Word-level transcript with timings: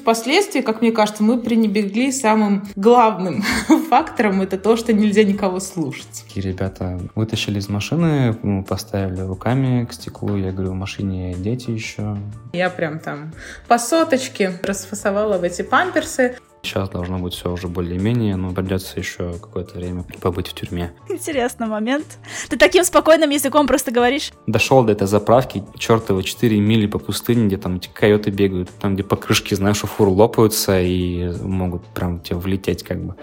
Впоследствии, 0.00 0.60
как 0.62 0.80
мне 0.80 0.92
кажется, 0.92 1.22
мы 1.22 1.38
пренебрегли 1.38 2.10
самым 2.10 2.66
главным 2.74 3.42
фактором. 3.90 4.40
Это 4.40 4.58
то, 4.58 4.76
что 4.76 4.92
нельзя 4.92 5.24
никого 5.24 5.60
слушать. 5.60 6.24
Такие 6.26 6.52
ребята 6.52 6.98
вытащили 7.14 7.58
из 7.58 7.68
машины, 7.68 8.36
мы 8.42 8.64
поставили 8.64 9.20
руками 9.20 9.84
к 9.84 9.92
стеклу. 9.92 10.36
Я 10.36 10.52
говорю, 10.52 10.72
в 10.72 10.74
машине 10.76 11.34
дети 11.34 11.70
еще. 11.70 12.16
Я 12.52 12.70
прям 12.70 12.98
там 12.98 13.32
по 13.68 13.78
соточке 13.78 14.58
расфасовала 14.62 15.38
в 15.38 15.42
эти 15.42 15.62
памперсы. 15.62 16.36
Сейчас 16.62 16.90
должно 16.90 17.18
быть 17.18 17.32
все 17.34 17.50
уже 17.50 17.68
более-менее, 17.68 18.36
но 18.36 18.52
придется 18.52 18.98
еще 18.98 19.32
какое-то 19.32 19.78
время 19.78 20.04
побыть 20.20 20.48
в 20.48 20.54
тюрьме. 20.54 20.92
Интересный 21.08 21.66
момент. 21.66 22.18
Ты 22.48 22.56
таким 22.56 22.84
спокойным 22.84 23.30
языком 23.30 23.66
просто 23.66 23.90
говоришь. 23.90 24.32
Дошел 24.46 24.84
до 24.84 24.92
этой 24.92 25.06
заправки, 25.06 25.64
чертовы 25.78 26.22
4 26.22 26.60
мили 26.60 26.86
по 26.86 26.98
пустыне, 26.98 27.46
где 27.46 27.56
там 27.56 27.76
эти 27.76 27.88
койоты 27.88 28.30
бегают, 28.30 28.68
там, 28.78 28.94
где 28.94 29.02
покрышки, 29.02 29.54
знаешь, 29.54 29.82
у 29.84 29.86
фур 29.86 30.08
лопаются 30.08 30.80
и 30.80 31.32
могут 31.42 31.84
прям 31.86 32.20
тебе 32.20 32.36
влететь 32.36 32.82
как 32.82 33.02
бы. 33.02 33.16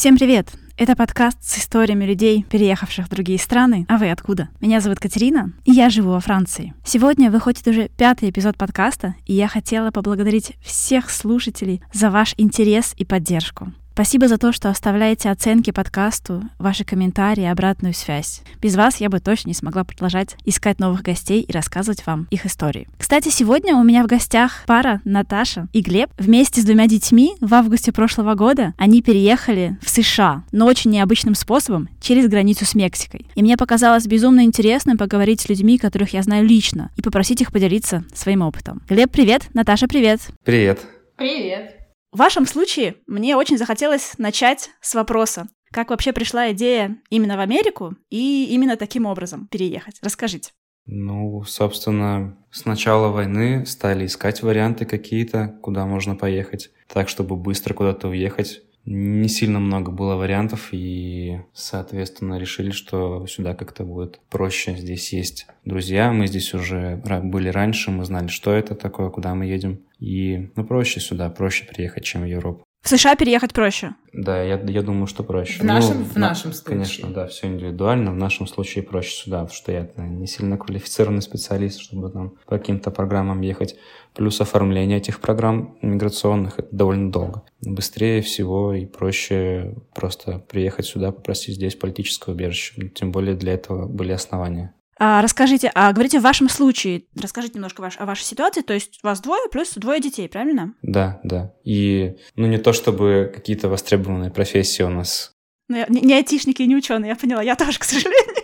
Всем 0.00 0.16
привет! 0.16 0.48
Это 0.78 0.96
подкаст 0.96 1.36
с 1.42 1.58
историями 1.58 2.06
людей, 2.06 2.46
переехавших 2.48 3.04
в 3.04 3.10
другие 3.10 3.38
страны. 3.38 3.84
А 3.86 3.98
вы 3.98 4.10
откуда? 4.10 4.48
Меня 4.58 4.80
зовут 4.80 4.98
Катерина, 4.98 5.52
и 5.66 5.72
я 5.72 5.90
живу 5.90 6.12
во 6.12 6.20
Франции. 6.20 6.72
Сегодня 6.86 7.30
выходит 7.30 7.68
уже 7.68 7.90
пятый 7.98 8.30
эпизод 8.30 8.56
подкаста, 8.56 9.14
и 9.26 9.34
я 9.34 9.46
хотела 9.46 9.90
поблагодарить 9.90 10.54
всех 10.62 11.10
слушателей 11.10 11.82
за 11.92 12.10
ваш 12.10 12.32
интерес 12.38 12.94
и 12.96 13.04
поддержку. 13.04 13.74
Спасибо 14.00 14.28
за 14.28 14.38
то, 14.38 14.50
что 14.50 14.70
оставляете 14.70 15.28
оценки 15.28 15.72
подкасту, 15.72 16.42
ваши 16.58 16.84
комментарии, 16.84 17.44
обратную 17.44 17.92
связь. 17.92 18.40
Без 18.62 18.74
вас 18.74 18.96
я 18.96 19.10
бы 19.10 19.20
точно 19.20 19.48
не 19.48 19.54
смогла 19.54 19.84
продолжать 19.84 20.36
искать 20.46 20.78
новых 20.78 21.02
гостей 21.02 21.42
и 21.42 21.52
рассказывать 21.52 22.06
вам 22.06 22.26
их 22.30 22.46
истории. 22.46 22.88
Кстати, 22.96 23.28
сегодня 23.28 23.76
у 23.76 23.84
меня 23.84 24.02
в 24.02 24.06
гостях 24.06 24.62
пара 24.66 25.02
Наташа 25.04 25.68
и 25.74 25.82
Глеб. 25.82 26.08
Вместе 26.16 26.62
с 26.62 26.64
двумя 26.64 26.86
детьми 26.86 27.34
в 27.42 27.52
августе 27.52 27.92
прошлого 27.92 28.34
года 28.36 28.72
они 28.78 29.02
переехали 29.02 29.76
в 29.82 29.90
США, 29.90 30.44
но 30.50 30.64
очень 30.64 30.92
необычным 30.92 31.34
способом, 31.34 31.90
через 32.00 32.26
границу 32.26 32.64
с 32.64 32.74
Мексикой. 32.74 33.26
И 33.34 33.42
мне 33.42 33.58
показалось 33.58 34.06
безумно 34.06 34.44
интересным 34.44 34.96
поговорить 34.96 35.42
с 35.42 35.48
людьми, 35.50 35.76
которых 35.76 36.14
я 36.14 36.22
знаю 36.22 36.46
лично, 36.46 36.90
и 36.96 37.02
попросить 37.02 37.42
их 37.42 37.52
поделиться 37.52 38.02
своим 38.14 38.40
опытом. 38.40 38.80
Глеб, 38.88 39.10
привет! 39.10 39.50
Наташа, 39.52 39.88
привет! 39.88 40.22
Привет! 40.42 40.80
Привет! 41.18 41.79
В 42.12 42.18
вашем 42.18 42.44
случае 42.44 42.96
мне 43.06 43.36
очень 43.36 43.56
захотелось 43.56 44.14
начать 44.18 44.70
с 44.80 44.94
вопроса. 44.94 45.48
Как 45.70 45.90
вообще 45.90 46.12
пришла 46.12 46.50
идея 46.50 46.96
именно 47.08 47.36
в 47.36 47.40
Америку 47.40 47.94
и 48.10 48.48
именно 48.50 48.76
таким 48.76 49.06
образом 49.06 49.46
переехать? 49.46 49.98
Расскажите. 50.02 50.52
Ну, 50.86 51.44
собственно, 51.44 52.36
с 52.50 52.64
начала 52.64 53.08
войны 53.08 53.64
стали 53.64 54.06
искать 54.06 54.42
варианты 54.42 54.86
какие-то, 54.86 55.56
куда 55.62 55.86
можно 55.86 56.16
поехать, 56.16 56.70
так, 56.88 57.08
чтобы 57.08 57.36
быстро 57.36 57.74
куда-то 57.74 58.08
уехать. 58.08 58.62
Не 58.86 59.28
сильно 59.28 59.60
много 59.60 59.90
было 59.90 60.16
вариантов, 60.16 60.70
и, 60.72 61.40
соответственно, 61.52 62.38
решили, 62.38 62.70
что 62.70 63.26
сюда 63.26 63.54
как-то 63.54 63.84
будет 63.84 64.20
проще. 64.30 64.74
Здесь 64.76 65.12
есть 65.12 65.46
друзья, 65.64 66.12
мы 66.12 66.26
здесь 66.26 66.54
уже 66.54 66.96
были 67.22 67.48
раньше, 67.48 67.90
мы 67.90 68.04
знали, 68.04 68.28
что 68.28 68.52
это 68.52 68.74
такое, 68.74 69.10
куда 69.10 69.34
мы 69.34 69.46
едем. 69.46 69.80
И, 69.98 70.50
ну, 70.56 70.64
проще 70.64 71.00
сюда, 71.00 71.28
проще 71.28 71.66
приехать, 71.66 72.04
чем 72.04 72.22
в 72.22 72.26
Европу. 72.26 72.64
В 72.82 72.88
США 72.88 73.14
переехать 73.14 73.52
проще? 73.52 73.94
Да, 74.14 74.42
я, 74.42 74.58
я 74.58 74.82
думаю, 74.82 75.06
что 75.06 75.22
проще. 75.22 75.60
В 75.60 75.64
нашем, 75.64 75.98
ну, 75.98 76.04
в 76.04 76.16
нашем 76.16 76.54
случае. 76.54 76.76
Конечно, 76.78 77.10
да, 77.10 77.26
все 77.26 77.46
индивидуально. 77.46 78.10
В 78.10 78.16
нашем 78.16 78.46
случае 78.46 78.82
проще 78.82 79.10
сюда, 79.10 79.40
потому 79.40 79.54
что 79.54 79.70
я 79.70 79.90
не 79.98 80.26
сильно 80.26 80.56
квалифицированный 80.56 81.20
специалист, 81.20 81.78
чтобы 81.78 82.08
там 82.08 82.30
по 82.46 82.58
каким-то 82.58 82.90
программам 82.90 83.42
ехать. 83.42 83.76
Плюс 84.14 84.40
оформление 84.40 84.98
этих 84.98 85.20
программ 85.20 85.78
миграционных 85.82 86.58
это 86.58 86.68
довольно 86.72 87.12
долго. 87.12 87.44
Быстрее 87.60 88.22
всего 88.22 88.74
и 88.74 88.86
проще 88.86 89.74
просто 89.94 90.44
приехать 90.48 90.86
сюда, 90.86 91.12
попросить 91.12 91.56
здесь 91.56 91.74
политическое 91.74 92.32
убежище. 92.32 92.88
Тем 92.94 93.12
более 93.12 93.34
для 93.34 93.54
этого 93.54 93.86
были 93.86 94.12
основания. 94.12 94.74
А, 95.02 95.22
расскажите, 95.22 95.72
а 95.74 95.92
говорите 95.94 96.20
в 96.20 96.22
вашем 96.22 96.50
случае, 96.50 97.04
расскажите 97.18 97.54
немножко 97.54 97.80
ваш, 97.80 97.98
о 97.98 98.04
вашей 98.04 98.24
ситуации, 98.24 98.60
то 98.60 98.74
есть 98.74 99.00
у 99.02 99.06
вас 99.06 99.22
двое 99.22 99.48
плюс 99.50 99.72
двое 99.76 99.98
детей, 99.98 100.28
правильно? 100.28 100.74
Да, 100.82 101.20
да. 101.24 101.54
И, 101.64 102.16
ну, 102.36 102.46
не 102.46 102.58
то 102.58 102.74
чтобы 102.74 103.32
какие-то 103.34 103.70
востребованные 103.70 104.30
профессии 104.30 104.82
у 104.82 104.90
нас. 104.90 105.32
Ну, 105.68 105.78
я, 105.78 105.86
не, 105.88 106.02
не 106.02 106.12
айтишники 106.12 106.60
не 106.62 106.76
ученые, 106.76 107.10
я 107.10 107.16
поняла, 107.16 107.42
я 107.42 107.56
тоже, 107.56 107.78
к 107.78 107.84
сожалению. 107.84 108.39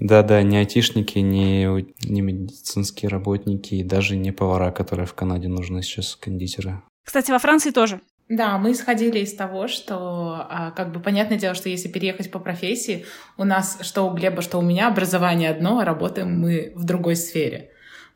Да-да, 0.00 0.42
не 0.42 0.56
айтишники, 0.56 1.18
не, 1.18 1.66
не 2.02 2.22
медицинские 2.22 3.10
работники 3.10 3.74
и 3.74 3.84
даже 3.84 4.16
не 4.16 4.32
повара, 4.32 4.70
которые 4.72 5.06
в 5.06 5.14
Канаде 5.14 5.48
нужны 5.48 5.82
сейчас, 5.82 6.16
кондитеры. 6.16 6.82
Кстати, 7.04 7.30
во 7.30 7.38
Франции 7.38 7.70
тоже. 7.70 8.00
Да, 8.30 8.58
мы 8.58 8.72
исходили 8.72 9.18
из 9.18 9.34
того, 9.34 9.66
что, 9.66 10.46
а, 10.48 10.70
как 10.70 10.92
бы, 10.92 11.00
понятное 11.00 11.36
дело, 11.36 11.54
что 11.54 11.68
если 11.68 11.88
переехать 11.88 12.30
по 12.30 12.38
профессии, 12.38 13.04
у 13.36 13.44
нас, 13.44 13.78
что 13.82 14.08
у 14.08 14.14
Глеба, 14.14 14.40
что 14.40 14.58
у 14.58 14.62
меня, 14.62 14.88
образование 14.88 15.50
одно, 15.50 15.80
а 15.80 15.84
работаем 15.84 16.40
мы 16.40 16.72
в 16.76 16.84
другой 16.84 17.16
сфере. 17.16 17.70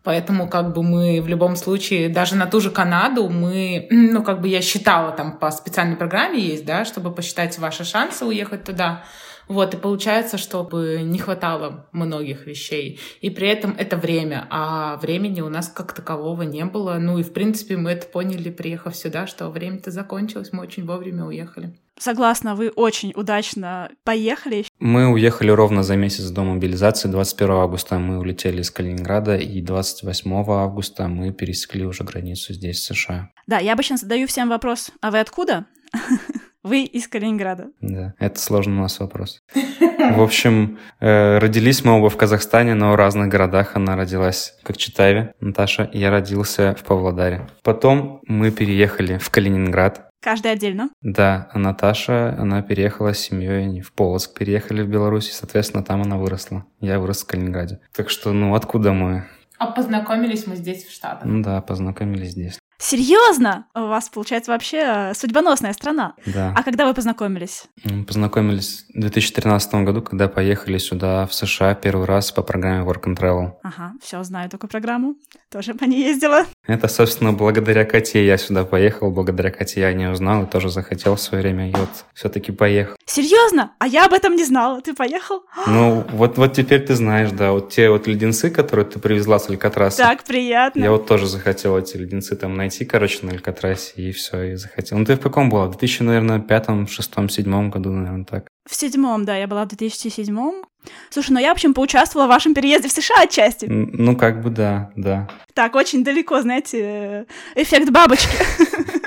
Поэтому 0.05 0.49
как 0.49 0.73
бы 0.75 0.83
мы 0.83 1.21
в 1.21 1.29
любом 1.29 1.57
случае, 1.57 2.11
даже 2.11 2.37
на 2.37 2.47
ту 2.47 2.61
же 2.61 2.71
Канаду, 2.71 3.29
мы, 3.29 3.89
ну 3.91 4.23
как 4.23 4.41
бы 4.41 4.49
я 4.49 4.61
считала 4.61 5.13
там 5.13 5.39
по 5.39 5.51
специальной 5.51 5.97
программе 5.97 6.39
есть, 6.39 6.65
да, 6.65 6.85
чтобы 6.85 7.13
посчитать 7.13 7.59
ваши 7.59 7.85
шансы 7.85 8.25
уехать 8.25 8.65
туда. 8.65 9.05
Вот, 9.49 9.75
и 9.75 9.77
получается, 9.77 10.39
чтобы 10.39 11.01
не 11.03 11.19
хватало 11.19 11.87
многих 11.93 12.47
вещей. 12.47 13.01
И 13.21 13.31
при 13.31 13.49
этом 13.49 13.75
это 13.77 13.97
время, 13.97 14.47
а 14.51 14.97
времени 14.97 15.41
у 15.41 15.49
нас 15.49 15.69
как 15.69 15.93
такового 15.93 16.43
не 16.43 16.65
было. 16.65 16.97
Ну 16.99 17.19
и, 17.19 17.23
в 17.23 17.33
принципе, 17.33 17.77
мы 17.77 17.91
это 17.91 18.07
поняли, 18.07 18.51
приехав 18.51 18.97
сюда, 18.97 19.27
что 19.27 19.51
время-то 19.51 19.91
закончилось, 19.91 20.51
мы 20.53 20.63
очень 20.63 20.87
вовремя 20.87 21.25
уехали. 21.25 21.75
Согласна, 21.97 22.57
вы 22.57 22.71
очень 22.71 23.13
удачно 23.15 23.89
поехали. 24.03 24.65
Мы 24.81 25.09
уехали 25.09 25.51
ровно 25.51 25.85
за 25.85 25.97
месяц 25.97 26.29
до 26.31 26.43
мобилизации. 26.43 27.09
21 27.09 27.51
августа 27.53 27.99
мы 27.99 28.19
улетели 28.19 28.63
из 28.63 28.71
Калининграда, 28.71 29.37
и 29.37 29.63
28 29.63 30.33
августа 30.49 31.07
мы 31.07 31.33
пересекли 31.33 31.85
уже 31.85 32.03
границу 32.03 32.53
здесь, 32.53 32.79
в 32.79 32.95
США. 32.95 33.31
Да, 33.47 33.59
я 33.59 33.75
обычно 33.75 33.97
задаю 33.97 34.27
всем 34.27 34.49
вопрос, 34.49 34.91
а 35.01 35.13
вы 35.13 35.21
откуда? 35.21 35.67
Вы 36.65 36.85
из 36.85 37.07
Калининграда. 37.09 37.67
Да, 37.83 38.15
это 38.19 38.41
сложный 38.41 38.79
у 38.79 38.81
нас 38.81 38.99
вопрос. 38.99 39.43
В 39.53 40.23
общем, 40.23 40.79
э, 40.99 41.37
родились 41.37 41.85
мы 41.85 41.93
оба 41.93 42.09
в 42.09 42.17
Казахстане, 42.17 42.73
но 42.75 42.93
в 42.93 42.95
разных 42.95 43.29
городах. 43.29 43.77
Она 43.77 43.97
родилась 43.97 44.55
в 44.63 44.67
Кокчетаве, 44.67 45.35
Наташа, 45.41 45.91
я 45.93 46.11
родился 46.11 46.75
в 46.75 46.83
Павлодаре. 46.83 47.47
Потом 47.63 48.23
мы 48.27 48.51
переехали 48.51 49.19
в 49.19 49.29
Калининград. 49.29 50.09
Каждый 50.23 50.53
отдельно? 50.53 50.89
Да, 51.03 51.51
а 51.53 51.59
Наташа, 51.59 52.35
она 52.39 52.63
переехала 52.63 53.13
с 53.13 53.19
семьей, 53.19 53.65
они 53.65 53.83
в 53.83 53.93
Полоцк 53.93 54.33
переехали 54.39 54.81
в 54.83 54.89
Беларусь, 54.89 55.29
и, 55.29 55.33
соответственно, 55.33 55.85
там 55.85 56.01
она 56.01 56.17
выросла. 56.17 56.65
Я 56.81 56.99
вырос 56.99 57.25
в 57.25 57.27
Калининграде. 57.27 57.81
Так 57.95 58.09
что, 58.09 58.33
ну, 58.33 58.55
откуда 58.55 58.95
мы? 58.95 59.27
А 59.59 59.67
познакомились 59.67 60.47
мы 60.47 60.57
здесь, 60.57 60.85
в 60.85 60.91
Штатах. 60.91 61.25
Ну 61.25 61.43
да, 61.43 61.61
познакомились 61.61 62.31
здесь. 62.31 62.59
Серьезно? 62.79 63.67
У 63.75 63.81
вас, 63.81 64.09
получается, 64.09 64.51
вообще 64.51 64.79
э, 64.79 65.15
судьбоносная 65.15 65.73
страна. 65.73 66.15
Да. 66.27 66.55
А 66.57 66.63
когда 66.63 66.87
вы 66.87 66.95
познакомились? 66.95 67.65
Познакомились 68.07 68.87
в 68.95 69.01
2013 69.01 69.75
году, 69.87 70.03
когда 70.03 70.29
поехали 70.29 70.79
сюда, 70.79 71.27
в 71.27 71.35
США, 71.35 71.75
первый 71.75 72.07
раз 72.07 72.33
по 72.33 72.43
программе 72.43 72.85
Work 72.85 73.05
and 73.05 73.17
Travel. 73.17 73.53
Ага, 73.63 73.93
все, 74.03 74.23
знаю 74.25 74.51
такую 74.51 74.71
программу. 74.71 75.17
Тоже 75.51 75.75
по 75.75 75.85
ней 75.85 76.05
ездила. 76.05 76.45
Это, 76.67 76.89
собственно, 76.89 77.33
благодаря 77.33 77.85
Кате 77.85 78.27
я 78.27 78.37
сюда 78.37 78.65
поехал, 78.65 79.11
благодаря 79.11 79.51
Кате 79.51 79.81
я 79.81 79.93
не 79.93 80.11
узнал 80.11 80.45
и 80.45 80.47
тоже 80.47 80.69
захотел 80.69 81.17
в 81.17 81.21
свое 81.21 81.43
время, 81.43 81.71
и 81.71 81.73
вот 81.73 81.91
все-таки 82.15 82.53
поехал. 82.53 82.97
Серьезно? 83.07 83.73
А 83.79 83.87
я 83.87 84.07
об 84.07 84.13
этом 84.13 84.37
не 84.37 84.45
знала. 84.45 84.81
Ты 84.81 84.95
поехал? 84.95 85.43
Ну, 85.67 86.05
вот, 86.11 86.37
вот 86.39 86.53
теперь 86.53 86.85
ты 86.85 86.95
знаешь, 86.95 87.31
да, 87.31 87.53
вот 87.53 87.71
те 87.71 87.91
вот 87.91 88.07
леденцы, 88.07 88.51
которые 88.51 88.87
ты 88.87 88.99
привезла 88.99 89.39
с 89.39 89.49
Алькатраса. 89.49 89.99
Так, 89.99 90.25
приятно. 90.25 90.83
Я 90.83 90.91
вот 90.91 91.07
тоже 91.07 91.27
захотел 91.27 91.79
эти 91.79 91.97
леденцы 91.97 92.37
там 92.37 92.57
найти 92.57 92.75
найти, 92.75 92.85
короче, 92.85 93.27
на 93.27 93.33
Алькатрасе, 93.33 93.93
и 93.97 94.11
все, 94.11 94.43
и 94.43 94.55
захотел. 94.57 94.99
Ну, 94.99 95.05
ты 95.05 95.15
в 95.15 95.21
каком 95.21 95.49
была? 95.49 95.67
В 95.67 95.71
2000, 95.71 96.03
наверное, 96.03 96.41
пятом, 96.41 96.87
шестом, 96.87 97.29
седьмом 97.29 97.71
году, 97.71 97.91
наверное, 97.91 98.25
так. 98.25 98.49
В 98.69 98.75
седьмом, 98.75 99.25
да, 99.25 99.37
я 99.37 99.47
была 99.47 99.65
в 99.65 99.69
2007 99.69 100.65
Слушай, 101.11 101.31
ну 101.31 101.41
я, 101.41 101.51
в 101.51 101.53
общем, 101.53 101.75
поучаствовала 101.75 102.27
в 102.27 102.31
вашем 102.31 102.55
переезде 102.55 102.89
в 102.89 102.93
США 102.93 103.23
отчасти. 103.23 103.67
Ну, 103.67 104.17
как 104.17 104.43
бы 104.43 104.51
да, 104.51 104.91
да. 104.97 105.29
Так, 105.55 105.75
очень 105.75 106.05
далеко, 106.05 106.41
знаете, 106.43 107.27
эффект 107.55 107.91
бабочки. 107.91 108.29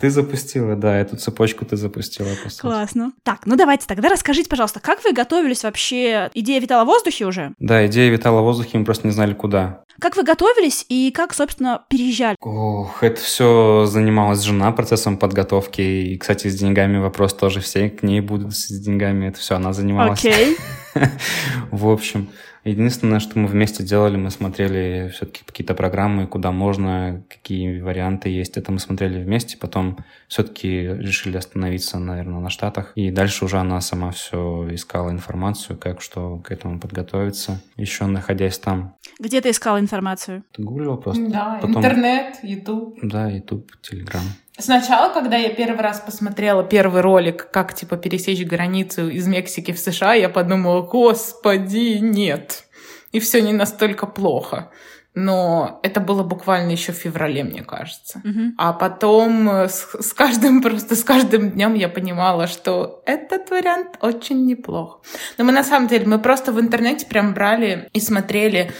Ты 0.00 0.10
запустила, 0.10 0.76
да, 0.76 0.96
эту 0.96 1.16
цепочку 1.16 1.64
ты 1.64 1.76
запустила. 1.76 2.28
Классно. 2.58 3.12
Так, 3.22 3.40
ну 3.44 3.56
давайте 3.56 3.86
тогда 3.86 4.08
расскажите, 4.08 4.48
пожалуйста, 4.48 4.80
как 4.80 5.04
вы 5.04 5.12
готовились 5.12 5.62
вообще? 5.62 6.30
Идея 6.34 6.60
витала 6.60 6.84
в 6.84 6.86
воздухе 6.86 7.26
уже? 7.26 7.52
Да, 7.58 7.86
идея 7.86 8.10
витала 8.10 8.40
в 8.40 8.44
воздухе, 8.44 8.78
мы 8.78 8.84
просто 8.84 9.06
не 9.06 9.12
знали, 9.12 9.34
куда. 9.34 9.84
Как 10.00 10.16
вы 10.16 10.22
готовились 10.22 10.86
и 10.88 11.10
как, 11.10 11.34
собственно, 11.34 11.82
переезжали? 11.88 12.36
Ох, 12.40 13.02
это 13.02 13.20
все 13.20 13.84
занималась 13.86 14.40
жена 14.40 14.72
процессом 14.72 15.18
подготовки. 15.18 15.82
И, 15.82 16.16
кстати, 16.16 16.48
с 16.48 16.58
деньгами 16.58 16.98
вопрос 16.98 17.34
тоже 17.34 17.60
все 17.60 17.90
к 17.90 18.02
ней 18.02 18.20
будут 18.20 18.54
с 18.54 18.68
деньгами. 18.68 19.26
Это 19.26 19.38
все 19.38 19.56
она 19.56 19.72
занималась. 19.72 20.18
Окей. 20.24 20.56
В 21.70 21.88
общем, 21.88 22.28
Единственное, 22.64 23.20
что 23.20 23.38
мы 23.38 23.46
вместе 23.46 23.82
делали, 23.82 24.16
мы 24.16 24.30
смотрели 24.30 25.08
все-таки 25.14 25.42
какие-то 25.46 25.74
программы, 25.74 26.26
куда 26.26 26.52
можно, 26.52 27.24
какие 27.28 27.80
варианты 27.80 28.28
есть. 28.28 28.58
Это 28.58 28.70
мы 28.70 28.78
смотрели 28.78 29.22
вместе, 29.22 29.56
потом 29.56 29.98
все-таки 30.28 30.82
решили 30.82 31.38
остановиться, 31.38 31.98
наверное, 31.98 32.40
на 32.40 32.50
Штатах. 32.50 32.92
И 32.96 33.10
дальше 33.10 33.46
уже 33.46 33.56
она 33.56 33.80
сама 33.80 34.10
все 34.10 34.68
искала 34.72 35.10
информацию, 35.10 35.78
как 35.78 36.02
что 36.02 36.36
к 36.38 36.50
этому 36.50 36.78
подготовиться, 36.78 37.62
еще 37.76 38.04
находясь 38.04 38.58
там. 38.58 38.94
Где 39.18 39.40
ты 39.40 39.50
искала 39.50 39.80
информацию? 39.80 40.44
Ты 40.52 40.62
гуглила 40.62 40.96
просто? 40.96 41.30
Да, 41.30 41.58
потом... 41.62 41.78
интернет, 41.78 42.40
YouTube. 42.42 42.98
Да, 43.02 43.30
YouTube, 43.30 43.72
Telegram. 43.82 44.24
Сначала, 44.60 45.12
когда 45.12 45.36
я 45.36 45.50
первый 45.50 45.80
раз 45.80 46.00
посмотрела 46.00 46.62
первый 46.62 47.00
ролик, 47.00 47.50
как, 47.50 47.74
типа, 47.74 47.96
пересечь 47.96 48.46
границу 48.46 49.08
из 49.08 49.26
Мексики 49.26 49.72
в 49.72 49.78
США, 49.78 50.14
я 50.14 50.28
подумала, 50.28 50.82
господи, 50.82 51.98
нет. 52.00 52.64
И 53.12 53.20
все 53.20 53.42
не 53.42 53.52
настолько 53.52 54.06
плохо 54.06 54.70
но 55.14 55.80
это 55.82 56.00
было 56.00 56.22
буквально 56.22 56.70
еще 56.70 56.92
в 56.92 56.96
феврале, 56.96 57.42
мне 57.42 57.62
кажется. 57.62 58.22
Угу. 58.24 58.54
А 58.58 58.72
потом 58.72 59.50
э, 59.50 59.68
с, 59.68 59.88
с 60.00 60.12
каждым 60.12 60.62
просто 60.62 60.94
с 60.94 61.02
каждым 61.02 61.50
днем 61.50 61.74
я 61.74 61.88
понимала, 61.88 62.46
что 62.46 63.02
этот 63.06 63.50
вариант 63.50 63.98
очень 64.00 64.46
неплох. 64.46 65.02
Но 65.36 65.44
мы 65.44 65.52
на 65.52 65.64
самом 65.64 65.88
деле 65.88 66.06
мы 66.06 66.20
просто 66.20 66.52
в 66.52 66.60
интернете 66.60 67.06
прям 67.06 67.34
брали 67.34 67.88
и 67.92 68.00
смотрели, 68.00 68.72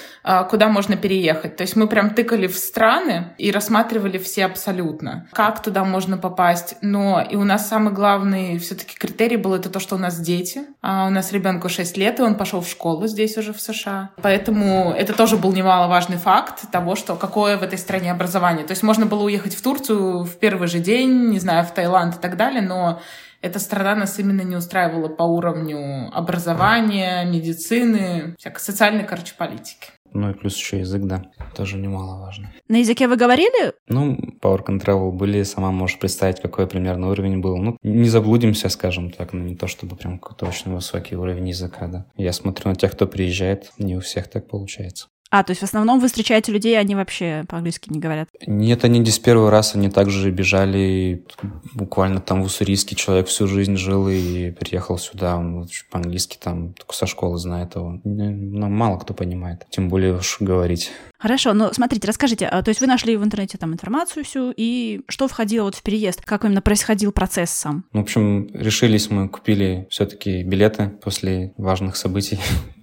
куда 0.49 0.69
можно 0.69 0.97
переехать. 0.97 1.57
То 1.57 1.63
есть 1.63 1.77
мы 1.77 1.87
прям 1.87 2.11
тыкали 2.11 2.47
в 2.47 2.57
страны 2.57 3.35
и 3.39 3.51
рассматривали 3.51 4.19
все 4.19 4.45
абсолютно, 4.45 5.29
как 5.33 5.63
туда 5.63 5.85
можно 5.85 6.19
попасть. 6.19 6.77
Но 6.83 7.21
и 7.23 7.37
у 7.37 7.45
нас 7.45 7.69
самый 7.69 7.93
главный 7.93 8.59
все-таки 8.59 8.97
критерий 8.97 9.37
был 9.37 9.55
это 9.55 9.71
то, 9.71 9.81
что 9.81 9.97
у 9.97 9.99
нас 9.99 10.19
дети. 10.19 10.63
А 10.83 11.07
у 11.07 11.11
нас 11.11 11.33
ребенку 11.33 11.69
6 11.69 11.97
лет, 11.97 12.21
и 12.21 12.23
он 12.23 12.35
пошел 12.35 12.61
в 12.61 12.69
школу 12.69 13.07
здесь 13.07 13.37
уже 13.37 13.53
в 13.53 13.61
США. 13.61 14.11
Поэтому 14.23 14.93
это 14.97 15.13
тоже 15.13 15.37
был 15.37 15.53
немаловажный 15.53 16.19
факт 16.19 16.71
того, 16.71 16.97
что 16.97 17.17
какое 17.17 17.57
в 17.57 17.63
этой 17.63 17.79
стране 17.79 18.13
образование. 18.13 18.67
То 18.67 18.73
есть 18.73 18.83
можно 18.83 19.07
было 19.07 19.25
уехать 19.25 19.55
в 19.55 19.63
Турцию 19.63 20.25
в 20.25 20.39
первый 20.39 20.69
же 20.69 20.79
день, 20.79 21.31
не 21.31 21.39
знаю, 21.39 21.65
в 21.65 21.73
Таиланд 21.73 22.17
и 22.17 22.19
так 22.19 22.37
далее, 22.37 22.63
но 22.63 23.01
эта 23.43 23.59
страна 23.59 23.95
нас 23.95 24.19
именно 24.19 24.43
не 24.43 24.57
устраивала 24.57 25.09
по 25.09 25.23
уровню 25.23 26.11
образования, 26.13 27.25
медицины, 27.25 28.35
всякой 28.39 28.61
социальной, 28.61 29.05
короче, 29.05 29.35
политики. 29.37 29.89
Ну 30.13 30.31
и 30.31 30.35
плюс 30.35 30.57
еще 30.57 30.81
язык, 30.81 31.03
да, 31.03 31.25
тоже 31.55 31.79
немаловажно. 31.79 32.53
На 32.69 32.77
языке 32.77 33.09
вы 33.09 33.17
говорили? 33.17 33.73
Ну, 33.89 34.17
Power 34.41 34.65
Travel 34.65 35.13
были, 35.13 35.43
сама 35.43 35.71
можешь 35.71 35.99
представить, 35.99 36.41
какой 36.41 36.67
примерно 36.67 37.11
уровень 37.11 37.41
был. 37.41 37.57
Ну, 37.57 37.77
не 37.83 38.09
заблудимся, 38.09 38.69
скажем 38.69 39.11
так, 39.11 39.33
но 39.33 39.41
не 39.41 39.57
то, 39.57 39.67
чтобы 39.67 39.97
прям 39.97 40.19
какой-то 40.19 40.47
очень 40.47 40.75
высокий 40.75 41.17
уровень 41.17 41.49
языка, 41.49 41.87
да. 41.87 42.07
Я 42.17 42.33
смотрю 42.33 42.71
на 42.71 42.77
тех, 42.77 42.93
кто 42.93 43.07
приезжает, 43.07 43.73
не 43.79 43.97
у 43.97 44.01
всех 44.01 44.29
так 44.29 44.49
получается. 44.49 45.09
А, 45.31 45.45
то 45.45 45.53
есть 45.53 45.61
в 45.61 45.65
основном 45.65 46.01
вы 46.01 46.09
встречаете 46.09 46.51
людей, 46.51 46.79
они 46.79 46.97
вообще 46.97 47.45
по-английски 47.49 47.89
не 47.91 48.01
говорят? 48.01 48.29
Нет, 48.47 48.85
они 48.85 48.99
не 48.99 49.11
с 49.11 49.19
первого 49.19 49.51
раза, 49.51 49.79
они 49.79 49.89
также 49.89 50.31
бежали, 50.33 51.25
буквально 51.73 52.21
там 52.21 52.43
в 52.43 52.47
Уссурийске 52.47 52.97
человек 52.97 53.29
всю 53.29 53.47
жизнь 53.47 53.77
жил 53.77 54.09
и 54.09 54.51
приехал 54.51 54.99
сюда, 54.99 55.37
он 55.37 55.69
по-английски 55.91 56.37
там 56.43 56.73
только 56.75 56.95
со 56.95 57.07
школы 57.07 57.39
знает 57.39 57.77
его. 57.77 58.01
Ну, 58.03 58.69
мало 58.69 58.99
кто 58.99 59.15
понимает, 59.15 59.67
тем 59.71 59.89
более 59.89 60.17
уж 60.17 60.39
говорить. 60.41 60.91
Хорошо, 61.17 61.53
но 61.53 61.73
смотрите, 61.73 62.09
расскажите, 62.09 62.47
а, 62.47 62.63
то 62.63 62.71
есть 62.71 62.81
вы 62.81 62.89
нашли 62.89 63.17
в 63.17 63.23
интернете 63.23 63.57
там 63.57 63.73
информацию 63.73 64.25
всю, 64.25 64.53
и 64.57 65.03
что 65.07 65.29
входило 65.29 65.65
вот 65.65 65.77
в 65.77 65.83
переезд? 65.83 66.23
Как 66.25 66.45
именно 66.45 66.63
происходил 66.63 67.13
процесс 67.13 67.51
сам? 67.51 67.85
Ну, 67.93 68.01
в 68.01 68.03
общем, 68.03 68.49
решились 68.55 69.11
мы, 69.11 69.29
купили 69.29 69.87
все-таки 69.91 70.43
билеты 70.43 70.89
после 71.03 71.53
важных 71.57 71.97
событий 71.97 72.41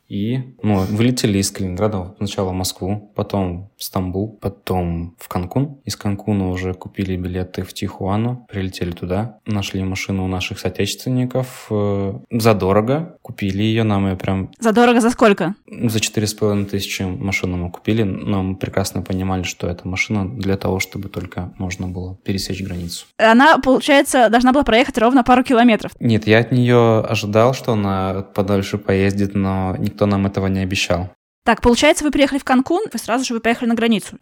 и 0.08 0.56
ну, 0.64 0.80
вылетели 0.80 1.38
из 1.40 1.52
Калининграда 1.52 2.16
сначала 2.18 2.50
в 2.50 2.54
Москву, 2.54 3.12
потом 3.16 3.72
в 3.78 3.84
Стамбул, 3.84 4.38
потом 4.42 5.16
в 5.20 5.28
Канкун. 5.28 5.80
Из 5.86 5.96
Канкуна 5.96 6.50
уже 6.50 6.74
купили 6.74 7.16
билеты 7.16 7.64
в 7.64 7.74
Тихуану, 7.74 8.46
прилетели 8.50 8.92
туда, 8.92 9.40
нашли 9.46 9.84
машину 9.84 10.26
у 10.26 10.28
наших 10.28 10.60
соотечественников. 10.60 11.68
Э, 11.70 12.14
задорого 12.32 13.18
купили 13.22 13.62
ее, 13.62 13.84
нам 13.84 14.08
ее 14.08 14.16
прям... 14.16 14.52
Задорого 14.60 15.00
за 15.00 15.12
сколько? 15.12 15.56
За 15.68 16.00
четыре 16.00 16.28
с 16.28 16.34
половиной 16.34 16.66
тысячи 16.66 17.04
машину 17.04 17.58
мы 17.58 17.72
купили, 17.72 18.04
но 18.04 18.42
мы 18.42 18.56
прекрасно 18.56 19.02
понимали, 19.02 19.44
что 19.44 19.68
эта 19.68 19.88
машина 19.88 20.28
для 20.28 20.58
того, 20.58 20.80
чтобы 20.80 21.10
только 21.10 21.54
можно 21.58 21.88
было 21.88 22.18
пересечь 22.24 22.64
границу. 22.64 23.06
Она, 23.18 23.60
получается, 23.60 24.30
должна 24.30 24.54
была 24.54 24.64
проехать 24.64 24.98
ровно 24.98 25.24
пару 25.24 25.44
километров? 25.44 25.92
Нет, 26.00 26.26
я 26.28 26.40
от 26.40 26.52
нее 26.52 27.02
ожидал, 27.02 27.54
что 27.54 27.74
она 27.74 28.26
подольше 28.34 28.78
поездит, 28.78 29.36
но 29.36 29.76
никто 29.78 30.06
нам 30.06 30.26
этого 30.26 30.48
не 30.48 30.60
обещал. 30.60 31.12
Так, 31.48 31.62
получается, 31.62 32.04
вы 32.04 32.12
приехали 32.12 32.40
в 32.40 32.44
Канкун, 32.44 32.84
вы 32.92 33.00
сразу 33.00 33.24
же 33.24 33.34
вы 33.34 33.40
поехали 33.40 33.70
на 33.70 33.76
границу? 33.76 34.18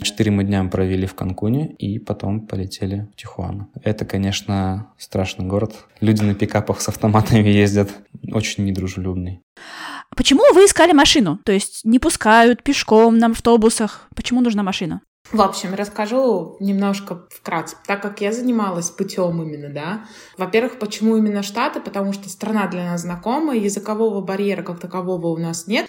Четыре 0.00 0.30
мы 0.30 0.44
дня 0.44 0.62
провели 0.62 1.08
в 1.08 1.14
Канкуне 1.14 1.74
и 1.74 1.98
потом 1.98 2.46
полетели 2.46 3.08
в 3.12 3.16
Тихуану. 3.16 3.68
Это, 3.82 4.04
конечно, 4.04 4.92
страшный 4.96 5.44
город. 5.44 5.74
Люди 6.00 6.22
на 6.22 6.36
пикапах 6.36 6.80
с 6.80 6.86
автоматами 6.86 7.48
ездят. 7.48 7.90
Очень 8.30 8.64
недружелюбный. 8.64 9.40
Почему 10.14 10.42
вы 10.54 10.66
искали 10.66 10.92
машину? 10.92 11.40
То 11.44 11.50
есть 11.50 11.80
не 11.84 11.98
пускают 11.98 12.62
пешком 12.62 13.18
на 13.18 13.26
автобусах. 13.26 14.06
Почему 14.14 14.40
нужна 14.40 14.62
машина? 14.62 15.00
В 15.30 15.42
общем, 15.42 15.74
расскажу 15.74 16.56
немножко 16.58 17.26
вкратце, 17.30 17.76
так 17.86 18.00
как 18.00 18.22
я 18.22 18.32
занималась 18.32 18.88
путем 18.88 19.42
именно, 19.42 19.68
да. 19.68 20.06
Во-первых, 20.38 20.78
почему 20.78 21.18
именно 21.18 21.42
Штаты? 21.42 21.80
Потому 21.80 22.14
что 22.14 22.30
страна 22.30 22.66
для 22.66 22.84
нас 22.84 23.02
знакомая, 23.02 23.58
языкового 23.58 24.22
барьера 24.22 24.62
как 24.62 24.80
такового 24.80 25.26
у 25.26 25.36
нас 25.36 25.66
нет. 25.66 25.86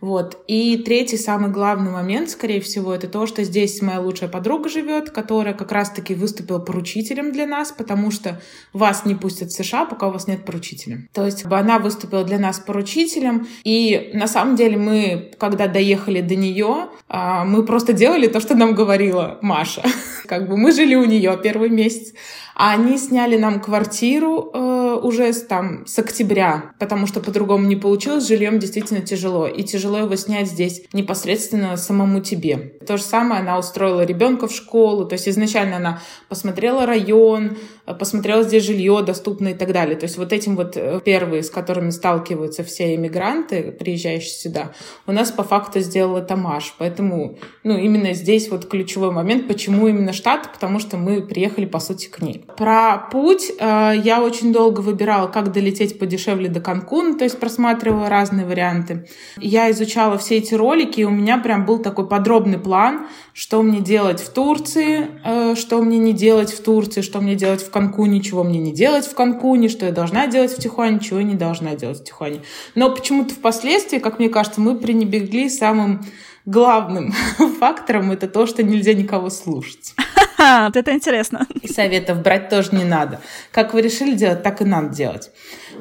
Вот. 0.00 0.38
И 0.46 0.78
третий, 0.78 1.18
самый 1.18 1.50
главный 1.50 1.90
момент, 1.90 2.30
скорее 2.30 2.60
всего, 2.60 2.94
это 2.94 3.08
то, 3.08 3.26
что 3.26 3.44
здесь 3.44 3.82
моя 3.82 4.00
лучшая 4.00 4.30
подруга 4.30 4.68
живет, 4.68 5.10
которая 5.10 5.54
как 5.54 5.72
раз-таки 5.72 6.14
выступила 6.14 6.58
поручителем 6.58 7.32
для 7.32 7.46
нас, 7.46 7.72
потому 7.72 8.10
что 8.10 8.40
вас 8.72 9.04
не 9.04 9.14
пустят 9.14 9.50
в 9.50 9.54
США, 9.54 9.84
пока 9.84 10.08
у 10.08 10.12
вас 10.12 10.28
нет 10.28 10.44
поручителя. 10.44 11.08
То 11.12 11.26
есть 11.26 11.44
она 11.44 11.78
выступила 11.78 12.24
для 12.24 12.38
нас 12.38 12.58
поручителем, 12.58 13.46
и 13.64 14.12
на 14.14 14.28
самом 14.28 14.56
деле 14.56 14.76
мы, 14.76 15.32
когда 15.38 15.66
доехали 15.66 16.20
до 16.20 16.36
нее, 16.36 16.88
а, 17.08 17.44
мы 17.44 17.64
просто 17.64 17.92
делали 17.92 18.28
то, 18.28 18.40
что 18.40 18.54
нам 18.54 18.74
говорила 18.78 19.38
Маша. 19.42 19.82
Как 20.26 20.48
бы 20.48 20.56
мы 20.56 20.70
жили 20.72 20.94
у 20.94 21.04
нее 21.04 21.38
первый 21.42 21.68
месяц, 21.68 22.14
а 22.58 22.72
они 22.72 22.98
сняли 22.98 23.36
нам 23.36 23.60
квартиру 23.60 24.50
э, 24.52 24.98
уже 25.00 25.32
с, 25.32 25.42
там 25.42 25.86
с 25.86 25.96
октября, 25.96 26.72
потому 26.80 27.06
что 27.06 27.20
по-другому 27.20 27.68
не 27.68 27.76
получилось. 27.76 28.26
Жильем 28.26 28.58
действительно 28.58 29.00
тяжело. 29.00 29.46
И 29.46 29.62
тяжело 29.62 29.98
его 29.98 30.16
снять 30.16 30.48
здесь 30.48 30.82
непосредственно 30.92 31.76
самому 31.76 32.20
тебе. 32.20 32.74
То 32.84 32.96
же 32.96 33.04
самое 33.04 33.42
она 33.42 33.60
устроила 33.60 34.04
ребенка 34.04 34.48
в 34.48 34.52
школу. 34.52 35.06
То 35.06 35.12
есть 35.12 35.28
изначально 35.28 35.76
она 35.76 36.02
посмотрела 36.28 36.84
район, 36.84 37.56
э, 37.86 37.94
посмотрела 37.94 38.42
здесь 38.42 38.64
жилье 38.64 39.04
доступное 39.06 39.52
и 39.52 39.56
так 39.56 39.72
далее. 39.72 39.94
То 39.94 40.06
есть 40.06 40.18
вот 40.18 40.32
этим 40.32 40.56
вот 40.56 40.76
э, 40.76 41.00
первые, 41.04 41.44
с 41.44 41.50
которыми 41.50 41.90
сталкиваются 41.90 42.64
все 42.64 42.96
иммигранты, 42.96 43.70
приезжающие 43.70 44.32
сюда, 44.32 44.72
у 45.06 45.12
нас 45.12 45.30
по 45.30 45.44
факту 45.44 45.78
сделала 45.78 46.22
Тамаш. 46.22 46.74
Поэтому 46.78 47.38
ну, 47.62 47.78
именно 47.78 48.14
здесь 48.14 48.50
вот 48.50 48.66
ключевой 48.66 49.12
момент, 49.12 49.46
почему 49.46 49.86
именно 49.86 50.12
штат, 50.12 50.52
потому 50.52 50.80
что 50.80 50.96
мы 50.96 51.22
приехали, 51.22 51.64
по 51.64 51.78
сути, 51.78 52.08
к 52.08 52.20
ней. 52.20 52.47
Про 52.56 53.08
путь 53.10 53.52
э, 53.58 53.92
я 54.02 54.22
очень 54.22 54.52
долго 54.52 54.80
выбирала, 54.80 55.28
как 55.28 55.52
долететь 55.52 55.98
подешевле 55.98 56.48
до 56.48 56.60
Канкуна, 56.60 57.16
то 57.16 57.24
есть 57.24 57.38
просматривала 57.38 58.08
разные 58.08 58.46
варианты. 58.46 59.06
Я 59.36 59.70
изучала 59.70 60.18
все 60.18 60.38
эти 60.38 60.54
ролики, 60.54 61.00
и 61.00 61.04
у 61.04 61.10
меня 61.10 61.38
прям 61.38 61.66
был 61.66 61.78
такой 61.78 62.08
подробный 62.08 62.58
план, 62.58 63.06
что 63.32 63.62
мне 63.62 63.80
делать 63.80 64.20
в 64.20 64.32
Турции, 64.32 65.08
э, 65.24 65.54
что 65.56 65.82
мне 65.82 65.98
не 65.98 66.12
делать 66.12 66.52
в 66.52 66.62
Турции, 66.62 67.02
что 67.02 67.20
мне 67.20 67.34
делать 67.34 67.62
в 67.62 67.70
Канкуне, 67.70 68.20
чего 68.20 68.44
мне 68.44 68.58
не 68.58 68.72
делать 68.72 69.06
в 69.06 69.14
Канкуне, 69.14 69.68
что 69.68 69.86
я 69.86 69.92
должна 69.92 70.26
делать 70.26 70.52
в 70.52 70.58
Тихуане, 70.58 71.00
чего 71.00 71.18
я 71.18 71.24
не 71.24 71.34
должна 71.34 71.74
делать 71.74 72.00
в 72.00 72.04
Тихуане. 72.04 72.40
Но 72.74 72.90
почему-то 72.94 73.34
впоследствии, 73.34 73.98
как 73.98 74.18
мне 74.18 74.28
кажется, 74.28 74.60
мы 74.60 74.76
пренебрегли 74.76 75.48
самым 75.48 76.04
главным 76.46 77.12
фактором 77.60 78.10
это 78.10 78.26
то, 78.26 78.46
что 78.46 78.62
нельзя 78.62 78.94
никого 78.94 79.28
слушать. 79.28 79.94
Вот 80.68 80.76
это 80.76 80.92
интересно. 80.92 81.46
И 81.62 81.68
советов 81.68 82.22
брать 82.22 82.48
тоже 82.48 82.70
не 82.72 82.84
надо. 82.84 83.20
Как 83.50 83.74
вы 83.74 83.82
решили 83.82 84.14
делать, 84.14 84.42
так 84.42 84.60
и 84.60 84.64
надо 84.64 84.94
делать. 84.94 85.30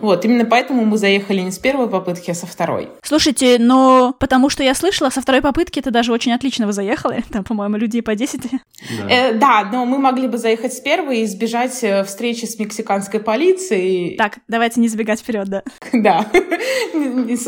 Вот, 0.02 0.26
именно 0.26 0.46
поэтому 0.46 0.86
мы 0.86 0.98
заехали 0.98 1.42
не 1.42 1.52
с 1.52 1.58
первой 1.58 1.90
попытки, 1.90 2.32
а 2.32 2.36
со 2.36 2.46
второй. 2.46 2.90
Слушайте, 3.04 3.58
но 3.60 4.16
потому 4.20 4.50
что 4.50 4.64
я 4.64 4.76
слышала, 4.76 5.10
со 5.10 5.22
второй 5.22 5.42
попытки 5.42 5.80
это 5.80 5.92
даже 5.92 6.12
очень 6.12 6.34
отлично 6.34 6.68
вы 6.68 6.74
заехали. 6.74 7.24
Там, 7.32 7.44
по-моему, 7.44 7.78
людей 7.78 8.02
по 8.02 8.16
10. 8.16 8.42
Да. 8.42 9.10
Э, 9.10 9.34
да, 9.34 9.70
но 9.72 9.86
мы 9.86 9.98
могли 9.98 10.28
бы 10.28 10.38
заехать 10.38 10.74
с 10.74 10.80
первой 10.80 11.20
и 11.20 11.26
избежать 11.26 11.84
э, 11.84 12.04
встречи 12.04 12.46
с 12.46 12.60
мексиканской 12.60 13.20
полицией. 13.20 14.18
Так, 14.18 14.40
давайте 14.48 14.80
не 14.80 14.88
забегать 14.88 15.20
вперед, 15.20 15.48
да. 15.48 15.64
Да, 15.94 16.26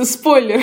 спойлер. 0.04 0.62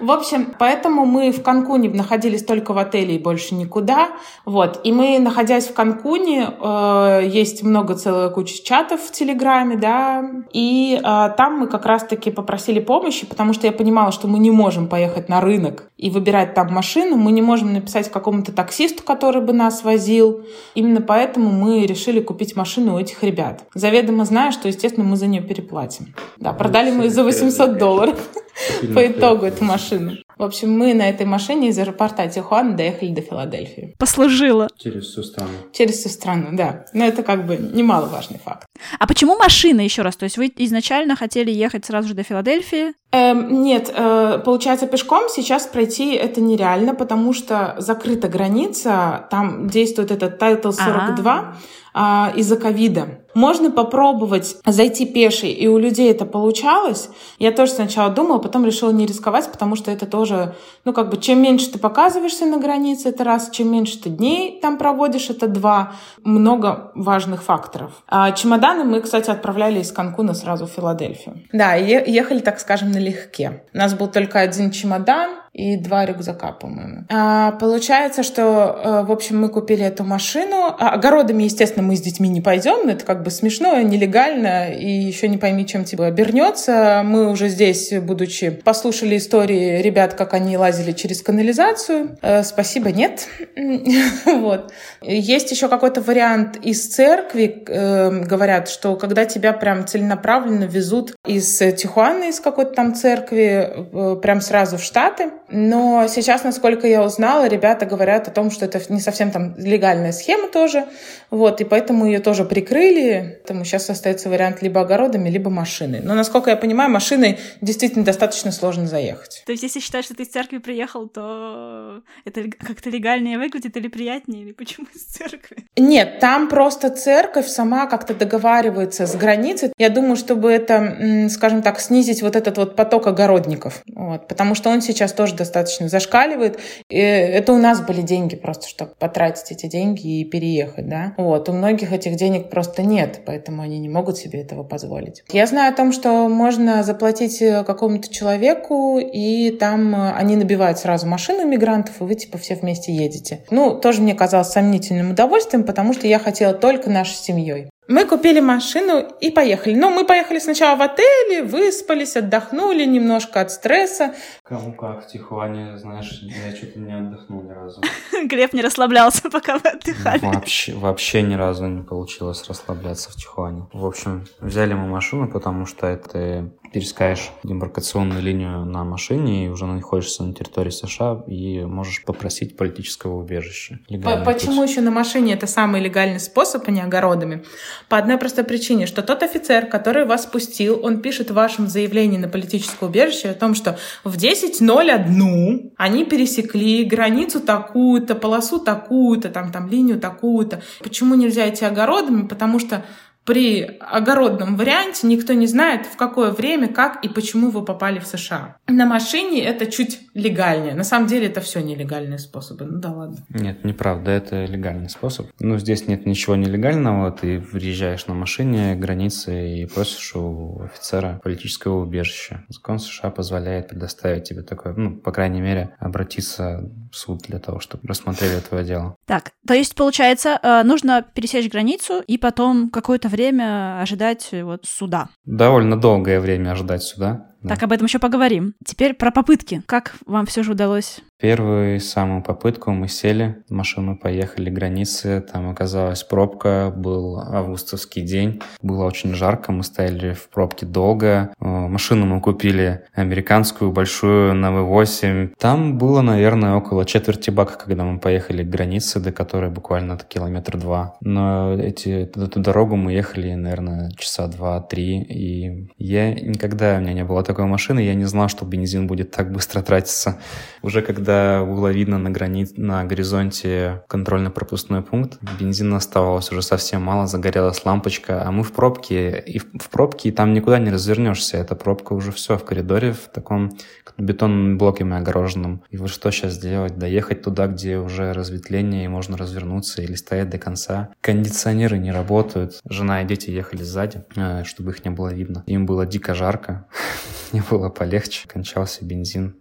В 0.00 0.10
общем, 0.10 0.54
поэтому 0.58 1.04
мы 1.04 1.30
в 1.32 1.42
Канкуне 1.42 1.90
находились 1.90 2.44
только 2.44 2.72
в 2.72 2.78
отеле 2.78 3.16
и 3.16 3.18
больше 3.18 3.54
никуда. 3.54 4.10
Вот. 4.44 4.80
И 4.84 4.92
мы, 4.92 5.18
находясь 5.38 5.68
в 5.68 5.72
Канкуне, 5.72 6.50
э, 6.60 7.22
есть 7.32 7.62
много, 7.62 7.94
целая 7.94 8.28
куча 8.28 8.60
чатов 8.64 9.00
в 9.00 9.12
Телеграме, 9.12 9.76
да, 9.76 10.28
и 10.52 10.98
э, 10.98 11.30
там 11.36 11.60
мы 11.60 11.68
как 11.68 11.86
раз-таки 11.86 12.32
попросили 12.32 12.80
помощи, 12.80 13.24
потому 13.24 13.52
что 13.52 13.68
я 13.68 13.72
понимала, 13.72 14.10
что 14.10 14.26
мы 14.26 14.40
не 14.40 14.50
можем 14.50 14.88
поехать 14.88 15.28
на 15.28 15.40
рынок 15.40 15.84
и 15.96 16.10
выбирать 16.10 16.54
там 16.54 16.74
машину, 16.74 17.16
мы 17.16 17.30
не 17.30 17.40
можем 17.40 17.72
написать 17.72 18.10
какому-то 18.10 18.50
таксисту, 18.50 19.04
который 19.04 19.40
бы 19.40 19.52
нас 19.52 19.84
возил. 19.84 20.44
Именно 20.74 21.02
поэтому 21.02 21.52
мы 21.52 21.86
решили 21.86 22.18
купить 22.18 22.56
машину 22.56 22.96
у 22.96 22.98
этих 22.98 23.22
ребят. 23.22 23.62
Заведомо 23.74 24.24
зная, 24.24 24.50
что, 24.50 24.66
естественно, 24.66 25.06
мы 25.06 25.16
за 25.16 25.28
нее 25.28 25.42
переплатим. 25.42 26.14
Да, 26.38 26.52
продали 26.52 26.90
мы 26.90 27.04
ее 27.04 27.10
за 27.10 27.22
800 27.22 27.78
долларов 27.78 28.18
по 28.94 29.06
итогу 29.06 29.46
эту 29.46 29.64
машину. 29.64 30.16
В 30.38 30.44
общем, 30.44 30.70
мы 30.70 30.94
на 30.94 31.08
этой 31.08 31.26
машине 31.26 31.70
из 31.70 31.78
аэропорта 31.78 32.28
Тихуана 32.28 32.76
доехали 32.76 33.10
до 33.10 33.22
Филадельфии. 33.22 33.96
Послужила. 33.98 34.68
Через 34.76 35.06
всю 35.06 35.24
страну. 35.24 35.50
Через 35.72 35.96
всю 35.96 36.08
страну, 36.10 36.50
да. 36.52 36.84
Но 36.92 37.04
это 37.04 37.24
как 37.24 37.44
бы 37.44 37.56
немаловажный 37.56 38.38
факт. 38.38 38.67
А 38.98 39.06
почему 39.06 39.36
машина 39.36 39.80
еще 39.80 40.02
раз? 40.02 40.16
То 40.16 40.24
есть 40.24 40.38
вы 40.38 40.52
изначально 40.56 41.16
хотели 41.16 41.50
ехать 41.50 41.84
сразу 41.84 42.08
же 42.08 42.14
до 42.14 42.22
Филадельфии? 42.22 42.94
Эм, 43.10 43.62
нет, 43.62 43.92
э, 43.94 44.40
получается, 44.44 44.86
пешком 44.86 45.28
сейчас 45.28 45.66
пройти 45.66 46.14
это 46.14 46.40
нереально, 46.40 46.94
потому 46.94 47.32
что 47.32 47.74
закрыта 47.78 48.28
граница, 48.28 49.26
там 49.30 49.68
действует 49.68 50.10
этот 50.10 50.40
Title 50.40 50.72
42, 50.72 51.32
А-а-а 51.32 51.56
а, 52.00 52.32
из-за 52.36 52.56
ковида. 52.56 53.18
Можно 53.34 53.70
попробовать 53.70 54.56
зайти 54.64 55.04
пешей, 55.04 55.50
и 55.50 55.66
у 55.66 55.78
людей 55.78 56.10
это 56.10 56.24
получалось. 56.24 57.08
Я 57.38 57.50
тоже 57.50 57.72
сначала 57.72 58.10
думала, 58.10 58.38
потом 58.38 58.64
решила 58.64 58.90
не 58.90 59.04
рисковать, 59.04 59.50
потому 59.50 59.74
что 59.74 59.90
это 59.90 60.06
тоже, 60.06 60.54
ну, 60.84 60.92
как 60.92 61.10
бы, 61.10 61.16
чем 61.16 61.42
меньше 61.42 61.72
ты 61.72 61.78
показываешься 61.78 62.46
на 62.46 62.58
границе, 62.58 63.08
это 63.08 63.24
раз, 63.24 63.50
чем 63.50 63.72
меньше 63.72 64.00
ты 64.00 64.10
дней 64.10 64.60
там 64.60 64.78
проводишь, 64.78 65.30
это 65.30 65.48
два. 65.48 65.92
Много 66.22 66.92
важных 66.94 67.42
факторов. 67.42 67.90
А 68.06 68.30
чемоданы 68.68 68.84
мы, 68.84 69.00
кстати, 69.00 69.30
отправляли 69.30 69.80
из 69.80 69.92
Канкуна 69.92 70.34
сразу 70.34 70.66
в 70.66 70.70
Филадельфию. 70.70 71.42
Да, 71.52 71.74
ехали, 71.74 72.40
так 72.40 72.60
скажем, 72.60 72.90
налегке. 72.90 73.62
У 73.72 73.78
нас 73.78 73.94
был 73.94 74.08
только 74.08 74.40
один 74.40 74.70
чемодан, 74.70 75.30
и 75.58 75.76
два 75.76 76.06
рюкзака, 76.06 76.52
по-моему. 76.52 77.04
А, 77.10 77.50
получается, 77.52 78.22
что, 78.22 78.80
э, 78.84 79.02
в 79.02 79.10
общем, 79.10 79.40
мы 79.40 79.48
купили 79.48 79.84
эту 79.84 80.04
машину. 80.04 80.66
А, 80.78 80.90
огородами, 80.90 81.42
естественно, 81.42 81.84
мы 81.84 81.96
с 81.96 82.00
детьми 82.00 82.28
не 82.28 82.40
пойдем, 82.40 82.88
это 82.88 83.04
как 83.04 83.24
бы 83.24 83.32
смешно, 83.32 83.80
нелегально, 83.82 84.72
и 84.72 84.88
еще 84.88 85.26
не 85.26 85.36
пойми, 85.36 85.66
чем 85.66 85.84
тебе 85.84 86.04
обернется. 86.04 87.02
Мы 87.04 87.28
уже 87.28 87.48
здесь, 87.48 87.92
будучи, 87.92 88.50
послушали 88.50 89.16
истории 89.16 89.82
ребят, 89.82 90.14
как 90.14 90.32
они 90.32 90.56
лазили 90.56 90.92
через 90.92 91.22
канализацию. 91.22 92.16
Э, 92.22 92.44
спасибо, 92.44 92.92
нет. 92.92 93.26
вот. 94.26 94.72
Есть 95.02 95.50
еще 95.50 95.66
какой-то 95.66 96.00
вариант 96.02 96.56
из 96.62 96.86
церкви, 96.86 97.64
э, 97.66 98.10
говорят, 98.26 98.68
что 98.68 98.94
когда 98.94 99.24
тебя 99.24 99.52
прям 99.52 99.88
целенаправленно 99.88 100.64
везут 100.64 101.16
из 101.26 101.58
Тихуаны, 101.58 102.28
из 102.28 102.38
какой-то 102.38 102.74
там 102.74 102.94
церкви, 102.94 104.18
прям 104.22 104.40
сразу 104.40 104.76
в 104.78 104.84
Штаты, 104.84 105.32
но 105.50 106.06
сейчас, 106.08 106.44
насколько 106.44 106.86
я 106.86 107.02
узнала, 107.02 107.48
ребята 107.48 107.86
говорят 107.86 108.28
о 108.28 108.30
том, 108.30 108.50
что 108.50 108.66
это 108.66 108.80
не 108.92 109.00
совсем 109.00 109.30
там 109.30 109.54
легальная 109.56 110.12
схема 110.12 110.48
тоже. 110.48 110.86
Вот, 111.30 111.60
и 111.60 111.64
поэтому 111.64 112.06
ее 112.06 112.20
тоже 112.20 112.44
прикрыли. 112.44 113.38
Поэтому 113.42 113.64
сейчас 113.64 113.88
остается 113.88 114.28
вариант 114.28 114.62
либо 114.62 114.80
огородами, 114.80 115.28
либо 115.28 115.50
машиной. 115.50 116.00
Но, 116.02 116.14
насколько 116.14 116.50
я 116.50 116.56
понимаю, 116.56 116.90
машиной 116.90 117.38
действительно 117.60 118.04
достаточно 118.04 118.52
сложно 118.52 118.86
заехать. 118.86 119.42
То 119.46 119.52
есть, 119.52 119.62
если 119.62 119.80
считаешь, 119.80 120.04
что 120.04 120.14
ты 120.14 120.24
из 120.24 120.28
церкви 120.28 120.58
приехал, 120.58 121.08
то 121.08 122.02
это 122.24 122.44
как-то 122.50 122.90
легальнее 122.90 123.38
выглядит 123.38 123.76
или 123.76 123.88
приятнее? 123.88 124.42
Или 124.42 124.52
почему 124.52 124.86
из 124.94 125.02
церкви? 125.02 125.64
Нет, 125.76 126.18
там 126.20 126.48
просто 126.48 126.90
церковь 126.90 127.46
сама 127.46 127.86
как-то 127.86 128.14
договаривается 128.14 129.06
с 129.06 129.14
границей. 129.14 129.72
Я 129.78 129.88
думаю, 129.88 130.16
чтобы 130.16 130.52
это, 130.52 131.28
скажем 131.30 131.62
так, 131.62 131.80
снизить 131.80 132.22
вот 132.22 132.36
этот 132.36 132.58
вот 132.58 132.76
поток 132.76 133.06
огородников. 133.06 133.82
Вот, 133.94 134.28
потому 134.28 134.54
что 134.54 134.70
он 134.70 134.82
сейчас 134.82 135.12
тоже 135.12 135.37
достаточно 135.38 135.88
зашкаливает. 135.88 136.58
И 136.88 136.98
это 136.98 137.52
у 137.52 137.58
нас 137.58 137.80
были 137.80 138.02
деньги 138.02 138.36
просто, 138.36 138.68
чтобы 138.68 138.92
потратить 138.98 139.50
эти 139.50 139.66
деньги 139.66 140.20
и 140.20 140.24
переехать, 140.24 140.88
да. 140.88 141.14
Вот, 141.16 141.48
у 141.48 141.52
многих 141.52 141.92
этих 141.92 142.16
денег 142.16 142.50
просто 142.50 142.82
нет, 142.82 143.20
поэтому 143.24 143.62
они 143.62 143.78
не 143.78 143.88
могут 143.88 144.18
себе 144.18 144.42
этого 144.42 144.62
позволить. 144.62 145.22
Я 145.32 145.46
знаю 145.46 145.72
о 145.72 145.76
том, 145.76 145.92
что 145.92 146.28
можно 146.28 146.82
заплатить 146.82 147.40
э, 147.40 147.64
какому-то 147.64 148.12
человеку, 148.12 148.98
и 148.98 149.50
там 149.50 149.94
э, 149.94 150.12
они 150.12 150.36
набивают 150.36 150.78
сразу 150.78 151.06
машину 151.06 151.46
мигрантов, 151.46 152.00
и 152.00 152.04
вы 152.04 152.14
типа 152.14 152.38
все 152.38 152.54
вместе 152.54 152.92
едете. 152.92 153.44
Ну, 153.50 153.78
тоже 153.78 154.02
мне 154.02 154.14
казалось 154.14 154.48
сомнительным 154.48 155.12
удовольствием, 155.12 155.64
потому 155.64 155.92
что 155.92 156.06
я 156.06 156.18
хотела 156.18 156.52
только 156.52 156.90
нашей 156.90 157.16
семьей. 157.16 157.68
Мы 157.88 158.04
купили 158.04 158.40
машину 158.40 159.02
и 159.18 159.30
поехали. 159.30 159.74
Ну, 159.74 159.88
мы 159.88 160.04
поехали 160.04 160.38
сначала 160.38 160.76
в 160.76 160.82
отеле, 160.82 161.42
выспались, 161.42 162.16
отдохнули 162.16 162.84
немножко 162.84 163.40
от 163.40 163.50
стресса. 163.50 164.14
Кому 164.42 164.74
как, 164.74 165.06
в 165.06 165.08
Тихуане, 165.08 165.78
знаешь, 165.78 166.20
я 166.22 166.54
что-то 166.54 166.78
не 166.80 166.92
отдохнул 166.92 167.42
ни 167.42 167.50
разу. 167.50 167.80
Глеб 168.24 168.52
не 168.52 168.60
расслаблялся, 168.60 169.30
пока 169.32 169.56
вы 169.56 169.70
отдыхали. 169.70 170.20
Вообще, 170.20 170.74
вообще 170.74 171.22
ни 171.22 171.32
разу 171.32 171.66
не 171.66 171.82
получилось 171.82 172.44
расслабляться 172.46 173.10
в 173.10 173.14
Тихуане. 173.14 173.66
В 173.72 173.86
общем, 173.86 174.26
взяли 174.38 174.74
мы 174.74 174.86
машину, 174.86 175.26
потому 175.26 175.64
что 175.64 175.86
это 175.86 176.50
пересекаешь 176.72 177.30
демаркационную 177.42 178.20
линию 178.20 178.64
на 178.64 178.84
машине 178.84 179.46
и 179.46 179.48
уже 179.48 179.66
находишься 179.66 180.22
на 180.22 180.34
территории 180.34 180.70
США 180.70 181.22
и 181.26 181.64
можешь 181.64 182.04
попросить 182.04 182.56
политического 182.56 183.16
убежища. 183.16 183.78
Почему 184.24 184.60
путь. 184.60 184.70
еще 184.70 184.80
на 184.82 184.90
машине 184.90 185.34
это 185.34 185.46
самый 185.46 185.80
легальный 185.80 186.20
способ, 186.20 186.68
а 186.68 186.70
не 186.70 186.80
огородами? 186.80 187.44
По 187.88 187.98
одной 187.98 188.18
простой 188.18 188.44
причине, 188.44 188.86
что 188.86 189.02
тот 189.02 189.22
офицер, 189.22 189.66
который 189.66 190.04
вас 190.04 190.24
спустил, 190.24 190.80
он 190.82 191.00
пишет 191.00 191.30
в 191.30 191.34
вашем 191.34 191.68
заявлении 191.68 192.18
на 192.18 192.28
политическое 192.28 192.86
убежище 192.86 193.30
о 193.30 193.34
том, 193.34 193.54
что 193.54 193.78
в 194.04 194.16
10.01 194.16 195.72
они 195.76 196.04
пересекли 196.04 196.84
границу 196.84 197.40
такую-то, 197.40 198.14
полосу 198.14 198.58
такую-то, 198.58 199.28
там, 199.30 199.52
там 199.52 199.68
линию 199.68 199.98
такую-то. 199.98 200.62
Почему 200.80 201.14
нельзя 201.14 201.48
идти 201.48 201.64
огородами? 201.64 202.26
Потому 202.26 202.58
что 202.58 202.84
при 203.28 203.62
огородном 203.62 204.56
варианте 204.56 205.06
никто 205.06 205.34
не 205.34 205.46
знает, 205.46 205.84
в 205.84 205.98
какое 205.98 206.30
время, 206.30 206.66
как 206.66 207.04
и 207.04 207.10
почему 207.10 207.50
вы 207.50 207.62
попали 207.62 207.98
в 207.98 208.06
США. 208.06 208.56
На 208.66 208.86
машине 208.86 209.44
это 209.44 209.66
чуть 209.66 210.00
легальнее. 210.14 210.74
На 210.74 210.82
самом 210.82 211.08
деле 211.08 211.26
это 211.26 211.42
все 211.42 211.60
нелегальные 211.60 212.18
способы. 212.20 212.64
Ну 212.64 212.78
да 212.78 212.90
ладно. 212.90 213.18
Нет, 213.28 213.64
неправда, 213.64 214.12
это 214.12 214.46
легальный 214.46 214.88
способ. 214.88 215.26
Ну, 215.40 215.58
здесь 215.58 215.86
нет 215.86 216.06
ничего 216.06 216.36
нелегального. 216.36 217.12
Ты 217.12 217.38
въезжаешь 217.38 218.06
на 218.06 218.14
машине 218.14 218.74
границы 218.76 219.58
и 219.58 219.66
просишь 219.66 220.16
у 220.16 220.62
офицера 220.62 221.20
политического 221.22 221.82
убежища. 221.82 222.46
Закон 222.48 222.78
США 222.78 223.10
позволяет 223.10 223.68
предоставить 223.68 224.24
тебе 224.24 224.40
такое, 224.40 224.72
ну, 224.72 224.96
по 224.96 225.12
крайней 225.12 225.42
мере, 225.42 225.76
обратиться 225.80 226.64
в 226.90 226.96
суд 226.96 227.18
для 227.28 227.40
того, 227.40 227.60
чтобы 227.60 227.86
рассмотрели 227.86 228.40
твое 228.40 228.64
дело. 228.64 228.96
Так, 229.04 229.32
то 229.46 229.52
есть, 229.52 229.74
получается, 229.74 230.38
э, 230.42 230.62
нужно 230.62 231.04
пересечь 231.12 231.50
границу 231.50 232.02
и 232.06 232.16
потом 232.16 232.70
какое-то 232.70 233.08
время 233.08 233.17
время 233.18 233.80
ожидать 233.80 234.28
э, 234.32 234.44
вот 234.44 234.64
суда. 234.64 235.08
Довольно 235.24 235.78
долгое 235.78 236.20
время 236.20 236.52
ожидать 236.52 236.82
суда. 236.82 237.26
Да. 237.42 237.50
Так, 237.50 237.62
об 237.62 237.72
этом 237.72 237.86
еще 237.86 237.98
поговорим. 237.98 238.54
Теперь 238.64 238.94
про 238.94 239.10
попытки. 239.10 239.62
Как 239.66 239.96
вам 240.06 240.26
все 240.26 240.42
же 240.42 240.52
удалось? 240.52 241.00
Первую 241.20 241.80
самую 241.80 242.22
попытку 242.22 242.70
мы 242.70 242.86
сели 242.86 243.42
машину, 243.48 243.98
поехали 243.98 244.50
границы. 244.50 245.20
Там 245.20 245.50
оказалась 245.50 246.04
пробка, 246.04 246.72
был 246.76 247.18
августовский 247.18 248.02
день. 248.02 248.40
Было 248.62 248.84
очень 248.84 249.14
жарко, 249.14 249.50
мы 249.50 249.64
стояли 249.64 250.12
в 250.12 250.28
пробке 250.28 250.64
долго. 250.64 251.34
Э, 251.40 251.44
машину 251.44 252.06
мы 252.06 252.20
купили 252.20 252.84
американскую, 252.94 253.72
большую, 253.72 254.34
на 254.34 254.50
V8. 254.50 255.32
Там 255.40 255.76
было, 255.76 256.02
наверное, 256.02 256.54
около 256.54 256.84
четверти 256.84 257.30
бака, 257.30 257.58
когда 257.58 257.82
мы 257.82 257.98
поехали 257.98 258.44
к 258.44 258.48
границе, 258.48 259.00
до 259.00 259.10
которой 259.10 259.50
буквально 259.50 259.98
километр 259.98 260.56
два. 260.56 260.94
Но 261.00 261.54
эти, 261.54 261.88
эту 262.14 262.38
дорогу 262.38 262.76
мы 262.76 262.92
ехали, 262.92 263.34
наверное, 263.34 263.90
часа 263.98 264.28
два-три. 264.28 265.02
И 265.02 265.68
я 265.78 266.14
никогда, 266.14 266.76
у 266.76 266.80
меня 266.80 266.92
не 266.92 267.04
было 267.04 267.24
такой 267.24 267.46
машины, 267.46 267.80
я 267.80 267.94
не 267.94 268.04
знал, 268.04 268.28
что 268.28 268.44
бензин 268.44 268.86
будет 268.86 269.10
так 269.10 269.32
быстро 269.32 269.62
тратиться. 269.62 270.20
Уже 270.62 270.80
когда 270.82 271.07
когда 271.08 271.42
было 271.42 271.68
видно 271.68 271.96
на, 271.98 272.10
грани... 272.10 272.46
на 272.58 272.84
горизонте 272.84 273.82
контрольно-пропускной 273.88 274.82
пункт, 274.82 275.18
бензина 275.40 275.78
оставалось 275.78 276.30
уже 276.30 276.42
совсем 276.42 276.82
мало, 276.82 277.06
загорелась 277.06 277.64
лампочка, 277.64 278.26
а 278.26 278.30
мы 278.30 278.42
в 278.42 278.52
пробке, 278.52 279.18
и 279.18 279.38
в 279.38 279.70
пробке, 279.70 280.10
и 280.10 280.12
там 280.12 280.34
никуда 280.34 280.58
не 280.58 280.70
развернешься. 280.70 281.38
Эта 281.38 281.54
пробка 281.54 281.94
уже 281.94 282.12
все 282.12 282.36
в 282.36 282.44
коридоре, 282.44 282.92
в 282.92 283.08
таком 283.10 283.56
бетонными 283.96 284.56
блоками 284.56 284.98
огороженном. 284.98 285.62
И 285.70 285.78
вот 285.78 285.88
что 285.88 286.10
сейчас 286.10 286.36
делать? 286.36 286.76
Доехать 286.76 287.22
туда, 287.22 287.46
где 287.46 287.78
уже 287.78 288.12
разветвление, 288.12 288.84
и 288.84 288.88
можно 288.88 289.16
развернуться, 289.16 289.80
или 289.80 289.94
стоять 289.94 290.28
до 290.28 290.36
конца. 290.36 290.90
Кондиционеры 291.00 291.78
не 291.78 291.90
работают. 291.90 292.60
Жена 292.68 293.02
и 293.02 293.06
дети 293.06 293.30
ехали 293.30 293.62
сзади, 293.62 294.04
э, 294.14 294.44
чтобы 294.44 294.72
их 294.72 294.84
не 294.84 294.90
было 294.90 295.08
видно. 295.08 295.42
Им 295.46 295.64
было 295.64 295.86
дико 295.86 296.14
жарко, 296.14 296.66
мне 297.32 297.42
было 297.50 297.70
полегче. 297.70 298.28
Кончался 298.28 298.84
бензин. 298.84 299.36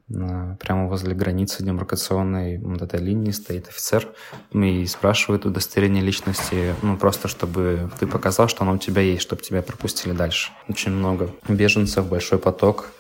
Прямо 0.60 0.88
возле 0.88 1.14
границы 1.14 1.57
демаркационной 1.64 2.58
вот 2.58 2.82
этой 2.82 3.00
линии 3.00 3.32
стоит 3.32 3.68
офицер 3.68 4.08
и 4.54 4.86
спрашивает 4.86 5.46
удостоверение 5.46 6.04
личности, 6.04 6.76
ну, 6.82 6.98
просто 6.98 7.28
чтобы 7.28 7.90
ты 8.00 8.08
показал, 8.08 8.48
что 8.48 8.64
оно 8.64 8.74
у 8.74 8.78
тебя 8.78 9.02
есть, 9.02 9.22
чтобы 9.22 9.42
тебя 9.42 9.62
пропустили 9.62 10.14
дальше. 10.14 10.52
Очень 10.68 10.92
много 10.92 11.32
беженцев, 11.48 12.08
большой 12.08 12.40
поток 12.40 12.92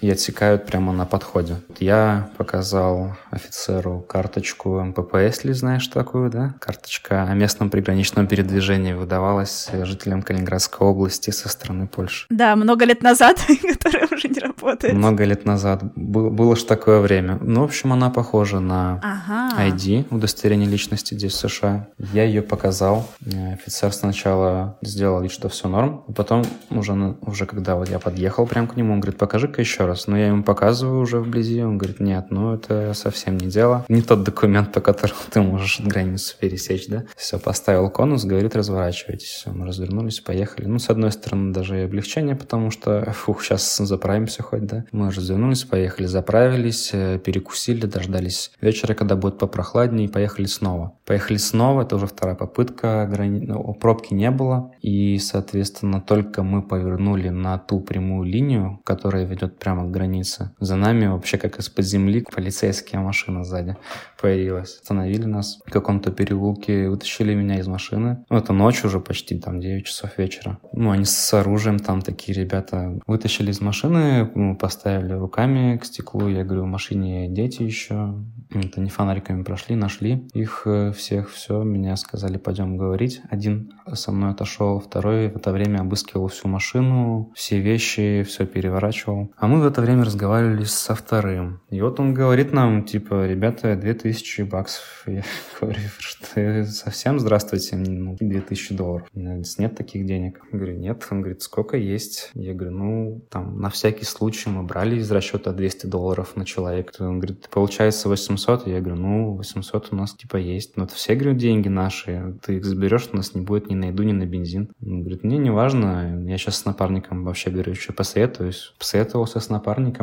и 0.00 0.10
отсекают 0.10 0.66
прямо 0.66 0.92
на 0.92 1.06
подходе. 1.06 1.56
Я 1.80 2.30
показал 2.36 3.16
офицеру 3.30 4.00
карточку 4.00 4.80
МПП, 4.80 5.16
если 5.16 5.52
знаешь 5.52 5.86
такую, 5.88 6.30
да? 6.30 6.54
Карточка 6.60 7.24
о 7.24 7.34
местном 7.34 7.70
приграничном 7.70 8.26
передвижении 8.26 8.92
выдавалась 8.92 9.68
жителям 9.72 10.22
Калининградской 10.22 10.86
области 10.86 11.30
со 11.30 11.48
стороны 11.48 11.86
Польши. 11.86 12.26
Да, 12.30 12.54
много 12.56 12.84
лет 12.84 13.02
назад, 13.02 13.40
которая 13.62 14.08
уже 14.10 14.28
не 14.28 14.38
работает. 14.38 14.94
Много 14.94 15.24
лет 15.24 15.44
назад. 15.44 15.82
Было, 15.96 16.30
было 16.30 16.56
же 16.56 16.64
такое 16.64 17.00
время. 17.00 17.38
Ну, 17.40 17.62
в 17.62 17.64
общем, 17.64 17.92
она 17.92 18.10
похожа 18.10 18.60
на 18.60 19.00
ага. 19.02 19.68
ID, 19.68 20.06
удостоверение 20.10 20.68
личности 20.68 21.14
здесь 21.14 21.32
в 21.32 21.48
США. 21.48 21.88
Я 21.98 22.24
ее 22.24 22.42
показал. 22.42 23.08
Офицер 23.26 23.92
сначала 23.92 24.78
сделал 24.82 25.20
вид, 25.22 25.32
что 25.32 25.48
все 25.48 25.68
норм, 25.68 26.04
а 26.08 26.12
потом 26.12 26.44
уже, 26.70 26.92
уже 27.22 27.46
когда 27.46 27.76
вот 27.76 27.88
я 27.88 27.98
подъехал 27.98 28.46
прям 28.46 28.66
к 28.66 28.76
нему, 28.76 28.92
он 28.92 29.00
говорит, 29.00 29.18
покажи-ка 29.18 29.60
еще 29.60 29.87
раз. 29.88 30.06
Но 30.06 30.16
я 30.16 30.28
ему 30.28 30.42
показываю 30.42 31.00
уже 31.00 31.18
вблизи, 31.18 31.62
он 31.62 31.78
говорит, 31.78 32.00
нет, 32.00 32.26
ну 32.30 32.54
это 32.54 32.92
совсем 32.94 33.36
не 33.36 33.48
дело. 33.48 33.84
Не 33.88 34.02
тот 34.02 34.22
документ, 34.22 34.72
по 34.72 34.80
которому 34.80 35.20
ты 35.30 35.40
можешь 35.42 35.80
границу 35.80 36.36
пересечь, 36.38 36.86
да. 36.88 37.04
Все, 37.16 37.38
поставил 37.38 37.90
конус, 37.90 38.24
говорит, 38.24 38.54
разворачивайтесь. 38.54 39.28
Все, 39.28 39.50
мы 39.50 39.66
развернулись, 39.66 40.20
поехали. 40.20 40.66
Ну, 40.66 40.78
с 40.78 40.90
одной 40.90 41.12
стороны, 41.12 41.52
даже 41.52 41.80
и 41.80 41.84
облегчение, 41.84 42.36
потому 42.36 42.70
что, 42.70 43.12
фух, 43.12 43.42
сейчас 43.42 43.76
заправимся 43.76 44.42
хоть, 44.42 44.66
да. 44.66 44.84
Мы 44.92 45.10
развернулись, 45.10 45.64
поехали, 45.64 46.06
заправились, 46.06 46.90
э, 46.92 47.18
перекусили, 47.18 47.86
дождались 47.86 48.52
вечера, 48.60 48.94
когда 48.94 49.16
будет 49.16 49.38
попрохладнее, 49.38 50.08
и 50.08 50.12
поехали 50.12 50.46
снова. 50.46 50.92
Поехали 51.04 51.36
снова, 51.36 51.82
это 51.82 51.96
уже 51.96 52.06
вторая 52.06 52.36
попытка, 52.36 53.08
грани... 53.10 53.40
ну, 53.46 53.74
пробки 53.74 54.14
не 54.14 54.30
было, 54.30 54.72
и, 54.80 55.18
соответственно, 55.18 56.00
только 56.00 56.42
мы 56.42 56.62
повернули 56.62 57.28
на 57.28 57.58
ту 57.58 57.80
прямую 57.80 58.24
линию, 58.24 58.80
которая 58.84 59.24
ведет 59.24 59.58
прямо 59.58 59.77
к 59.84 59.90
границе. 59.90 60.52
За 60.60 60.76
нами 60.76 61.06
вообще 61.06 61.38
как 61.38 61.58
из-под 61.58 61.84
земли 61.84 62.24
полицейская 62.34 63.00
машина 63.00 63.44
сзади 63.44 63.76
появилась. 64.20 64.78
Остановили 64.80 65.24
нас 65.24 65.58
в 65.64 65.70
каком-то 65.70 66.10
переулке, 66.10 66.88
вытащили 66.88 67.34
меня 67.34 67.58
из 67.58 67.68
машины. 67.68 68.24
Ну, 68.30 68.36
это 68.36 68.52
ночь 68.52 68.84
уже 68.84 69.00
почти, 69.00 69.38
там 69.38 69.60
9 69.60 69.86
часов 69.86 70.18
вечера. 70.18 70.58
Ну, 70.72 70.90
они 70.90 71.04
с 71.04 71.34
оружием 71.34 71.78
там 71.78 72.02
такие 72.02 72.38
ребята 72.38 72.98
вытащили 73.06 73.50
из 73.50 73.60
машины, 73.60 74.30
мы 74.34 74.56
поставили 74.56 75.12
руками 75.12 75.76
к 75.76 75.84
стеклу. 75.84 76.28
Я 76.28 76.44
говорю, 76.44 76.62
в 76.62 76.66
машине 76.66 77.28
дети 77.28 77.62
еще. 77.62 78.14
Это 78.50 78.80
не 78.80 78.88
фонариками 78.88 79.42
прошли, 79.42 79.76
нашли 79.76 80.26
их 80.32 80.62
э, 80.64 80.92
всех, 80.92 81.30
все. 81.30 81.62
Меня 81.62 81.96
сказали, 81.96 82.38
пойдем 82.38 82.78
говорить. 82.78 83.20
Один 83.28 83.72
со 83.92 84.10
мной 84.10 84.30
отошел, 84.30 84.80
второй 84.80 85.28
в 85.28 85.36
это 85.36 85.52
время 85.52 85.80
обыскивал 85.80 86.28
всю 86.28 86.48
машину, 86.48 87.30
все 87.34 87.60
вещи, 87.60 88.24
все 88.26 88.46
переворачивал. 88.46 89.30
А 89.36 89.46
мы 89.46 89.60
это 89.68 89.80
время 89.80 90.04
разговаривали 90.04 90.64
со 90.64 90.94
вторым. 90.94 91.60
И 91.70 91.80
вот 91.80 92.00
он 92.00 92.14
говорит 92.14 92.52
нам, 92.52 92.84
типа, 92.84 93.26
ребята, 93.26 93.76
2000 93.76 94.42
баксов. 94.42 95.02
Я 95.06 95.22
говорю, 95.60 95.78
что 95.98 96.64
совсем 96.64 97.20
здравствуйте, 97.20 97.76
ну, 97.76 98.16
2000 98.18 98.74
долларов. 98.74 99.08
Нет 99.14 99.76
таких 99.76 100.06
денег. 100.06 100.40
Я 100.52 100.58
говорю, 100.58 100.76
нет. 100.76 101.06
Он 101.10 101.20
говорит, 101.20 101.42
сколько 101.42 101.76
есть? 101.76 102.30
Я 102.34 102.54
говорю, 102.54 102.76
ну, 102.76 103.22
там, 103.30 103.60
на 103.60 103.70
всякий 103.70 104.04
случай 104.04 104.50
мы 104.50 104.62
брали 104.62 104.96
из 104.96 105.10
расчета 105.10 105.52
200 105.52 105.86
долларов 105.86 106.36
на 106.36 106.44
человека. 106.44 107.02
Он 107.02 107.18
говорит, 107.18 107.48
получается 107.50 108.08
800? 108.08 108.66
Я 108.66 108.80
говорю, 108.80 109.00
ну, 109.00 109.34
800 109.34 109.88
у 109.92 109.96
нас 109.96 110.14
типа 110.14 110.36
есть. 110.36 110.76
Но 110.76 110.84
это 110.84 110.94
все, 110.94 111.14
говорю, 111.14 111.36
деньги 111.36 111.68
наши. 111.68 112.36
Ты 112.44 112.56
их 112.56 112.64
заберешь, 112.64 113.08
у 113.12 113.16
нас 113.16 113.34
не 113.34 113.42
будет 113.42 113.70
ни 113.70 113.74
на 113.74 113.86
еду, 113.86 114.02
ни 114.02 114.12
на 114.12 114.26
бензин. 114.26 114.70
Он 114.82 115.00
говорит, 115.00 115.24
мне 115.24 115.38
не 115.38 115.50
важно. 115.50 116.24
Я 116.26 116.38
сейчас 116.38 116.58
с 116.58 116.64
напарником 116.64 117.24
вообще, 117.24 117.50
говорю, 117.50 117.72
еще 117.72 117.92
посоветуюсь. 117.92 118.74
Посоветовался 118.78 119.40
с 119.40 119.48
напарником. 119.48 119.57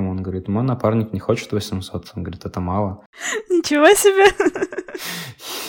Он 0.10 0.24
говорит, 0.24 0.48
мой 0.48 0.64
напарник 0.64 1.14
не 1.14 1.20
хочет 1.20 1.52
800. 1.52 2.14
Он 2.16 2.24
говорит, 2.24 2.46
это 2.46 2.60
мало. 2.60 3.06
Ничего 3.50 3.88
себе! 3.94 4.26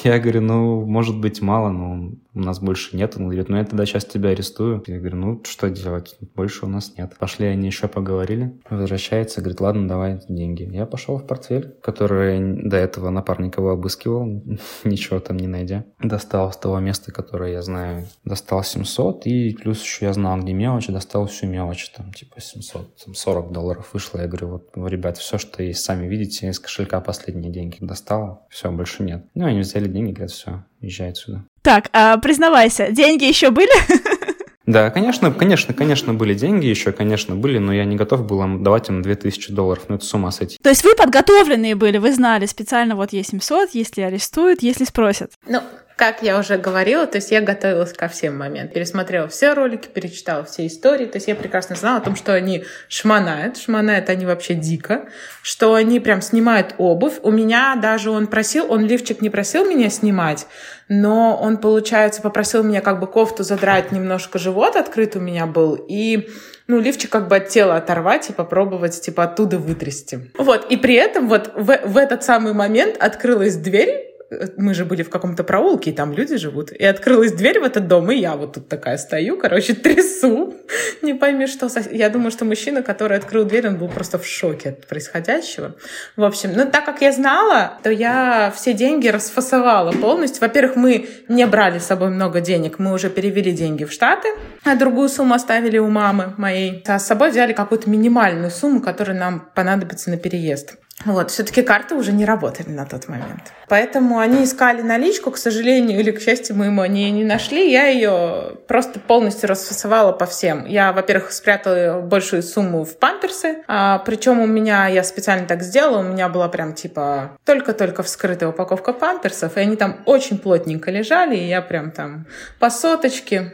Я 0.04 0.20
говорю, 0.20 0.40
ну, 0.40 0.86
может 0.86 1.18
быть, 1.18 1.40
мало, 1.40 1.68
но 1.68 2.12
у 2.32 2.38
нас 2.38 2.60
больше 2.60 2.96
нет. 2.96 3.14
Он 3.16 3.24
говорит, 3.24 3.48
ну, 3.48 3.56
я 3.56 3.64
тогда 3.64 3.84
сейчас 3.86 4.04
тебя 4.04 4.30
арестую. 4.30 4.84
Я 4.86 4.98
говорю, 4.98 5.16
ну, 5.16 5.42
что 5.44 5.68
делать? 5.68 6.16
Больше 6.36 6.66
у 6.66 6.68
нас 6.68 6.92
нет. 6.96 7.16
Пошли, 7.18 7.46
они 7.46 7.66
еще 7.66 7.88
поговорили. 7.88 8.60
Возвращается, 8.70 9.40
говорит, 9.40 9.60
ладно, 9.60 9.88
давай 9.88 10.20
деньги. 10.28 10.62
Я 10.72 10.86
пошел 10.86 11.18
в 11.18 11.26
портфель, 11.26 11.74
который 11.82 12.68
до 12.68 12.76
этого 12.76 13.10
напарник 13.10 13.58
его 13.58 13.70
обыскивал, 13.70 14.26
ничего 14.84 15.18
там 15.18 15.38
не 15.38 15.48
найдя. 15.48 15.84
Достал 15.98 16.52
с 16.52 16.56
того 16.56 16.78
места, 16.78 17.10
которое 17.10 17.52
я 17.52 17.62
знаю, 17.62 18.06
достал 18.24 18.62
700, 18.62 19.26
и 19.26 19.54
плюс 19.54 19.82
еще 19.82 20.06
я 20.06 20.12
знал, 20.12 20.38
где 20.38 20.52
мелочь, 20.52 20.86
достал 20.86 21.26
всю 21.26 21.46
мелочь, 21.46 21.90
там, 21.90 22.12
типа 22.12 22.40
700, 22.40 23.04
там, 23.04 23.14
40 23.14 23.50
долларов 23.50 23.75
вышло. 23.92 24.20
Я 24.20 24.26
говорю, 24.26 24.48
вот, 24.48 24.70
ребят, 24.88 25.18
все, 25.18 25.38
что 25.38 25.62
есть, 25.62 25.84
сами 25.84 26.06
видите, 26.06 26.48
из 26.48 26.58
кошелька 26.58 27.00
последние 27.00 27.52
деньги 27.52 27.78
достал, 27.80 28.46
все, 28.50 28.70
больше 28.70 29.02
нет. 29.02 29.26
Ну, 29.34 29.46
они 29.46 29.60
взяли 29.60 29.88
деньги, 29.88 30.12
говорят, 30.12 30.30
все, 30.30 30.64
езжай 30.80 31.10
отсюда. 31.10 31.44
Так, 31.62 31.90
а 31.92 32.16
признавайся, 32.18 32.90
деньги 32.90 33.24
еще 33.24 33.50
были? 33.50 33.70
Да, 34.66 34.90
конечно, 34.90 35.30
конечно, 35.32 35.72
конечно, 35.72 36.12
были 36.12 36.34
деньги 36.34 36.66
еще, 36.66 36.90
конечно, 36.90 37.36
были, 37.36 37.58
но 37.58 37.72
я 37.72 37.84
не 37.84 37.94
готов 37.94 38.26
был 38.26 38.42
давать 38.58 38.88
им 38.88 39.00
2000 39.00 39.52
долларов, 39.52 39.84
ну 39.88 39.94
это 39.94 40.04
с 40.04 40.12
ума 40.12 40.32
сойти. 40.32 40.58
То 40.60 40.70
есть 40.70 40.82
вы 40.82 40.96
подготовленные 40.96 41.76
были, 41.76 41.98
вы 41.98 42.12
знали 42.12 42.46
специально, 42.46 42.96
вот 42.96 43.12
есть 43.12 43.30
700, 43.30 43.70
если 43.74 44.02
арестуют, 44.02 44.62
если 44.62 44.84
спросят. 44.84 45.30
Ну, 45.46 45.60
как 45.96 46.22
я 46.22 46.38
уже 46.38 46.58
говорила, 46.58 47.06
то 47.06 47.16
есть 47.16 47.30
я 47.30 47.40
готовилась 47.40 47.94
ко 47.94 48.08
всем 48.08 48.36
моментам. 48.36 48.74
Пересмотрела 48.74 49.28
все 49.28 49.54
ролики, 49.54 49.88
перечитала 49.88 50.44
все 50.44 50.66
истории. 50.66 51.06
То 51.06 51.16
есть 51.16 51.26
я 51.26 51.34
прекрасно 51.34 51.74
знала 51.74 51.98
о 51.98 52.00
том, 52.02 52.16
что 52.16 52.34
они 52.34 52.64
шманают. 52.88 53.56
Шманают 53.56 54.10
они 54.10 54.26
вообще 54.26 54.52
дико. 54.52 55.08
Что 55.40 55.72
они 55.72 55.98
прям 55.98 56.20
снимают 56.20 56.74
обувь. 56.76 57.14
У 57.22 57.30
меня 57.30 57.76
даже 57.80 58.10
он 58.10 58.26
просил, 58.26 58.70
он 58.70 58.84
лифчик 58.84 59.22
не 59.22 59.30
просил 59.30 59.64
меня 59.64 59.88
снимать, 59.88 60.46
но 60.88 61.34
он, 61.34 61.56
получается, 61.56 62.20
попросил 62.20 62.62
меня 62.62 62.82
как 62.82 63.00
бы 63.00 63.06
кофту 63.06 63.42
задрать 63.42 63.90
немножко, 63.90 64.38
живот 64.38 64.76
открыт 64.76 65.16
у 65.16 65.20
меня 65.20 65.46
был. 65.46 65.74
И 65.88 66.28
ну, 66.66 66.78
лифчик 66.78 67.10
как 67.10 67.28
бы 67.28 67.36
от 67.36 67.48
тела 67.48 67.76
оторвать 67.76 68.28
и 68.28 68.32
попробовать, 68.32 69.00
типа, 69.00 69.24
оттуда 69.24 69.58
вытрясти. 69.58 70.30
Вот, 70.36 70.66
и 70.70 70.76
при 70.76 70.94
этом 70.94 71.28
вот 71.28 71.52
в, 71.54 71.80
в 71.84 71.96
этот 71.96 72.22
самый 72.24 72.52
момент 72.52 72.96
открылась 72.98 73.56
дверь, 73.56 74.15
мы 74.56 74.74
же 74.74 74.84
были 74.84 75.02
в 75.02 75.10
каком-то 75.10 75.44
проулке, 75.44 75.90
и 75.90 75.94
там 75.94 76.12
люди 76.12 76.36
живут. 76.36 76.72
И 76.72 76.84
открылась 76.84 77.32
дверь 77.32 77.60
в 77.60 77.64
этот 77.64 77.86
дом, 77.86 78.10
и 78.10 78.16
я 78.16 78.36
вот 78.36 78.54
тут 78.54 78.68
такая 78.68 78.96
стою, 78.98 79.36
короче, 79.36 79.74
трясу. 79.74 80.54
Не 81.02 81.14
пойми, 81.14 81.46
что... 81.46 81.68
Я 81.90 82.10
думаю, 82.10 82.30
что 82.30 82.44
мужчина, 82.44 82.82
который 82.82 83.16
открыл 83.16 83.44
дверь, 83.44 83.68
он 83.68 83.76
был 83.76 83.88
просто 83.88 84.18
в 84.18 84.26
шоке 84.26 84.70
от 84.70 84.86
происходящего. 84.86 85.76
В 86.16 86.24
общем, 86.24 86.52
ну, 86.54 86.68
так 86.68 86.84
как 86.84 87.00
я 87.02 87.12
знала, 87.12 87.78
то 87.82 87.90
я 87.90 88.52
все 88.56 88.72
деньги 88.72 89.08
расфасовала 89.08 89.92
полностью. 89.92 90.40
Во-первых, 90.40 90.76
мы 90.76 91.08
не 91.28 91.46
брали 91.46 91.78
с 91.78 91.86
собой 91.86 92.10
много 92.10 92.40
денег, 92.40 92.78
мы 92.78 92.92
уже 92.92 93.10
перевели 93.10 93.52
деньги 93.52 93.84
в 93.84 93.92
Штаты, 93.92 94.28
а 94.64 94.74
другую 94.76 95.08
сумму 95.08 95.34
оставили 95.34 95.78
у 95.78 95.88
мамы 95.88 96.34
моей. 96.36 96.82
А 96.86 96.98
с 96.98 97.06
собой 97.06 97.30
взяли 97.30 97.52
какую-то 97.52 97.88
минимальную 97.88 98.50
сумму, 98.50 98.80
которая 98.80 99.16
нам 99.16 99.48
понадобится 99.54 100.10
на 100.10 100.16
переезд. 100.16 100.76
Вот, 101.04 101.30
все-таки 101.30 101.62
карты 101.62 101.94
уже 101.94 102.12
не 102.12 102.24
работали 102.24 102.70
на 102.70 102.86
тот 102.86 103.06
момент. 103.06 103.52
Поэтому 103.68 104.18
они 104.18 104.44
искали 104.44 104.80
наличку, 104.80 105.30
к 105.30 105.36
сожалению, 105.36 106.00
или 106.00 106.10
к 106.10 106.20
счастью 106.20 106.56
моему, 106.56 106.80
они 106.80 107.10
не 107.10 107.22
нашли. 107.22 107.70
Я 107.70 107.86
ее 107.86 108.56
просто 108.66 108.98
полностью 108.98 109.48
расфасовала 109.48 110.12
по 110.12 110.24
всем. 110.24 110.64
Я, 110.64 110.92
во-первых, 110.92 111.32
спрятала 111.32 112.00
большую 112.00 112.42
сумму 112.42 112.84
в 112.84 112.96
памперсы, 112.98 113.62
а, 113.66 113.98
причем 113.98 114.40
у 114.40 114.46
меня, 114.46 114.86
я 114.88 115.04
специально 115.04 115.46
так 115.46 115.62
сделала, 115.62 115.98
у 115.98 116.02
меня 116.02 116.28
была 116.30 116.48
прям 116.48 116.72
типа 116.72 117.38
только-только 117.44 118.02
вскрытая 118.02 118.48
упаковка 118.48 118.94
памперсов, 118.94 119.56
и 119.56 119.60
они 119.60 119.76
там 119.76 119.98
очень 120.06 120.38
плотненько 120.38 120.90
лежали, 120.90 121.36
и 121.36 121.46
я 121.46 121.60
прям 121.60 121.90
там 121.90 122.26
по 122.58 122.70
соточке 122.70 123.52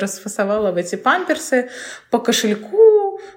расфасовала 0.00 0.72
в 0.72 0.76
эти 0.76 0.96
памперсы, 0.96 1.70
по 2.10 2.18
кошельку, 2.18 2.93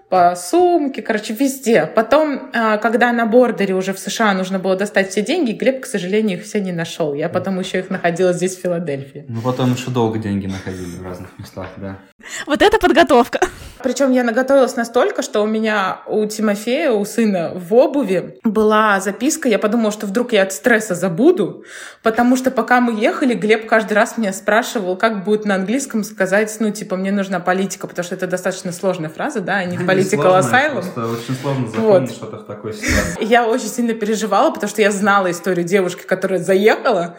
по 0.09 0.35
сумке, 0.35 1.01
короче, 1.01 1.33
везде. 1.33 1.85
Потом, 1.85 2.49
а, 2.53 2.77
когда 2.77 3.11
на 3.11 3.25
бордере 3.25 3.73
уже 3.73 3.93
в 3.93 3.99
США 3.99 4.33
нужно 4.33 4.57
было 4.57 4.75
достать 4.77 5.09
все 5.09 5.21
деньги, 5.21 5.51
Глеб, 5.51 5.81
к 5.81 5.85
сожалению, 5.85 6.37
их 6.37 6.45
все 6.45 6.61
не 6.61 6.71
нашел. 6.71 7.13
Я 7.13 7.27
потом 7.27 7.59
еще 7.59 7.79
их 7.79 7.89
находила 7.89 8.31
здесь, 8.31 8.55
в 8.55 8.61
Филадельфии. 8.61 9.25
Ну, 9.27 9.41
потом 9.41 9.73
еще 9.73 9.91
долго 9.91 10.17
деньги 10.17 10.47
находили 10.47 10.97
в 10.97 11.03
разных 11.03 11.37
местах, 11.37 11.67
да. 11.75 11.97
Вот 12.45 12.61
это 12.61 12.79
подготовка. 12.79 13.39
Причем 13.83 14.11
я 14.11 14.23
наготовилась 14.23 14.75
настолько, 14.75 15.21
что 15.21 15.41
у 15.41 15.45
меня 15.45 16.01
у 16.07 16.25
Тимофея, 16.25 16.91
у 16.91 17.05
сына 17.05 17.51
в 17.53 17.73
обуви 17.73 18.39
была 18.43 18.99
записка. 18.99 19.47
Я 19.47 19.59
подумала, 19.59 19.91
что 19.91 20.07
вдруг 20.07 20.33
я 20.33 20.43
от 20.43 20.53
стресса 20.53 20.95
забуду, 20.95 21.63
потому 22.01 22.35
что 22.35 22.49
пока 22.49 22.81
мы 22.81 22.99
ехали, 22.99 23.33
Глеб 23.33 23.67
каждый 23.67 23.93
раз 23.93 24.17
меня 24.17 24.33
спрашивал, 24.33 24.97
как 24.97 25.23
будет 25.23 25.45
на 25.45 25.55
английском 25.55 26.03
сказать, 26.03 26.55
ну, 26.59 26.71
типа, 26.71 26.95
мне 26.95 27.11
нужна 27.11 27.39
политика, 27.39 27.87
потому 27.87 28.03
что 28.03 28.15
это 28.15 28.25
достаточно 28.25 28.71
сложная 28.71 29.09
фраза, 29.09 29.41
да, 29.41 29.57
а 29.57 29.65
не 29.65 29.77
political 29.97 30.39
asylum. 30.39 31.13
очень 31.13 31.35
сложно 31.41 31.67
запомнить 31.67 32.09
вот. 32.09 32.11
что-то 32.11 32.37
в 32.37 32.45
такой 32.45 32.73
ситуации. 32.73 33.25
Я 33.25 33.47
очень 33.47 33.67
сильно 33.67 33.93
переживала, 33.93 34.51
потому 34.51 34.69
что 34.69 34.81
я 34.81 34.91
знала 34.91 35.31
историю 35.31 35.65
девушки, 35.65 36.03
которая 36.03 36.39
заехала, 36.39 37.17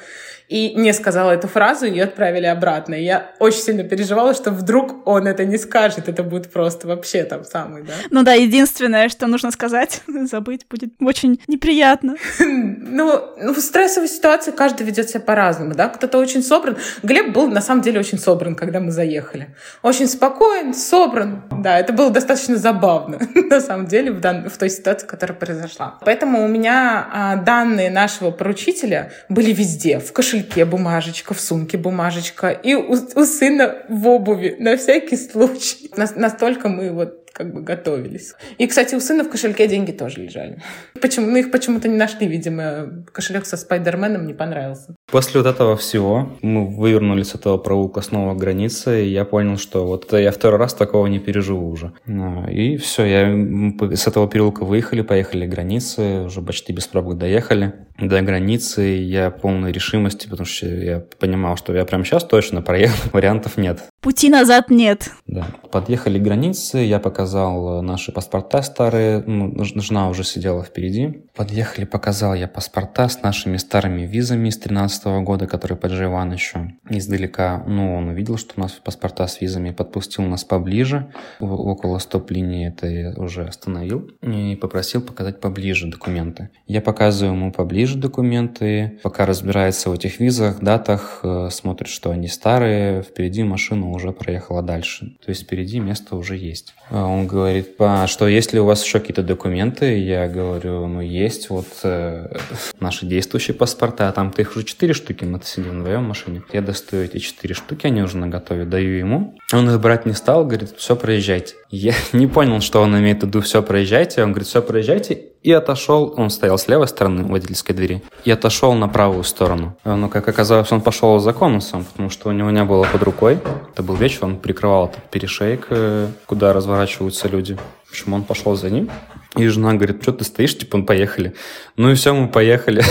и 0.48 0.74
не 0.74 0.92
сказала 0.94 1.32
эту 1.32 1.46
фразу, 1.46 1.86
ее 1.86 2.04
отправили 2.04 2.46
обратно. 2.46 2.94
И 2.94 3.04
я 3.04 3.32
очень 3.38 3.60
сильно 3.60 3.84
переживала, 3.84 4.34
что 4.34 4.50
вдруг 4.50 5.06
он 5.06 5.26
это 5.26 5.44
не 5.44 5.58
скажет, 5.58 6.08
это 6.08 6.22
будет 6.22 6.50
просто 6.50 6.88
вообще 6.88 7.24
там 7.24 7.44
самый, 7.44 7.82
да? 7.82 7.92
Ну 8.10 8.22
да, 8.22 8.32
единственное, 8.32 9.10
что 9.10 9.26
нужно 9.26 9.50
сказать, 9.50 10.00
забыть 10.06 10.66
будет 10.68 10.92
очень 11.00 11.40
неприятно. 11.46 12.16
Ну, 12.90 13.20
ну, 13.38 13.52
в 13.52 13.60
стрессовой 13.60 14.08
ситуации 14.08 14.50
каждый 14.50 14.84
ведет 14.86 15.10
себя 15.10 15.20
по-разному, 15.20 15.74
да? 15.74 15.88
Кто-то 15.88 16.18
очень 16.18 16.42
собран. 16.42 16.78
Глеб 17.02 17.32
был, 17.32 17.48
на 17.48 17.60
самом 17.60 17.82
деле, 17.82 18.00
очень 18.00 18.18
собран, 18.18 18.54
когда 18.54 18.80
мы 18.80 18.90
заехали. 18.90 19.54
Очень 19.82 20.08
спокоен, 20.08 20.72
собран. 20.72 21.42
Да, 21.52 21.78
это 21.78 21.92
было 21.92 22.10
достаточно 22.10 22.56
забавно, 22.56 23.18
на 23.34 23.60
самом 23.60 23.86
деле, 23.86 24.10
в, 24.10 24.20
дан... 24.20 24.48
в 24.48 24.56
той 24.56 24.70
ситуации, 24.70 25.06
которая 25.06 25.36
произошла. 25.36 25.98
Поэтому 26.00 26.42
у 26.42 26.48
меня 26.48 27.06
а, 27.12 27.36
данные 27.36 27.90
нашего 27.90 28.30
поручителя 28.30 29.12
были 29.28 29.52
везде. 29.52 29.98
В 29.98 30.12
кошельке 30.12 30.37
кошельке 30.42 30.64
бумажечка, 30.64 31.34
в 31.34 31.40
сумке 31.40 31.76
бумажечка, 31.76 32.50
и 32.50 32.74
у, 32.74 32.92
у 32.92 33.24
сына 33.24 33.76
в 33.88 34.06
обуви, 34.06 34.56
на 34.58 34.76
всякий 34.76 35.16
случай. 35.16 35.90
Настолько 35.96 36.68
мы 36.68 36.90
вот 36.90 37.27
как 37.32 37.52
бы 37.52 37.62
готовились. 37.62 38.34
И, 38.58 38.66
кстати, 38.66 38.94
у 38.94 39.00
сына 39.00 39.24
в 39.24 39.30
кошельке 39.30 39.68
деньги 39.68 39.92
тоже 39.92 40.20
лежали. 40.22 40.60
Почему? 41.00 41.30
Ну, 41.30 41.36
их 41.36 41.50
почему-то 41.50 41.88
не 41.88 41.96
нашли, 41.96 42.26
видимо. 42.26 43.04
Кошелек 43.12 43.46
со 43.46 43.56
Спайдерменом 43.56 44.26
не 44.26 44.34
понравился. 44.34 44.94
После 45.10 45.40
вот 45.40 45.48
этого 45.48 45.76
всего 45.76 46.36
мы 46.42 46.66
вывернули 46.66 47.22
с 47.22 47.34
этого 47.34 47.58
проулка 47.58 48.00
снова 48.00 48.34
к 48.34 48.38
границе, 48.38 49.04
и 49.04 49.10
я 49.10 49.24
понял, 49.24 49.56
что 49.56 49.86
вот 49.86 50.12
я 50.12 50.30
второй 50.30 50.58
раз 50.58 50.74
такого 50.74 51.06
не 51.06 51.18
переживу 51.18 51.70
уже. 51.70 51.92
А, 52.06 52.50
и 52.50 52.76
все, 52.76 53.04
я 53.04 53.96
с 53.96 54.06
этого 54.06 54.28
переулка 54.28 54.64
выехали, 54.64 55.02
поехали 55.02 55.46
к 55.46 55.50
границе, 55.50 56.22
уже 56.24 56.42
почти 56.42 56.72
без 56.72 56.86
пробок 56.86 57.18
доехали. 57.18 57.72
До 57.98 58.20
границы 58.22 58.82
я 58.82 59.30
полной 59.30 59.72
решимости, 59.72 60.28
потому 60.28 60.46
что 60.46 60.66
я 60.66 61.00
понимал, 61.18 61.56
что 61.56 61.74
я 61.74 61.84
прямо 61.84 62.04
сейчас 62.04 62.24
точно 62.24 62.62
проеду, 62.62 62.94
вариантов 63.12 63.56
нет. 63.56 63.80
Пути 64.00 64.30
назад 64.30 64.70
нет. 64.70 65.10
Да. 65.26 65.48
Подъехали 65.72 66.20
к 66.20 66.22
границе, 66.22 66.78
я 66.78 67.00
показал 67.00 67.82
наши 67.82 68.12
паспорта 68.12 68.62
старые, 68.62 69.24
ну, 69.26 69.52
жена 69.64 70.08
уже 70.08 70.22
сидела 70.22 70.62
впереди. 70.62 71.24
Подъехали, 71.34 71.84
показал 71.84 72.34
я 72.34 72.46
паспорта 72.46 73.08
с 73.08 73.22
нашими 73.22 73.56
старыми 73.56 74.02
визами 74.02 74.50
с 74.50 74.58
13 74.58 75.24
года, 75.24 75.48
которые 75.48 75.76
подживан 75.76 76.32
еще 76.32 76.72
издалека. 76.88 77.64
Ну, 77.66 77.96
он 77.96 78.08
увидел, 78.08 78.38
что 78.38 78.54
у 78.56 78.60
нас 78.60 78.72
паспорта 78.72 79.26
с 79.26 79.40
визами, 79.40 79.72
подпустил 79.72 80.24
нас 80.24 80.44
поближе, 80.44 81.12
около 81.40 81.98
стоп-линии 81.98 82.68
это 82.68 82.86
я 82.86 83.12
уже 83.16 83.46
остановил, 83.46 84.10
и 84.22 84.56
попросил 84.56 85.02
показать 85.02 85.40
поближе 85.40 85.88
документы. 85.88 86.50
Я 86.66 86.80
показываю 86.80 87.34
ему 87.34 87.52
поближе 87.52 87.98
документы, 87.98 89.00
пока 89.02 89.26
разбирается 89.26 89.90
в 89.90 89.94
этих 89.94 90.20
визах, 90.20 90.60
датах, 90.60 91.20
э, 91.24 91.48
смотрит, 91.50 91.88
что 91.88 92.10
они 92.10 92.28
старые, 92.28 93.02
впереди 93.02 93.42
машину 93.42 93.87
уже 93.94 94.12
проехала 94.12 94.62
дальше. 94.62 95.16
То 95.24 95.30
есть 95.30 95.42
впереди 95.42 95.80
место 95.80 96.16
уже 96.16 96.36
есть. 96.36 96.74
А 96.90 97.04
он 97.04 97.26
говорит, 97.26 97.74
а 97.78 98.06
что, 98.06 98.28
есть 98.28 98.52
ли 98.52 98.60
у 98.60 98.64
вас 98.64 98.84
еще 98.84 99.00
какие-то 99.00 99.22
документы? 99.22 99.98
Я 99.98 100.28
говорю, 100.28 100.86
ну 100.86 101.00
есть, 101.00 101.50
вот 101.50 101.66
э, 101.82 102.36
наши 102.80 103.06
действующие 103.06 103.54
паспорта, 103.54 104.08
а 104.08 104.12
там 104.12 104.30
их 104.36 104.56
уже 104.56 104.64
четыре 104.64 104.94
штуки, 104.94 105.24
мы 105.24 105.40
сидим 105.42 105.80
вдвоем 105.80 106.04
в 106.04 106.08
машине. 106.08 106.42
Я 106.52 106.62
достаю 106.62 107.04
эти 107.04 107.18
четыре 107.18 107.54
штуки, 107.54 107.86
они 107.86 108.02
уже 108.02 108.16
на 108.16 108.28
готове, 108.28 108.64
даю 108.64 108.98
ему. 108.98 109.36
Он 109.52 109.68
их 109.70 109.80
брать 109.80 110.06
не 110.06 110.12
стал, 110.12 110.44
говорит, 110.44 110.74
все, 110.76 110.96
проезжайте. 110.96 111.54
Я 111.70 111.94
не 112.12 112.26
понял, 112.26 112.60
что 112.60 112.80
он 112.80 112.98
имеет 112.98 113.22
в 113.22 113.26
виду, 113.26 113.40
все, 113.40 113.62
проезжайте. 113.62 114.22
Он 114.22 114.32
говорит, 114.32 114.48
все, 114.48 114.62
проезжайте. 114.62 115.24
И 115.42 115.52
отошел, 115.52 116.14
он 116.16 116.30
стоял 116.30 116.58
с 116.58 116.68
левой 116.68 116.88
стороны 116.88 117.22
водительской 117.24 117.74
двери, 117.74 118.02
и 118.24 118.30
отошел 118.30 118.72
на 118.74 118.88
правую 118.88 119.24
сторону. 119.24 119.76
Но, 119.84 120.08
как 120.08 120.28
оказалось, 120.28 120.72
он 120.72 120.80
пошел 120.80 121.18
за 121.20 121.32
конусом, 121.32 121.84
потому 121.84 122.10
что 122.10 122.28
у 122.28 122.32
него 122.32 122.50
не 122.50 122.64
было 122.64 122.84
под 122.84 123.02
рукой. 123.02 123.38
Это 123.72 123.82
был 123.82 123.94
вечер, 123.94 124.24
он 124.24 124.36
прикрывал 124.36 124.86
этот 124.86 125.04
перешейк, 125.10 125.68
э, 125.70 126.08
куда 126.26 126.52
разворачиваются 126.52 127.28
люди. 127.28 127.56
В 127.86 127.90
общем, 127.90 128.14
он 128.14 128.24
пошел 128.24 128.56
за 128.56 128.70
ним. 128.70 128.90
И 129.38 129.46
жена 129.46 129.74
говорит, 129.74 130.02
что 130.02 130.12
ты 130.12 130.24
стоишь, 130.24 130.58
типа, 130.58 130.76
он 130.76 130.84
поехали. 130.84 131.32
Ну 131.76 131.92
и 131.92 131.94
все, 131.94 132.12
мы 132.12 132.26
поехали. 132.26 132.82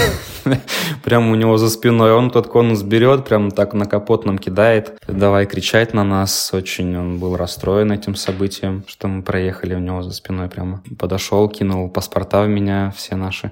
Прямо 1.03 1.33
у 1.33 1.36
него 1.36 1.57
за 1.57 1.69
спиной. 1.69 2.13
Он 2.13 2.31
тот 2.31 2.47
конус 2.47 2.83
берет, 2.83 3.25
прям 3.25 3.51
так 3.51 3.73
на 3.73 3.86
капот 3.86 4.25
нам 4.25 4.38
кидает. 4.38 4.97
Давай 5.07 5.45
кричать 5.45 5.93
на 5.93 6.05
нас. 6.05 6.51
Очень 6.53 6.97
он 6.97 7.19
был 7.19 7.36
расстроен 7.36 7.91
этим 7.91 8.15
событием, 8.15 8.86
что 8.88 9.10
мы 9.10 9.23
проехали 9.23 9.75
у 9.75 9.79
него 9.79 10.03
за 10.03 10.13
спиной 10.13 10.47
прямо. 10.47 10.81
Подошел, 10.97 11.49
кинул 11.49 11.89
паспорта 11.89 12.43
в 12.43 12.47
меня, 12.47 12.93
все 12.95 13.17
наши. 13.17 13.51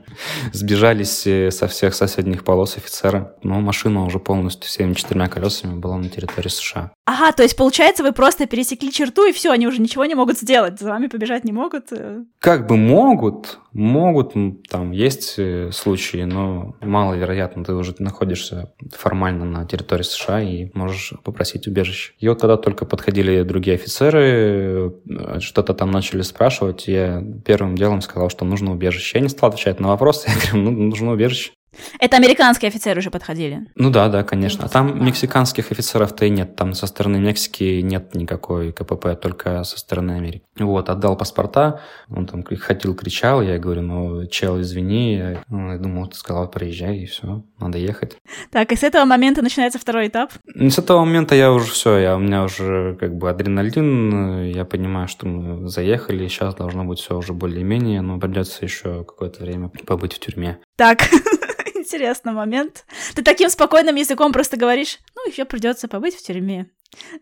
Сбежались 0.54 1.28
э, 1.28 1.52
со 1.52 1.68
всех 1.68 1.96
соседних 1.96 2.46
полос 2.46 2.78
офицера. 2.78 3.36
Но 3.44 3.60
машина 3.60 4.06
уже 4.06 4.20
полностью 4.20 4.70
всеми 4.70 4.94
четырьмя 4.94 5.28
колесами 5.28 5.78
была 5.78 5.98
на 5.98 6.08
территории 6.08 6.48
США. 6.48 6.92
Ага, 7.06 7.34
то 7.34 7.44
есть, 7.44 7.56
получается, 7.56 8.04
вы 8.04 8.14
просто 8.14 8.48
пересекли 8.48 8.92
черту, 8.92 9.26
и 9.26 9.32
все, 9.32 9.52
они 9.52 9.68
уже 9.68 9.80
ничего 9.80 10.06
не 10.06 10.16
могут 10.16 10.40
сделать. 10.40 10.80
За 10.80 10.90
вами 10.90 11.08
побежать 11.08 11.44
не 11.44 11.52
могут? 11.52 11.92
Э? 11.92 12.24
Как 12.40 12.68
бы 12.68 12.78
могут, 12.86 13.60
могут, 13.74 14.34
там 14.70 14.92
есть 14.92 15.36
э, 15.38 15.72
случаи, 15.72 16.24
но 16.24 16.76
маловероятно, 16.82 17.64
ты 17.64 17.74
уже 17.74 17.96
находишься 18.00 18.74
формально 18.92 19.46
на 19.46 19.66
территории 19.66 20.04
США 20.04 20.42
и 20.42 20.70
можешь 20.74 21.14
попросить 21.24 21.68
убежище. 21.68 22.14
И 22.20 22.30
вот 22.30 22.42
когда 22.42 22.58
только 22.58 22.86
подходили 22.86 23.44
другие 23.44 23.76
офицеры, 23.76 24.94
э, 25.10 25.40
что-то 25.40 25.74
там 25.74 25.92
начали 25.92 26.22
спрашивать, 26.22 26.88
я 26.88 27.24
первым 27.44 27.76
делом 27.76 28.02
сказал, 28.02 28.30
что 28.30 28.46
нужно 28.46 28.72
убежище. 28.72 29.18
Я 29.18 29.24
не 29.24 29.30
стал 29.30 29.50
отвечать 29.50 29.80
на 29.80 29.90
вопросы, 29.90 30.30
я 30.34 30.36
говорю, 30.36 30.72
ну, 30.72 30.72
нужно 30.90 31.12
убежище. 31.12 31.52
Это 32.00 32.18
американские 32.18 32.70
офицеры 32.70 33.00
уже 33.00 33.12
подходили? 33.12 33.68
Ну 33.76 33.90
да, 33.90 34.10
да, 34.10 34.24
конечно. 34.24 34.66
А 34.66 34.70
там 34.70 35.04
мексиканских 35.04 35.72
офицеров-то 35.72 36.26
и 36.26 36.30
нет. 36.30 36.56
Там 36.56 36.74
со 36.74 36.88
стороны 36.88 37.18
Мексики 37.20 37.82
нет 37.82 38.16
никакой 38.16 38.72
КПП, 38.72 39.20
только 39.20 39.64
со 39.64 39.80
стороны 39.80 40.12
Америки. 40.12 40.44
Вот, 40.58 40.90
отдал 40.90 41.18
паспорта, 41.18 41.82
он 42.10 42.28
там 42.28 42.44
ходил, 42.44 42.96
кричал, 42.96 43.42
я 43.42 43.58
говорю, 43.58 43.82
ну, 43.82 44.28
чел, 44.28 44.62
извини. 44.62 45.16
Я, 45.16 45.44
ну, 45.50 45.72
я 45.72 45.78
думал, 45.78 46.08
ты 46.08 46.16
сказал, 46.16 46.50
проезжай, 46.50 47.00
и 47.00 47.06
все, 47.06 47.44
надо 47.60 47.78
ехать. 47.78 48.18
Так, 48.52 48.72
и 48.72 48.76
с 48.76 48.84
этого 48.84 49.06
момента 49.06 49.42
начинается 49.42 49.80
второй 49.80 50.08
этап? 50.08 50.32
С 50.56 50.78
этого 50.78 51.04
момента 51.04 51.36
я 51.36 51.52
уже 51.52 51.72
все, 51.72 51.98
я, 51.98 52.16
у 52.16 52.20
меня 52.20 52.44
уже 52.44 52.96
как 53.00 53.16
бы 53.16 53.30
адреналин, 53.30 54.46
я 54.52 54.66
понимаю, 54.66 55.08
что 55.08 55.28
мы 55.28 55.68
заехали, 55.68 56.28
сейчас 56.28 56.56
должно 56.56 56.86
быть 56.86 57.00
все 57.00 57.18
уже 57.18 57.34
более-менее, 57.34 58.02
но 58.02 58.20
придется 58.20 58.64
еще 58.64 59.04
какое-то 59.04 59.44
время 59.44 59.72
побыть 59.86 60.14
в 60.14 60.20
тюрьме. 60.20 60.60
Так, 60.76 61.10
интересный 61.86 62.34
момент. 62.34 62.86
Ты 63.16 63.24
таким 63.24 63.50
спокойным 63.50 63.96
языком 63.96 64.34
просто 64.34 64.58
говоришь, 64.58 65.00
ну, 65.16 65.28
еще 65.28 65.46
придется 65.46 65.88
побыть 65.88 66.16
в 66.16 66.24
тюрьме. 66.24 66.70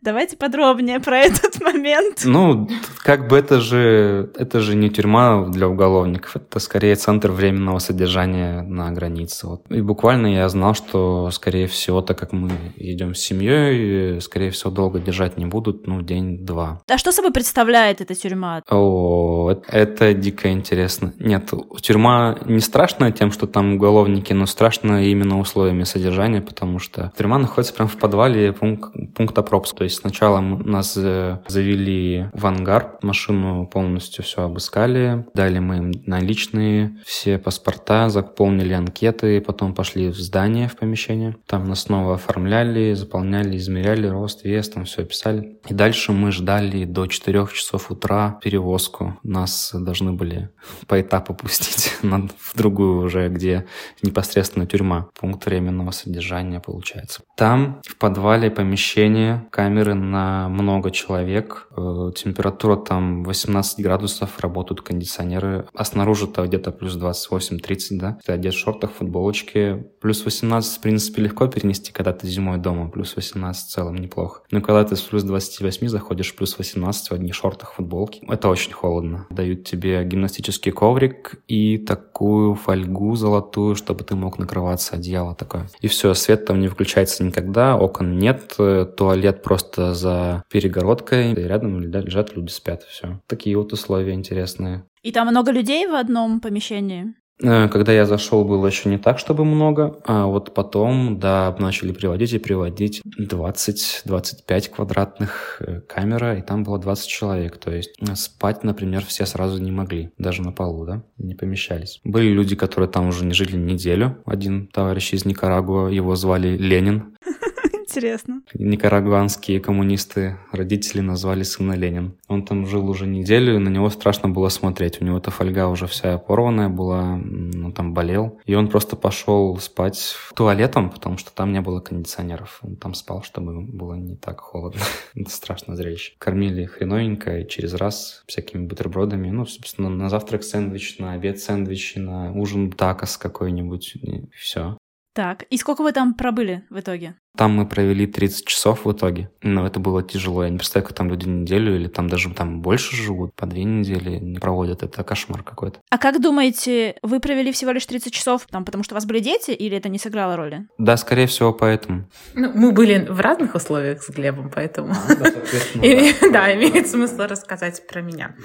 Давайте 0.02 0.38
подробнее 0.38 1.00
про 1.00 1.20
этот 1.20 1.62
момент. 1.62 2.22
Ну, 2.26 2.70
как 3.04 3.28
бы 3.28 3.38
это 3.38 3.60
же, 3.60 4.32
это 4.36 4.60
же 4.60 4.76
не 4.76 4.90
тюрьма 4.90 5.46
для 5.48 5.68
уголовников, 5.68 6.36
это 6.36 6.60
скорее 6.60 6.96
центр 6.96 7.32
временного 7.32 7.80
содержания 7.80 8.62
на 8.62 8.92
границе. 8.92 9.48
Вот. 9.48 9.64
И 9.70 9.82
буквально 9.82 10.28
я 10.28 10.50
знал, 10.50 10.74
что, 10.74 11.30
скорее 11.32 11.68
всего, 11.68 12.02
так 12.02 12.18
как 12.18 12.32
мы 12.32 12.52
идем 12.76 13.16
с 13.16 13.20
семьей, 13.20 14.20
скорее 14.22 14.52
всего, 14.52 14.72
долго 14.72 15.00
держать 15.00 15.38
не 15.38 15.46
будут, 15.46 15.88
ну, 15.88 16.02
день-два. 16.02 16.82
А 16.90 16.98
что 16.98 17.12
собой 17.12 17.32
представляет 17.32 18.02
эта 18.02 18.16
тюрьма? 18.16 18.62
О, 18.70 19.52
это, 19.52 19.64
это 19.72 20.14
дико 20.14 20.52
интересно. 20.52 21.14
Нет, 21.20 21.52
тюрьма 21.82 22.38
не 22.46 22.60
страшная 22.60 23.12
тем, 23.12 23.32
что 23.32 23.48
там 23.48 23.76
уголовники, 23.76 24.34
но 24.34 24.46
страшно 24.46 25.06
именно 25.06 25.40
условиями 25.40 25.84
содержания, 25.84 26.42
потому 26.42 26.80
что 26.80 27.12
тюрьма 27.18 27.38
находится 27.38 27.74
прямо 27.74 27.90
в 27.90 27.98
подвале 27.98 28.54
пункта 28.54 29.42
пропуск. 29.64 29.78
То 29.78 29.84
есть 29.84 29.98
сначала 30.02 30.40
нас 30.42 30.96
э, 30.98 31.40
завели 31.48 32.28
в 32.34 32.46
ангар, 32.46 32.98
машину 33.02 33.68
полностью 33.68 34.24
все 34.24 34.44
обыскали, 34.44 35.26
дали 35.34 35.60
мы 35.60 35.78
им 35.78 35.92
наличные, 36.06 36.98
все 37.06 37.38
паспорта, 37.38 38.10
заполнили 38.10 38.74
анкеты, 38.74 39.42
потом 39.42 39.74
пошли 39.74 40.10
в 40.10 40.18
здание, 40.18 40.68
в 40.68 40.76
помещение. 40.76 41.36
Там 41.48 41.68
нас 41.70 41.84
снова 41.84 42.16
оформляли, 42.16 42.94
заполняли, 42.94 43.58
измеряли 43.58 44.08
рост, 44.08 44.44
вес, 44.44 44.70
там 44.70 44.86
все 44.86 45.04
описали. 45.04 45.60
И 45.70 45.74
дальше 45.74 46.12
мы 46.12 46.32
ждали 46.32 46.86
до 46.86 47.08
4 47.08 47.48
часов 47.54 47.92
утра 47.92 48.40
перевозку. 48.44 49.18
Нас 49.24 49.72
должны 49.74 50.12
были 50.12 50.50
по 50.88 51.00
этапу 51.00 51.34
пустить 51.34 51.94
в 52.02 52.58
другую 52.58 53.06
уже, 53.06 53.30
где 53.30 53.66
непосредственно 54.02 54.66
тюрьма, 54.66 55.08
пункт 55.20 55.46
временного 55.46 55.92
содержания 55.92 56.60
получается. 56.60 57.24
Там 57.38 57.82
в 57.88 57.98
подвале 57.98 58.50
помещение, 58.52 59.48
камеры 59.54 59.94
на 59.94 60.50
много 60.50 60.90
человек, 60.90 61.68
э, 61.78 62.12
температура 62.16 62.76
там 62.76 63.24
18 63.24 63.82
градусов, 63.82 64.40
работают 64.40 64.82
кондиционеры, 64.82 65.68
а 65.76 65.86
снаружи-то 65.86 66.48
где-то 66.48 66.72
плюс 66.72 66.98
28-30, 66.98 68.00
да? 68.00 68.18
Ты 68.26 68.32
одет 68.32 68.56
в 68.56 68.58
шортах, 68.58 68.92
футболочке, 68.94 69.86
плюс 70.02 70.26
18, 70.26 70.80
в 70.80 70.82
принципе, 70.82 71.22
легко 71.22 71.46
перенести, 71.48 71.92
когда 71.92 72.14
ты 72.14 72.26
зимой 72.26 72.58
дома, 72.58 72.90
плюс 72.90 73.16
18 73.16 73.68
в 73.68 73.70
целом 73.72 73.96
неплохо. 73.98 74.42
Но 74.50 74.60
когда 74.60 74.84
ты 74.86 74.96
с 74.96 75.02
плюс 75.02 75.22
28 75.22 75.88
заходишь, 75.88 76.36
плюс 76.36 76.58
18 76.58 77.10
в 77.10 77.14
одних 77.14 77.36
шортах, 77.36 77.74
футболке, 77.74 78.26
это 78.28 78.50
очень 78.50 78.74
холодно. 78.74 79.28
Дают 79.30 79.66
тебе 79.66 80.04
гимнастический 80.04 80.72
коврик 80.72 81.36
и 81.48 81.78
такую 81.78 82.56
фольгу 82.56 83.16
золотую, 83.16 83.76
чтобы 83.76 84.04
ты 84.04 84.16
мог 84.16 84.40
накрываться, 84.40 84.96
одеяло 84.96 85.36
такое. 85.36 85.70
И 85.82 85.88
все, 85.88 86.16
свет 86.16 86.46
там 86.46 86.60
не 86.60 86.70
включается 86.70 87.24
никогда, 87.24 87.78
окон 87.78 88.18
нет, 88.18 88.56
э, 88.58 88.88
туалет 88.98 89.43
просто 89.44 89.94
за 89.94 90.44
перегородкой, 90.50 91.34
и 91.34 91.36
рядом 91.36 91.80
лежат 91.82 92.36
люди, 92.36 92.52
спят, 92.52 92.84
все. 92.84 93.22
Такие 93.28 93.58
вот 93.58 93.74
условия 93.74 94.14
интересные. 94.14 94.86
И 95.02 95.12
там 95.12 95.28
много 95.28 95.52
людей 95.52 95.86
в 95.88 95.96
одном 95.96 96.40
помещении? 96.40 97.14
Э, 97.42 97.68
когда 97.68 97.92
я 97.92 98.06
зашел, 98.06 98.46
было 98.46 98.68
еще 98.68 98.90
не 98.90 98.98
так, 98.98 99.20
чтобы 99.20 99.44
много, 99.44 100.00
а 100.06 100.28
вот 100.28 100.54
потом, 100.54 101.20
да, 101.20 101.56
начали 101.60 101.92
приводить 101.92 102.34
и 102.34 102.40
приводить 102.40 103.02
20-25 103.20 104.70
квадратных 104.70 105.58
э, 105.60 105.82
камера, 105.82 106.38
и 106.38 106.42
там 106.42 106.64
было 106.64 106.80
20 106.80 107.08
человек, 107.08 107.58
то 107.58 107.72
есть 107.72 107.96
э, 108.02 108.16
спать, 108.16 108.64
например, 108.64 109.04
все 109.06 109.26
сразу 109.26 109.62
не 109.62 109.72
могли, 109.72 110.12
даже 110.18 110.42
на 110.42 110.52
полу, 110.52 110.86
да, 110.86 111.04
не 111.18 111.36
помещались. 111.36 112.00
Были 112.04 112.30
люди, 112.30 112.56
которые 112.56 112.90
там 112.90 113.08
уже 113.08 113.26
не 113.26 113.34
жили 113.34 113.58
неделю, 113.58 114.22
один 114.26 114.68
товарищ 114.68 115.14
из 115.14 115.26
Никарагуа, 115.26 115.90
его 115.90 116.16
звали 116.16 116.56
Ленин, 116.56 117.18
Интересно. 117.94 118.42
Никарагуанские 118.56 119.60
коммунисты, 119.60 120.38
родители 120.52 121.02
назвали 121.02 121.44
сына 121.44 121.74
Ленин. 121.74 122.18
Он 122.28 122.44
там 122.44 122.66
жил 122.66 122.90
уже 122.90 123.06
неделю, 123.06 123.56
и 123.56 123.60
на 123.60 123.70
него 123.70 123.90
страшно 123.92 124.30
было 124.30 124.50
смотреть. 124.50 125.00
У 125.00 125.06
него 125.06 125.20
эта 125.20 125.30
фольга 125.30 125.68
уже 125.68 125.86
вся 125.86 126.18
порванная 126.18 126.70
была, 126.70 127.18
ну 127.18 127.72
там 127.72 127.94
болел. 127.94 128.40
И 128.46 128.56
он 128.56 128.68
просто 128.68 128.96
пошел 128.96 129.58
спать 129.58 130.16
туалетом, 130.36 130.90
потому 130.90 131.18
что 131.18 131.32
там 131.34 131.54
не 131.54 131.62
было 131.62 131.82
кондиционеров. 131.82 132.60
Он 132.64 132.78
там 132.78 132.96
спал, 132.96 133.22
чтобы 133.22 133.62
было 133.62 133.94
не 133.94 134.16
так 134.16 134.40
холодно. 134.40 134.82
Это 135.16 135.30
страшное 135.30 135.76
зрелище. 135.76 136.14
Кормили 136.18 136.66
хреновенько 136.66 137.40
и 137.40 137.48
через 137.48 137.76
раз 137.76 138.24
всякими 138.26 138.66
бутербродами. 138.66 139.30
Ну, 139.30 139.46
собственно, 139.46 139.90
на 139.90 140.10
завтрак 140.10 140.44
сэндвич, 140.44 140.98
на 140.98 141.14
обед 141.14 141.40
сэндвич, 141.40 141.96
на 141.98 142.32
ужин 142.32 142.72
такос 142.72 143.18
какой-нибудь. 143.18 143.96
И 143.98 144.30
все. 144.36 144.78
Так, 145.14 145.44
и 145.44 145.58
сколько 145.58 145.84
вы 145.84 145.92
там 145.92 146.16
пробыли 146.16 146.64
в 146.72 146.80
итоге? 146.80 147.16
Там 147.36 147.52
мы 147.56 147.66
провели 147.66 148.06
30 148.06 148.46
часов 148.46 148.86
в 148.86 148.92
итоге, 148.92 149.32
но 149.42 149.66
это 149.66 149.80
было 149.80 150.04
тяжело. 150.04 150.44
Я 150.44 150.52
не 150.52 150.58
представляю, 150.60 150.88
как 150.88 150.96
там 150.96 151.10
люди 151.10 151.28
неделю 151.28 151.76
или 151.76 151.88
там 151.88 152.08
даже 152.08 152.32
там 152.32 152.62
больше 152.62 152.96
живут, 152.96 153.34
по 153.34 153.48
две 153.48 153.64
недели 153.64 154.20
не 154.20 154.38
проводят. 154.38 154.84
Это 154.84 155.04
кошмар 155.04 155.42
какой-то. 155.42 155.80
А 155.90 155.98
как 155.98 156.22
думаете, 156.22 156.96
вы 157.02 157.20
провели 157.20 157.52
всего 157.52 157.72
лишь 157.72 157.88
30 157.88 158.14
часов, 158.14 158.46
там, 158.52 158.64
потому 158.64 158.84
что 158.84 158.94
у 158.94 158.98
вас 158.98 159.08
были 159.08 159.18
дети, 159.18 159.50
или 159.50 159.76
это 159.76 159.90
не 159.90 159.98
сыграло 159.98 160.36
роли? 160.36 160.68
Да, 160.78 160.96
скорее 160.96 161.26
всего, 161.26 161.54
поэтому. 161.54 162.08
Ну, 162.36 162.52
мы 162.54 162.72
были 162.72 163.08
в 163.10 163.20
разных 163.20 163.56
условиях 163.56 164.04
с 164.04 164.12
Глебом, 164.12 164.52
поэтому... 164.54 164.94
Да, 166.34 166.54
имеет 166.54 166.88
смысл 166.88 167.24
рассказать 167.24 167.86
про 167.88 168.02
меня. 168.02 168.36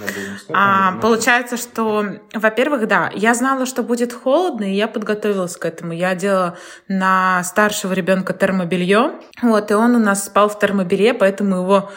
А, 0.50 0.92
получается, 1.00 1.56
что, 1.56 2.04
во-первых, 2.32 2.88
да, 2.88 3.10
я 3.14 3.34
знала, 3.34 3.66
что 3.66 3.82
будет 3.82 4.12
холодно, 4.14 4.64
и 4.64 4.74
я 4.74 4.88
подготовилась 4.88 5.56
к 5.56 5.64
этому. 5.64 5.92
Я 5.92 6.14
делала 6.14 6.56
на 6.88 7.42
старшего 7.44 7.92
ребенка 7.92 8.32
термобилет 8.32 8.77
белье. 8.78 9.12
Вот, 9.42 9.70
и 9.70 9.74
он 9.74 9.94
у 9.96 9.98
нас 9.98 10.26
спал 10.26 10.48
в 10.48 10.58
термобелье, 10.58 11.14
поэтому 11.14 11.56
его 11.56 11.90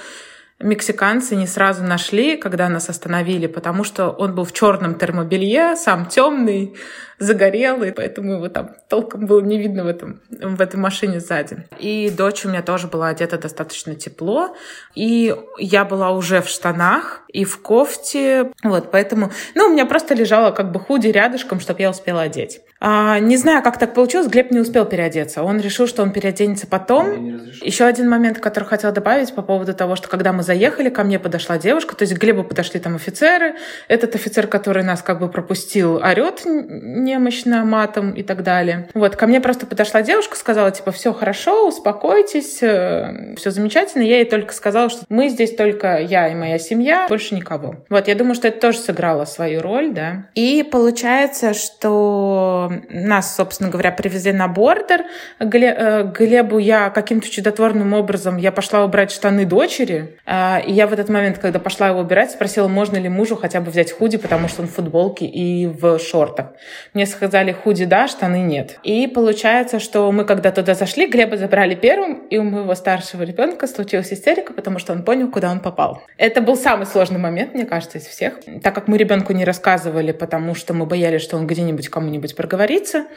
мексиканцы 0.59 1.35
не 1.35 1.47
сразу 1.47 1.83
нашли, 1.83 2.37
когда 2.37 2.69
нас 2.69 2.89
остановили, 2.89 3.47
потому 3.47 3.83
что 3.83 4.09
он 4.09 4.35
был 4.35 4.43
в 4.43 4.53
черном 4.53 4.95
термобелье, 4.95 5.75
сам 5.75 6.05
темный, 6.05 6.75
загорелый, 7.17 7.91
поэтому 7.91 8.33
его 8.33 8.47
там 8.47 8.75
толком 8.89 9.25
было 9.25 9.41
не 9.41 9.57
видно 9.57 9.83
в, 9.83 9.87
этом, 9.87 10.21
в 10.29 10.61
этой 10.61 10.75
машине 10.75 11.19
сзади. 11.19 11.65
И 11.79 12.11
дочь 12.11 12.45
у 12.45 12.49
меня 12.49 12.61
тоже 12.61 12.87
была 12.87 13.07
одета 13.07 13.37
достаточно 13.37 13.95
тепло, 13.95 14.55
и 14.93 15.35
я 15.57 15.83
была 15.83 16.11
уже 16.11 16.41
в 16.41 16.47
штанах 16.47 17.21
и 17.27 17.43
в 17.43 17.59
кофте, 17.61 18.51
вот, 18.63 18.91
поэтому, 18.91 19.31
ну, 19.55 19.65
у 19.65 19.69
меня 19.69 19.85
просто 19.85 20.13
лежало 20.13 20.51
как 20.51 20.71
бы 20.71 20.79
худи 20.79 21.07
рядышком, 21.07 21.59
чтобы 21.59 21.81
я 21.81 21.89
успела 21.89 22.21
одеть. 22.21 22.61
А, 22.83 23.19
не 23.19 23.37
знаю, 23.37 23.61
как 23.61 23.77
так 23.77 23.93
получилось, 23.93 24.27
Глеб 24.27 24.49
не 24.49 24.59
успел 24.59 24.85
переодеться. 24.85 25.43
Он 25.43 25.61
решил, 25.61 25.85
что 25.85 26.01
он 26.01 26.11
переоденется 26.11 26.65
потом. 26.65 27.39
Еще 27.61 27.85
один 27.85 28.09
момент, 28.09 28.39
который 28.39 28.63
хотел 28.63 28.91
добавить 28.91 29.35
по 29.35 29.43
поводу 29.43 29.75
того, 29.75 29.95
что 29.95 30.07
когда 30.07 30.33
мы 30.33 30.41
заехали, 30.41 30.89
ко 30.89 31.03
мне 31.03 31.19
подошла 31.19 31.59
девушка, 31.59 31.95
то 31.95 32.01
есть 32.01 32.15
к 32.15 32.17
Глебу 32.17 32.43
подошли 32.43 32.79
там 32.79 32.95
офицеры. 32.95 33.53
Этот 33.87 34.15
офицер, 34.15 34.47
который 34.47 34.83
нас 34.83 35.03
как 35.03 35.19
бы 35.19 35.29
пропустил, 35.29 35.97
орет 35.97 36.41
немощно 36.43 37.63
матом 37.65 38.13
и 38.13 38.23
так 38.23 38.41
далее. 38.41 38.89
Вот, 38.95 39.15
ко 39.15 39.27
мне 39.27 39.41
просто 39.41 39.67
подошла 39.67 40.01
девушка, 40.01 40.35
сказала, 40.35 40.71
типа, 40.71 40.91
все 40.91 41.13
хорошо, 41.13 41.67
успокойтесь, 41.67 42.63
э, 42.63 43.35
все 43.37 43.51
замечательно. 43.51 44.01
Я 44.01 44.17
ей 44.17 44.25
только 44.25 44.55
сказала, 44.55 44.89
что 44.89 45.03
мы 45.07 45.29
здесь 45.29 45.55
только 45.55 45.99
я 45.99 46.29
и 46.29 46.33
моя 46.33 46.57
семья, 46.57 47.05
больше 47.07 47.35
никого. 47.35 47.75
Вот, 47.89 48.07
я 48.07 48.15
думаю, 48.15 48.33
что 48.33 48.47
это 48.47 48.59
тоже 48.59 48.79
сыграло 48.79 49.25
свою 49.25 49.61
роль, 49.61 49.93
да. 49.93 50.25
И 50.33 50.63
получается, 50.63 51.53
что 51.53 52.70
нас, 52.89 53.35
собственно 53.35 53.69
говоря, 53.69 53.91
привезли 53.91 54.31
на 54.31 54.47
бордер. 54.47 55.05
Э, 55.39 56.11
Глебу 56.17 56.57
я 56.57 56.89
каким-то 56.89 57.29
чудотворным 57.29 57.93
образом, 57.93 58.37
я 58.37 58.51
пошла 58.51 58.83
убрать 58.85 59.11
штаны 59.11 59.45
дочери. 59.45 60.17
А, 60.25 60.61
и 60.65 60.71
я 60.71 60.87
в 60.87 60.93
этот 60.93 61.09
момент, 61.09 61.37
когда 61.37 61.59
пошла 61.59 61.89
его 61.89 61.99
убирать, 61.99 62.31
спросила, 62.31 62.67
можно 62.67 62.97
ли 62.97 63.09
мужу 63.09 63.35
хотя 63.35 63.61
бы 63.61 63.71
взять 63.71 63.91
худи, 63.91 64.17
потому 64.17 64.47
что 64.47 64.61
он 64.61 64.67
в 64.67 64.71
футболке 64.71 65.25
и 65.25 65.67
в 65.67 65.99
шортах. 65.99 66.47
Мне 66.93 67.05
сказали, 67.05 67.51
худи 67.51 67.85
да, 67.85 68.07
штаны 68.07 68.41
нет. 68.41 68.79
И 68.83 69.07
получается, 69.07 69.79
что 69.79 70.11
мы 70.11 70.25
когда 70.25 70.51
туда 70.51 70.73
зашли, 70.73 71.07
Глеба 71.07 71.37
забрали 71.37 71.75
первым, 71.75 72.27
и 72.29 72.37
у 72.37 72.43
моего 72.43 72.75
старшего 72.75 73.23
ребенка 73.23 73.67
случилась 73.67 74.13
истерика, 74.13 74.53
потому 74.53 74.79
что 74.79 74.93
он 74.93 75.03
понял, 75.03 75.29
куда 75.29 75.51
он 75.51 75.59
попал. 75.59 76.03
Это 76.17 76.41
был 76.41 76.55
самый 76.55 76.85
сложный 76.85 77.19
момент, 77.19 77.53
мне 77.53 77.65
кажется, 77.65 77.97
из 77.97 78.05
всех. 78.05 78.39
Так 78.63 78.75
как 78.75 78.87
мы 78.87 78.97
ребенку 78.97 79.33
не 79.33 79.45
рассказывали, 79.45 80.11
потому 80.11 80.55
что 80.55 80.73
мы 80.73 80.85
боялись, 80.85 81.21
что 81.21 81.37
он 81.37 81.47
где-нибудь 81.47 81.89
кому-нибудь 81.89 82.35
проговорит, 82.35 82.60
говорится. 82.61 83.07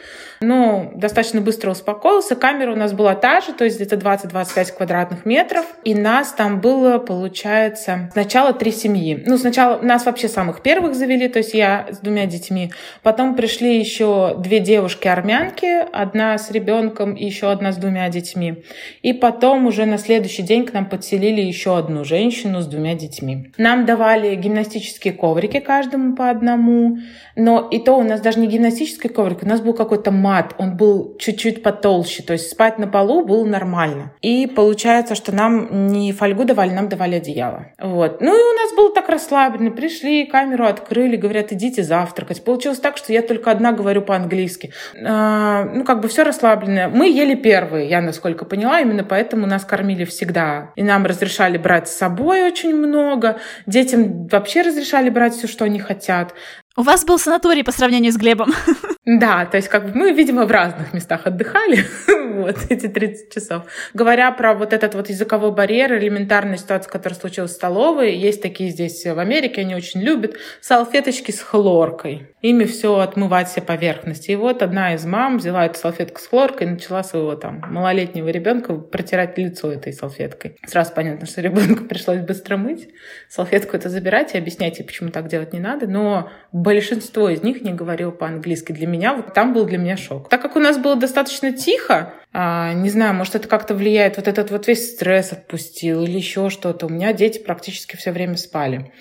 Но 0.41 0.91
достаточно 0.95 1.39
быстро 1.39 1.71
успокоился. 1.71 2.35
Камера 2.35 2.73
у 2.73 2.75
нас 2.75 2.91
была 2.93 3.15
та 3.15 3.39
же, 3.39 3.53
то 3.53 3.63
есть 3.63 3.77
где-то 3.77 3.95
20-25 3.95 4.75
квадратных 4.75 5.25
метров. 5.25 5.65
И 5.83 5.95
нас 5.95 6.33
там 6.33 6.59
было, 6.59 6.97
получается, 6.97 8.09
сначала 8.11 8.53
три 8.53 8.71
семьи. 8.71 9.23
Ну, 9.25 9.37
сначала 9.37 9.81
нас 9.81 10.05
вообще 10.05 10.27
самых 10.27 10.61
первых 10.61 10.95
завели, 10.95 11.29
то 11.29 11.39
есть 11.39 11.53
я 11.53 11.87
с 11.89 11.99
двумя 11.99 12.25
детьми. 12.25 12.71
Потом 13.01 13.35
пришли 13.35 13.79
еще 13.79 14.35
две 14.37 14.59
девушки-армянки, 14.59 15.85
одна 15.93 16.37
с 16.37 16.51
ребенком 16.51 17.13
и 17.13 17.25
еще 17.25 17.49
одна 17.49 17.71
с 17.71 17.77
двумя 17.77 18.09
детьми. 18.09 18.63
И 19.03 19.13
потом 19.13 19.67
уже 19.67 19.85
на 19.85 19.97
следующий 19.97 20.43
день 20.43 20.65
к 20.65 20.73
нам 20.73 20.89
подселили 20.89 21.41
еще 21.41 21.77
одну 21.77 22.03
женщину 22.03 22.61
с 22.61 22.67
двумя 22.67 22.95
детьми. 22.95 23.51
Нам 23.57 23.85
давали 23.85 24.35
гимнастические 24.35 25.13
коврики 25.13 25.59
каждому 25.59 26.15
по 26.15 26.29
одному, 26.29 26.97
но 27.35 27.67
и 27.71 27.79
то 27.79 27.93
у 27.97 28.03
нас 28.03 28.19
даже 28.19 28.39
не 28.39 28.47
гимнастический 28.47 29.09
коврик, 29.09 29.34
коврик, 29.35 29.43
у 29.43 29.47
нас 29.47 29.61
был 29.61 29.73
какой-то 29.73 30.11
мат, 30.11 30.53
он 30.57 30.75
был 30.77 31.15
чуть-чуть 31.19 31.63
потолще, 31.63 32.23
то 32.23 32.33
есть 32.33 32.51
спать 32.51 32.79
на 32.79 32.87
полу 32.87 33.25
было 33.25 33.45
нормально. 33.45 34.13
И 34.21 34.47
получается, 34.47 35.15
что 35.15 35.33
нам 35.33 35.87
не 35.87 36.11
фольгу 36.11 36.45
давали, 36.45 36.71
нам 36.71 36.89
давали 36.89 37.15
одеяло. 37.15 37.67
Вот. 37.79 38.21
Ну 38.21 38.27
и 38.27 38.53
у 38.53 38.61
нас 38.61 38.75
было 38.75 38.93
так 38.93 39.09
расслаблено. 39.09 39.71
Пришли, 39.71 40.25
камеру 40.25 40.65
открыли, 40.65 41.15
говорят, 41.15 41.51
идите 41.51 41.83
завтракать. 41.83 42.43
Получилось 42.43 42.79
так, 42.79 42.97
что 42.97 43.13
я 43.13 43.21
только 43.21 43.51
одна 43.51 43.71
говорю 43.71 44.01
по-английски. 44.01 44.71
А, 45.05 45.65
ну, 45.65 45.83
как 45.83 46.01
бы 46.01 46.07
все 46.07 46.23
расслабленное. 46.23 46.87
Мы 46.87 47.09
ели 47.09 47.35
первые, 47.35 47.87
я 47.87 48.01
насколько 48.01 48.45
поняла, 48.45 48.81
именно 48.81 49.03
поэтому 49.03 49.47
нас 49.47 49.65
кормили 49.65 50.05
всегда. 50.05 50.71
И 50.75 50.83
нам 50.83 51.05
разрешали 51.05 51.57
брать 51.57 51.87
с 51.87 51.95
собой 51.95 52.43
очень 52.43 52.75
много. 52.75 53.37
Детям 53.65 54.27
вообще 54.27 54.61
разрешали 54.61 55.09
брать 55.09 55.33
все, 55.33 55.47
что 55.47 55.65
они 55.65 55.79
хотят. 55.79 56.33
У 56.77 56.81
вас 56.81 57.05
был 57.05 57.17
санаторий 57.17 57.63
по 57.63 57.71
сравнению 57.71 58.11
с 58.11 58.17
Глебом. 58.17 58.53
Да, 59.05 59.45
то 59.45 59.57
есть 59.57 59.69
как 59.69 59.85
бы 59.85 59.91
мы, 59.93 60.13
видимо, 60.13 60.45
в 60.45 60.51
разных 60.51 60.91
местах 60.93 61.27
отдыхали 61.27 61.77
вот 62.33 62.57
эти 62.69 62.87
30 62.87 63.31
часов. 63.31 63.63
Говоря 63.93 64.31
про 64.31 64.55
вот 64.55 64.73
этот 64.73 64.95
вот 64.95 65.09
языковой 65.09 65.51
барьер, 65.51 65.93
элементарная 65.93 66.57
ситуация, 66.57 66.89
которая 66.89 67.17
случилась 67.19 67.51
в 67.51 67.55
столовой, 67.55 68.15
есть 68.15 68.41
такие 68.41 68.71
здесь 68.71 69.05
в 69.05 69.19
Америке, 69.19 69.61
они 69.61 69.75
очень 69.75 70.01
любят 70.01 70.37
салфеточки 70.59 71.29
с 71.29 71.39
хлоркой. 71.39 72.29
Ими 72.41 72.63
все 72.63 72.97
отмывать 72.99 73.47
все 73.47 73.61
поверхности. 73.61 74.31
И 74.31 74.35
вот 74.35 74.63
одна 74.63 74.95
из 74.95 75.05
мам 75.05 75.37
взяла 75.37 75.67
эту 75.67 75.77
салфетку 75.77 76.19
с 76.19 76.27
хлоркой 76.27 76.67
и 76.67 76.69
начала 76.71 77.03
своего 77.03 77.35
там 77.35 77.61
малолетнего 77.69 78.29
ребенка 78.29 78.73
протирать 78.73 79.37
лицо 79.37 79.71
этой 79.71 79.93
салфеткой. 79.93 80.57
Сразу 80.65 80.93
понятно, 80.95 81.27
что 81.27 81.41
ребенку 81.41 81.83
пришлось 81.85 82.21
быстро 82.21 82.57
мыть, 82.57 82.89
салфетку 83.29 83.77
это 83.77 83.89
забирать 83.89 84.33
и 84.33 84.37
объяснять 84.39 84.79
ей, 84.79 84.85
почему 84.85 85.11
так 85.11 85.27
делать 85.27 85.53
не 85.53 85.59
надо. 85.59 85.85
Но 85.85 86.31
большинство 86.51 87.29
из 87.29 87.43
них 87.43 87.61
не 87.61 87.73
говорил 87.73 88.11
по-английски. 88.11 88.71
Для 88.71 88.87
меня 88.95 89.13
вот 89.13 89.33
там 89.33 89.53
был 89.53 89.65
для 89.65 89.77
меня 89.77 89.97
шок. 89.97 90.29
Так 90.29 90.41
как 90.41 90.55
у 90.55 90.59
нас 90.59 90.77
было 90.77 90.95
достаточно 90.95 91.51
тихо, 91.51 92.13
а, 92.33 92.73
не 92.73 92.89
знаю, 92.89 93.13
может, 93.13 93.35
это 93.35 93.47
как-то 93.47 93.75
влияет, 93.75 94.17
вот 94.17 94.27
этот 94.27 94.51
вот 94.51 94.67
весь 94.67 94.93
стресс 94.93 95.31
отпустил 95.31 96.03
или 96.03 96.17
еще 96.17 96.49
что-то. 96.49 96.87
У 96.87 96.89
меня 96.89 97.13
дети 97.13 97.39
практически 97.39 97.95
все 97.95 98.11
время 98.11 98.37
спали. 98.37 98.91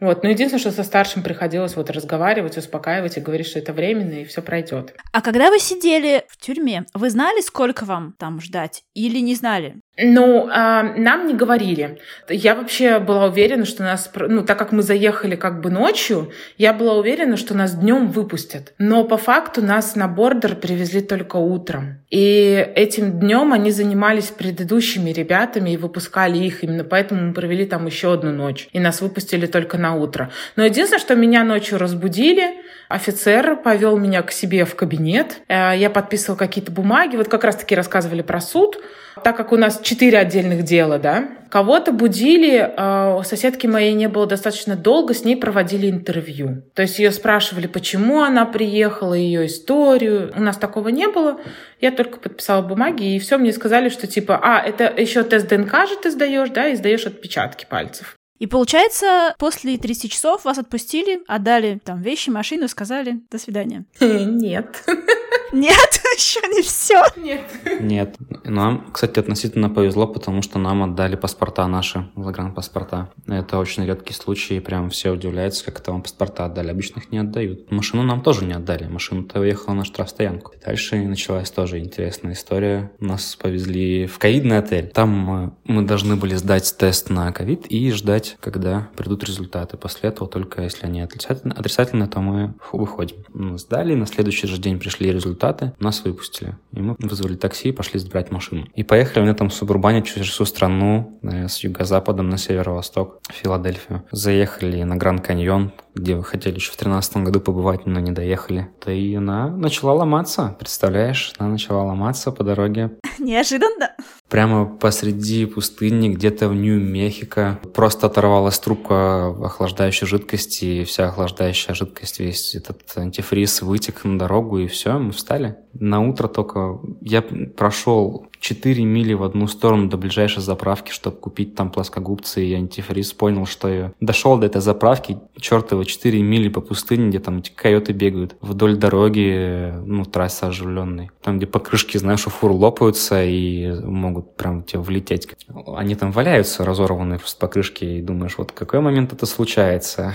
Вот. 0.00 0.22
Но 0.22 0.30
единственное, 0.30 0.60
что 0.60 0.70
со 0.70 0.82
старшим 0.82 1.22
приходилось 1.22 1.76
вот 1.76 1.90
разговаривать, 1.90 2.56
успокаивать 2.56 3.18
и 3.18 3.20
говорить, 3.20 3.46
что 3.46 3.58
это 3.58 3.72
временно, 3.72 4.14
и 4.14 4.24
все 4.24 4.40
пройдет. 4.40 4.94
А 5.12 5.20
когда 5.20 5.50
вы 5.50 5.58
сидели 5.58 6.24
в 6.28 6.38
тюрьме, 6.38 6.86
вы 6.94 7.10
знали, 7.10 7.42
сколько 7.42 7.84
вам 7.84 8.14
там 8.18 8.40
ждать? 8.40 8.82
Или 8.94 9.18
не 9.18 9.34
знали? 9.34 9.76
Ну, 9.98 10.48
э, 10.48 10.82
нам 10.96 11.26
не 11.26 11.34
говорили. 11.34 11.98
Я 12.28 12.54
вообще 12.54 13.00
была 13.00 13.26
уверена, 13.26 13.64
что 13.64 13.82
нас, 13.82 14.10
ну, 14.14 14.44
так 14.44 14.58
как 14.58 14.72
мы 14.72 14.82
заехали 14.82 15.36
как 15.36 15.60
бы 15.60 15.70
ночью, 15.70 16.30
я 16.56 16.72
была 16.72 16.94
уверена, 16.94 17.36
что 17.36 17.54
нас 17.54 17.74
днем 17.74 18.08
выпустят. 18.08 18.72
Но 18.78 19.04
по 19.04 19.16
факту 19.16 19.62
нас 19.62 19.96
на 19.96 20.06
бордер 20.08 20.54
привезли 20.54 21.00
только 21.00 21.36
утром. 21.36 21.98
И 22.08 22.66
этим 22.74 23.18
днем 23.18 23.52
они 23.52 23.72
занимались 23.72 24.26
предыдущими 24.28 25.10
ребятами 25.10 25.70
и 25.70 25.76
выпускали 25.76 26.38
их. 26.38 26.62
Именно 26.62 26.84
поэтому 26.84 27.28
мы 27.28 27.34
провели 27.34 27.66
там 27.66 27.86
еще 27.86 28.12
одну 28.12 28.30
ночь. 28.32 28.68
И 28.72 28.78
нас 28.78 29.00
выпустили 29.00 29.46
только 29.46 29.76
на 29.76 29.94
утро. 29.94 30.30
Но 30.56 30.64
единственное, 30.64 31.00
что 31.00 31.14
меня 31.14 31.44
ночью 31.44 31.78
разбудили, 31.78 32.54
офицер 32.88 33.56
повел 33.56 33.98
меня 33.98 34.22
к 34.22 34.32
себе 34.32 34.64
в 34.64 34.74
кабинет. 34.76 35.42
Э, 35.48 35.72
я 35.76 35.90
подписывала 35.90 36.38
какие-то 36.38 36.72
бумаги. 36.72 37.16
Вот 37.16 37.28
как 37.28 37.44
раз-таки 37.44 37.74
рассказывали 37.74 38.22
про 38.22 38.40
суд. 38.40 38.78
Так 39.22 39.36
как 39.36 39.52
у 39.52 39.56
нас 39.56 39.80
четыре 39.82 40.18
отдельных 40.18 40.64
дела, 40.64 40.98
да, 40.98 41.28
кого-то 41.50 41.92
будили, 41.92 42.58
э, 42.58 43.18
у 43.18 43.22
соседки 43.22 43.66
моей 43.66 43.92
не 43.92 44.08
было 44.08 44.26
достаточно 44.26 44.76
долго, 44.76 45.14
с 45.14 45.24
ней 45.24 45.36
проводили 45.36 45.90
интервью. 45.90 46.62
То 46.74 46.82
есть 46.82 46.98
ее 46.98 47.10
спрашивали, 47.10 47.66
почему 47.66 48.20
она 48.22 48.46
приехала, 48.46 49.14
ее 49.14 49.46
историю. 49.46 50.32
У 50.36 50.40
нас 50.40 50.56
такого 50.56 50.88
не 50.88 51.08
было. 51.08 51.40
Я 51.80 51.90
только 51.90 52.18
подписала 52.18 52.62
бумаги, 52.62 53.14
и 53.14 53.18
все 53.18 53.36
мне 53.36 53.52
сказали, 53.52 53.88
что 53.88 54.06
типа, 54.06 54.40
а, 54.42 54.60
это 54.60 54.84
еще 54.84 55.22
тест 55.22 55.48
ДНК 55.48 55.88
же 55.88 55.96
ты 55.96 56.10
сдаешь, 56.10 56.50
да, 56.50 56.68
и 56.68 56.76
сдаешь 56.76 57.06
отпечатки 57.06 57.66
пальцев. 57.68 58.16
И 58.38 58.46
получается, 58.46 59.34
после 59.38 59.76
30 59.76 60.10
часов 60.10 60.46
вас 60.46 60.56
отпустили, 60.56 61.20
отдали 61.28 61.78
там 61.84 62.00
вещи, 62.00 62.30
машину, 62.30 62.68
сказали 62.68 63.20
«до 63.30 63.38
свидания». 63.38 63.84
Нет. 64.00 64.82
Нет, 65.52 66.00
еще 66.16 66.40
не 66.48 66.62
все. 66.62 67.02
Нет. 67.16 67.42
Нет. 67.80 68.16
Нам, 68.44 68.90
кстати, 68.92 69.18
относительно 69.18 69.68
повезло, 69.68 70.06
потому 70.06 70.42
что 70.42 70.58
нам 70.58 70.82
отдали 70.82 71.16
паспорта 71.16 71.66
наши, 71.66 72.08
загранпаспорта. 72.16 73.10
Это 73.26 73.58
очень 73.58 73.84
редкий 73.84 74.14
случай, 74.14 74.56
и 74.56 74.60
прям 74.60 74.90
все 74.90 75.10
удивляются, 75.10 75.64
как 75.64 75.80
это 75.80 75.92
вам 75.92 76.02
паспорта 76.02 76.44
отдали. 76.44 76.70
Обычно 76.70 77.00
их 77.00 77.10
не 77.10 77.18
отдают. 77.18 77.70
Машину 77.70 78.02
нам 78.02 78.22
тоже 78.22 78.44
не 78.44 78.52
отдали. 78.52 78.84
Машина-то 78.84 79.40
уехала 79.40 79.74
на 79.74 79.84
штрафстоянку. 79.84 80.52
Дальше 80.64 80.96
началась 80.96 81.50
тоже 81.50 81.78
интересная 81.78 82.32
история. 82.32 82.92
Нас 83.00 83.36
повезли 83.36 84.06
в 84.06 84.18
ковидный 84.18 84.58
отель. 84.58 84.88
Там 84.88 85.10
мы, 85.10 85.52
мы 85.64 85.82
должны 85.82 86.16
были 86.16 86.34
сдать 86.34 86.74
тест 86.78 87.10
на 87.10 87.32
ковид 87.32 87.66
и 87.66 87.90
ждать, 87.90 88.36
когда 88.40 88.88
придут 88.96 89.24
результаты. 89.24 89.76
После 89.76 90.10
этого 90.10 90.28
только 90.28 90.62
если 90.62 90.86
они 90.86 91.00
отрицательные, 91.00 91.56
отрицательные 91.56 92.08
то 92.08 92.20
мы 92.20 92.54
выходим. 92.72 93.16
Мы 93.32 93.58
сдали, 93.58 93.94
на 93.94 94.06
следующий 94.06 94.46
же 94.46 94.58
день 94.58 94.78
пришли 94.78 95.12
результаты 95.12 95.39
результаты, 95.40 95.72
нас 95.80 96.04
выпустили. 96.04 96.56
И 96.72 96.80
мы 96.80 96.96
вызвали 96.98 97.36
такси 97.36 97.70
и 97.70 97.72
пошли 97.72 97.98
забирать 97.98 98.30
машину. 98.30 98.66
И 98.74 98.82
поехали 98.82 99.24
на 99.24 99.30
этом 99.30 99.50
субурбане 99.50 100.02
через 100.02 100.26
всю 100.28 100.44
страну, 100.44 101.18
э, 101.22 101.48
с 101.48 101.64
юго-запада 101.64 102.22
на 102.22 102.36
северо-восток, 102.36 103.20
Филадельфию. 103.30 104.02
Заехали 104.12 104.82
на 104.82 104.96
Гранд 104.96 105.24
Каньон, 105.26 105.72
где 105.94 106.16
вы 106.16 106.24
хотели 106.24 106.56
еще 106.56 106.72
в 106.72 106.76
2013 106.76 107.16
году 107.18 107.40
побывать, 107.40 107.86
но 107.86 108.00
не 108.00 108.12
доехали. 108.12 108.68
Да 108.84 108.92
и 108.92 109.14
она 109.14 109.48
начала 109.48 109.92
ломаться, 109.94 110.56
представляешь? 110.58 111.32
Она 111.38 111.50
начала 111.50 111.84
ломаться 111.84 112.32
по 112.32 112.44
дороге. 112.44 112.92
Неожиданно. 113.18 113.90
Прямо 114.28 114.66
посреди 114.66 115.44
пустыни, 115.46 116.08
где-то 116.08 116.48
в 116.48 116.54
Нью-Мехико, 116.54 117.58
просто 117.74 118.06
оторвалась 118.06 118.58
трубка 118.58 119.28
охлаждающей 119.28 120.06
жидкости, 120.06 120.64
и 120.64 120.84
вся 120.84 121.08
охлаждающая 121.08 121.74
жидкость, 121.74 122.20
весь 122.20 122.54
этот 122.54 122.80
антифриз 122.96 123.62
вытек 123.62 124.04
на 124.04 124.18
дорогу, 124.18 124.58
и 124.58 124.68
все, 124.68 124.98
мы 124.98 125.12
встали. 125.12 125.56
На 125.72 126.00
утро 126.00 126.28
только 126.28 126.78
я 127.00 127.22
прошел 127.22 128.29
4 128.40 128.84
мили 128.84 129.12
в 129.12 129.22
одну 129.22 129.46
сторону 129.46 129.88
до 129.88 129.96
ближайшей 129.96 130.42
заправки, 130.42 130.90
чтобы 130.90 131.16
купить 131.16 131.54
там 131.54 131.70
плоскогубцы 131.70 132.44
и 132.44 132.54
антифриз. 132.54 133.12
Понял, 133.12 133.46
что 133.46 133.68
я 133.68 133.92
дошел 134.00 134.38
до 134.38 134.46
этой 134.46 134.60
заправки, 134.60 135.18
чертово 135.38 135.84
4 135.84 136.20
мили 136.22 136.48
по 136.48 136.60
пустыне, 136.60 137.10
где 137.10 137.20
там 137.20 137.38
эти 137.38 137.50
койоты 137.50 137.92
бегают. 137.92 138.36
Вдоль 138.40 138.76
дороги, 138.76 139.74
ну, 139.84 140.04
трасса 140.04 140.48
оживленной. 140.48 141.10
Там, 141.22 141.36
где 141.36 141.46
покрышки, 141.46 141.98
знаешь, 141.98 142.26
у 142.26 142.30
фур 142.30 142.52
лопаются 142.52 143.22
и 143.22 143.70
могут 143.82 144.36
прям 144.36 144.62
тебе 144.62 144.80
влететь. 144.80 145.28
Они 145.76 145.94
там 145.94 146.10
валяются, 146.10 146.64
разорванные 146.64 147.18
просто 147.18 147.38
покрышки, 147.38 147.84
и 147.84 148.02
думаешь, 148.02 148.38
вот 148.38 148.52
какой 148.52 148.80
момент 148.80 149.12
это 149.12 149.26
случается? 149.26 150.14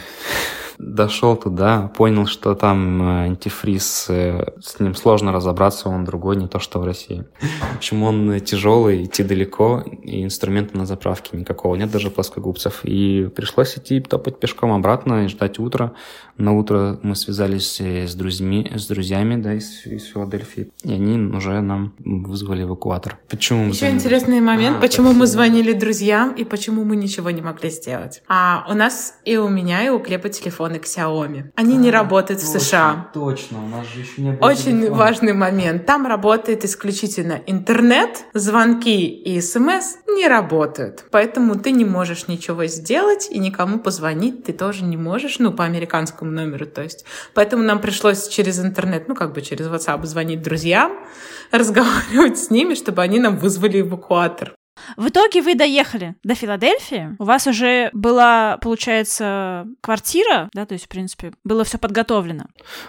Дошел 0.78 1.36
туда, 1.36 1.92
понял, 1.96 2.26
что 2.26 2.56
там 2.56 3.02
э, 3.02 3.26
антифриз, 3.26 4.08
э, 4.10 4.54
с 4.62 4.80
ним 4.80 4.96
сложно 4.96 5.32
разобраться, 5.32 5.90
он 5.90 6.06
другой, 6.06 6.36
не 6.36 6.48
то, 6.48 6.60
что 6.60 6.80
в 6.80 6.86
России. 6.86 7.26
В 7.74 7.78
общем, 7.78 8.04
он 8.04 8.40
тяжелый, 8.42 9.06
идти 9.06 9.24
далеко, 9.24 9.84
и 10.04 10.24
инструмента 10.24 10.78
на 10.78 10.86
заправке 10.86 11.38
никакого 11.38 11.76
нет, 11.76 11.92
даже 11.92 12.10
плоскогубцев. 12.10 12.82
И 12.84 13.30
пришлось 13.36 13.78
идти 13.78 14.00
топать 14.02 14.40
пешком 14.40 14.74
обратно 14.74 15.26
и 15.26 15.28
ждать 15.28 15.60
утра. 15.60 15.94
На 16.38 16.52
утро 16.52 17.00
мы 17.02 17.16
связались 17.16 17.80
э, 17.80 18.08
с 18.08 18.16
друзьями, 18.16 18.72
с 18.76 18.88
друзьями 18.88 19.42
да, 19.42 19.54
из, 19.54 19.86
из 19.86 20.06
Филадельфии, 20.06 20.72
и 20.84 20.92
они 20.92 21.18
уже 21.34 21.62
нам 21.62 21.94
вызвали 22.00 22.64
эвакуатор. 22.64 23.18
Почему? 23.30 23.70
Еще 23.70 23.90
интересный 23.90 24.42
момент, 24.42 24.78
а, 24.78 24.82
почему 24.82 25.14
мы 25.14 25.28
звонили 25.28 25.72
друзьям 25.72 26.34
и 26.34 26.44
почему 26.44 26.84
мы 26.84 26.98
ничего 26.98 27.32
не 27.32 27.42
могли 27.42 27.70
сделать. 27.70 28.22
А 28.28 28.66
у 28.70 28.74
нас 28.74 29.16
и 29.24 29.38
у 29.38 29.48
меня, 29.48 29.86
и 29.86 29.90
у 29.90 30.00
Клепа 30.00 30.30
телефоны 30.66 30.78
Xiaomi. 30.78 31.52
Они 31.56 31.76
а, 31.76 31.78
не 31.78 31.92
работают 31.92 32.42
точно, 32.42 32.60
в 32.60 32.62
США. 32.62 33.10
Точно, 33.14 33.64
у 33.64 33.68
нас 33.68 33.88
же 33.88 34.02
еще 34.02 34.22
не 34.22 34.32
было 34.32 34.48
Очень 34.48 34.82
телефона. 34.82 34.98
важный 34.98 35.34
момент. 35.34 35.86
Там 35.86 36.06
работает 36.08 36.66
исключительно 36.66 37.42
интернет, 37.46 38.26
звонки 38.34 39.08
и 39.08 39.40
смс 39.42 39.98
не 40.08 40.28
работают. 40.28 41.06
Поэтому 41.12 41.56
ты 41.56 41.72
не 41.72 41.86
можешь 41.86 42.28
ничего 42.28 42.66
сделать 42.66 43.28
и 43.30 43.40
никому 43.40 43.80
позвонить 43.80 44.44
ты 44.46 44.54
тоже 44.54 44.84
не 44.84 44.98
можешь, 44.98 45.40
ну, 45.40 45.52
по 45.52 45.64
американскому 45.64 46.32
номеру, 46.32 46.66
то 46.66 46.82
есть. 46.82 47.06
Поэтому 47.34 47.64
нам 47.64 47.80
пришлось 47.80 48.28
через 48.28 48.60
интернет, 48.60 49.08
ну, 49.08 49.16
как 49.16 49.34
бы 49.34 49.42
через 49.42 49.68
WhatsApp 49.68 50.06
звонить 50.06 50.42
друзьям, 50.42 50.94
разговаривать 51.52 52.38
с 52.38 52.50
ними, 52.50 52.76
чтобы 52.76 53.02
они 53.02 53.20
нам 53.20 53.38
вызвали 53.38 53.82
эвакуатор. 53.82 54.54
В 54.98 55.10
итоге 55.10 55.42
вы 55.42 55.56
доехали 55.56 56.16
до 56.24 56.36
Филадельфии. 56.36 57.16
У 57.20 57.24
вас 57.24 57.48
уже 57.48 57.90
была, 57.94 58.58
получается, 58.58 59.68
квартира, 59.82 60.50
да, 60.54 60.66
то 60.66 60.74
есть, 60.74 60.86
в 60.86 60.88
принципе, 60.88 61.34
было 61.44 61.64
все 61.64 61.78
подготовлено. 61.78 62.46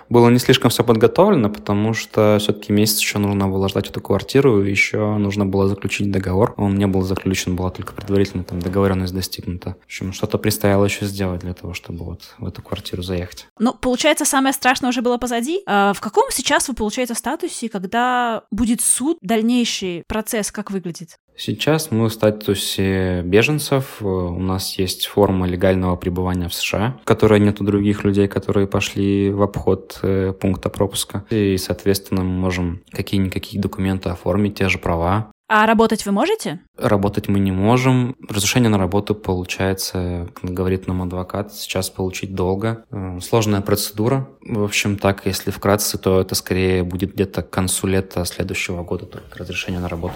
Было 0.08 0.28
не 0.28 0.38
слишком 0.38 0.70
все 0.70 0.84
подготовлено, 0.84 1.50
потому 1.50 1.94
что 1.94 2.38
все-таки 2.40 2.72
месяц 2.72 3.00
еще 3.00 3.18
нужно 3.18 3.48
было 3.48 3.68
ждать 3.68 3.88
эту 3.88 4.00
квартиру, 4.00 4.62
еще 4.62 5.16
нужно 5.16 5.46
было 5.46 5.68
заключить 5.68 6.10
договор. 6.10 6.54
Он 6.56 6.76
не 6.76 6.86
был 6.86 7.02
заключен, 7.02 7.56
была 7.56 7.70
только 7.70 7.92
предварительно 7.92 8.44
там 8.44 8.60
договоренность 8.60 9.14
достигнута. 9.14 9.76
В 9.82 9.84
общем, 9.86 10.12
что-то 10.12 10.38
предстояло 10.38 10.84
еще 10.84 11.06
сделать 11.06 11.40
для 11.40 11.54
того, 11.54 11.74
чтобы 11.74 12.04
вот 12.04 12.34
в 12.38 12.46
эту 12.46 12.62
квартиру 12.62 13.02
заехать. 13.02 13.46
Ну, 13.58 13.72
получается, 13.74 14.24
самое 14.24 14.52
страшное 14.52 14.90
уже 14.90 15.02
было 15.02 15.18
позади. 15.18 15.62
А 15.66 15.92
в 15.92 16.00
каком 16.00 16.30
сейчас 16.30 16.68
вы, 16.68 16.74
получается, 16.74 17.14
статусе, 17.14 17.68
когда 17.68 18.42
будет 18.50 18.80
суд, 18.80 19.18
дальнейший 19.20 20.04
процесс, 20.06 20.52
как 20.52 20.70
выглядит? 20.70 21.18
Сейчас 21.36 21.90
мы 21.90 22.08
в 22.08 22.12
статусе 22.12 23.22
беженцев. 23.22 24.00
У 24.00 24.40
нас 24.40 24.78
есть 24.78 25.06
форма 25.06 25.46
легального 25.46 25.96
пребывания 25.96 26.48
в 26.48 26.54
США, 26.54 26.98
которая 27.04 27.38
нет 27.38 27.60
у 27.60 27.64
других 27.64 28.04
людей, 28.04 28.26
которые 28.26 28.66
пошли 28.66 29.30
в 29.30 29.42
обход 29.42 29.98
э, 30.02 30.32
пункта 30.32 30.70
пропуска. 30.70 31.24
И, 31.30 31.58
соответственно, 31.58 32.24
мы 32.24 32.38
можем 32.38 32.82
какие-никакие 32.90 33.60
документы 33.60 34.08
оформить, 34.08 34.56
те 34.56 34.68
же 34.68 34.78
права, 34.78 35.30
А 35.48 35.66
работать 35.66 36.06
вы 36.06 36.12
можете? 36.12 36.60
Работать 36.76 37.28
мы 37.28 37.38
не 37.38 37.52
можем. 37.52 38.16
Разрешение 38.28 38.70
на 38.70 38.78
работу 38.78 39.14
получается, 39.14 40.28
как 40.34 40.50
говорит 40.50 40.88
нам 40.88 41.02
адвокат, 41.02 41.54
сейчас 41.54 41.90
получить 41.90 42.34
долго. 42.34 42.84
Э, 42.90 43.20
сложная 43.20 43.60
процедура. 43.60 44.28
В 44.40 44.64
общем, 44.64 44.96
так, 44.98 45.26
если 45.26 45.50
вкратце, 45.50 45.98
то 45.98 46.20
это 46.20 46.34
скорее 46.34 46.82
будет 46.82 47.12
где-то 47.12 47.42
к 47.42 47.50
концу 47.50 47.86
лета 47.86 48.24
следующего 48.24 48.82
года 48.82 49.04
только 49.04 49.38
разрешение 49.38 49.80
на 49.80 49.88
работу. 49.88 50.14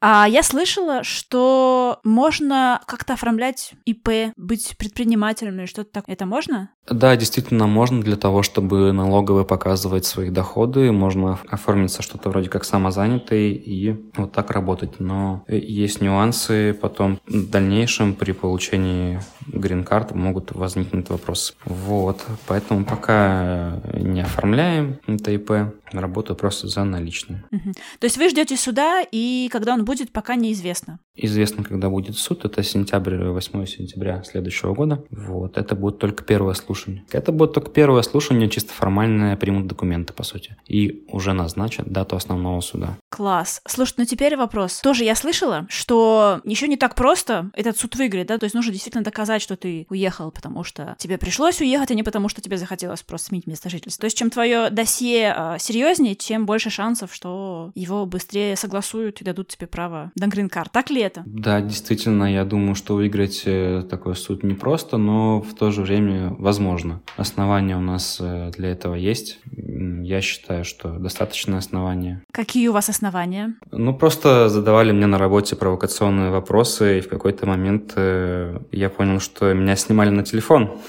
А 0.00 0.26
я 0.28 0.42
слышала, 0.42 1.02
что 1.02 1.98
можно 2.04 2.80
как-то 2.86 3.14
оформлять 3.14 3.72
ИП, 3.84 4.32
быть 4.36 4.76
предпринимателем 4.78 5.58
или 5.58 5.66
что-то 5.66 5.90
такое. 5.90 6.14
Это 6.14 6.24
можно? 6.24 6.70
Да, 6.88 7.16
действительно 7.16 7.66
можно 7.66 8.00
для 8.00 8.16
того, 8.16 8.42
чтобы 8.42 8.92
налоговые 8.92 9.44
показывать 9.44 10.06
свои 10.06 10.30
доходы. 10.30 10.92
Можно 10.92 11.38
оформиться 11.48 12.02
что-то 12.02 12.30
вроде 12.30 12.48
как 12.48 12.64
самозанятый 12.64 13.52
и 13.52 13.96
вот 14.16 14.32
так 14.32 14.50
работать. 14.50 15.00
Но 15.00 15.44
есть 15.48 16.00
нюансы 16.00 16.78
потом 16.80 17.20
в 17.26 17.50
дальнейшем 17.50 18.14
при 18.14 18.32
получении 18.32 19.20
грин-карт 19.46 20.14
могут 20.14 20.52
возникнуть 20.52 21.10
вопросы. 21.10 21.54
Вот, 21.64 22.24
поэтому 22.46 22.84
пока 22.84 23.80
не 23.94 24.20
оформляем 24.20 24.98
это 25.06 25.32
ИП, 25.32 25.74
работаю 25.92 26.36
просто 26.36 26.68
за 26.68 26.84
наличные. 26.84 27.44
Угу. 27.50 27.72
То 28.00 28.04
есть 28.04 28.16
вы 28.16 28.28
ждете 28.28 28.56
суда, 28.56 29.02
и 29.10 29.48
когда 29.52 29.74
он 29.74 29.84
будет, 29.84 30.12
пока 30.12 30.34
неизвестно? 30.34 30.98
Известно, 31.14 31.64
когда 31.64 31.90
будет 31.90 32.16
суд. 32.16 32.44
Это 32.44 32.62
сентябрь, 32.62 33.16
8 33.16 33.66
сентября 33.66 34.22
следующего 34.22 34.74
года. 34.74 35.04
Вот, 35.10 35.58
это 35.58 35.74
будет 35.74 35.98
только 35.98 36.22
первое 36.22 36.54
слушание. 36.54 37.04
Это 37.10 37.32
будет 37.32 37.52
только 37.54 37.70
первое 37.70 38.02
слушание, 38.02 38.48
чисто 38.48 38.72
формальное, 38.72 39.36
примут 39.36 39.66
документы, 39.66 40.12
по 40.12 40.22
сути. 40.22 40.56
И 40.66 41.04
уже 41.08 41.32
назначат 41.32 41.90
дату 41.90 42.16
основного 42.16 42.60
суда. 42.60 42.96
Класс. 43.10 43.60
Слушай, 43.66 43.94
ну 43.98 44.04
теперь 44.04 44.36
вопрос. 44.36 44.80
Тоже 44.80 45.04
я 45.04 45.14
слышала, 45.14 45.66
что 45.68 46.40
еще 46.44 46.68
не 46.68 46.76
так 46.76 46.94
просто 46.94 47.50
этот 47.54 47.76
суд 47.78 47.96
выиграть, 47.96 48.28
да? 48.28 48.38
То 48.38 48.44
есть 48.44 48.54
нужно 48.54 48.72
действительно 48.72 49.04
доказать, 49.04 49.42
что 49.42 49.56
ты 49.56 49.86
уехал, 49.90 50.30
потому 50.30 50.62
что 50.62 50.94
тебе 50.98 51.18
пришлось 51.18 51.60
уехать, 51.60 51.90
а 51.90 51.94
не 51.94 52.02
потому, 52.02 52.28
что 52.28 52.40
тебе 52.40 52.58
захотелось 52.58 53.02
просто 53.02 53.28
сменить 53.28 53.46
место 53.46 53.68
жительства. 53.70 54.02
То 54.02 54.06
есть 54.06 54.18
чем 54.18 54.30
твое 54.30 54.70
досье 54.70 55.34
э, 55.36 55.56
серьезнее, 55.78 56.16
тем 56.16 56.44
больше 56.44 56.70
шансов, 56.70 57.14
что 57.14 57.70
его 57.76 58.04
быстрее 58.04 58.56
согласуют 58.56 59.20
и 59.20 59.24
дадут 59.24 59.48
тебе 59.48 59.68
право 59.68 60.10
на 60.18 60.26
грин-карт. 60.26 60.72
Так 60.72 60.90
ли 60.90 61.00
это? 61.00 61.22
Да, 61.24 61.60
действительно, 61.60 62.24
я 62.32 62.44
думаю, 62.44 62.74
что 62.74 62.96
выиграть 62.96 63.42
э, 63.44 63.84
такой 63.88 64.16
суд 64.16 64.42
непросто, 64.42 64.96
но 64.96 65.40
в 65.40 65.54
то 65.54 65.70
же 65.70 65.82
время 65.82 66.34
возможно. 66.38 67.00
Основания 67.16 67.76
у 67.76 67.80
нас 67.80 68.18
э, 68.20 68.50
для 68.56 68.70
этого 68.70 68.94
есть. 68.94 69.38
Я 69.52 70.20
считаю, 70.20 70.64
что 70.64 70.98
достаточное 70.98 71.58
основание. 71.58 72.22
Какие 72.32 72.66
у 72.68 72.72
вас 72.72 72.88
основания? 72.88 73.54
Ну, 73.70 73.94
просто 73.94 74.48
задавали 74.48 74.90
мне 74.90 75.06
на 75.06 75.18
работе 75.18 75.54
провокационные 75.54 76.30
вопросы, 76.30 76.98
и 76.98 77.00
в 77.00 77.08
какой-то 77.08 77.46
момент 77.46 77.92
э, 77.94 78.58
я 78.72 78.90
понял, 78.90 79.20
что 79.20 79.54
меня 79.54 79.76
снимали 79.76 80.10
на 80.10 80.24
телефон 80.24 80.80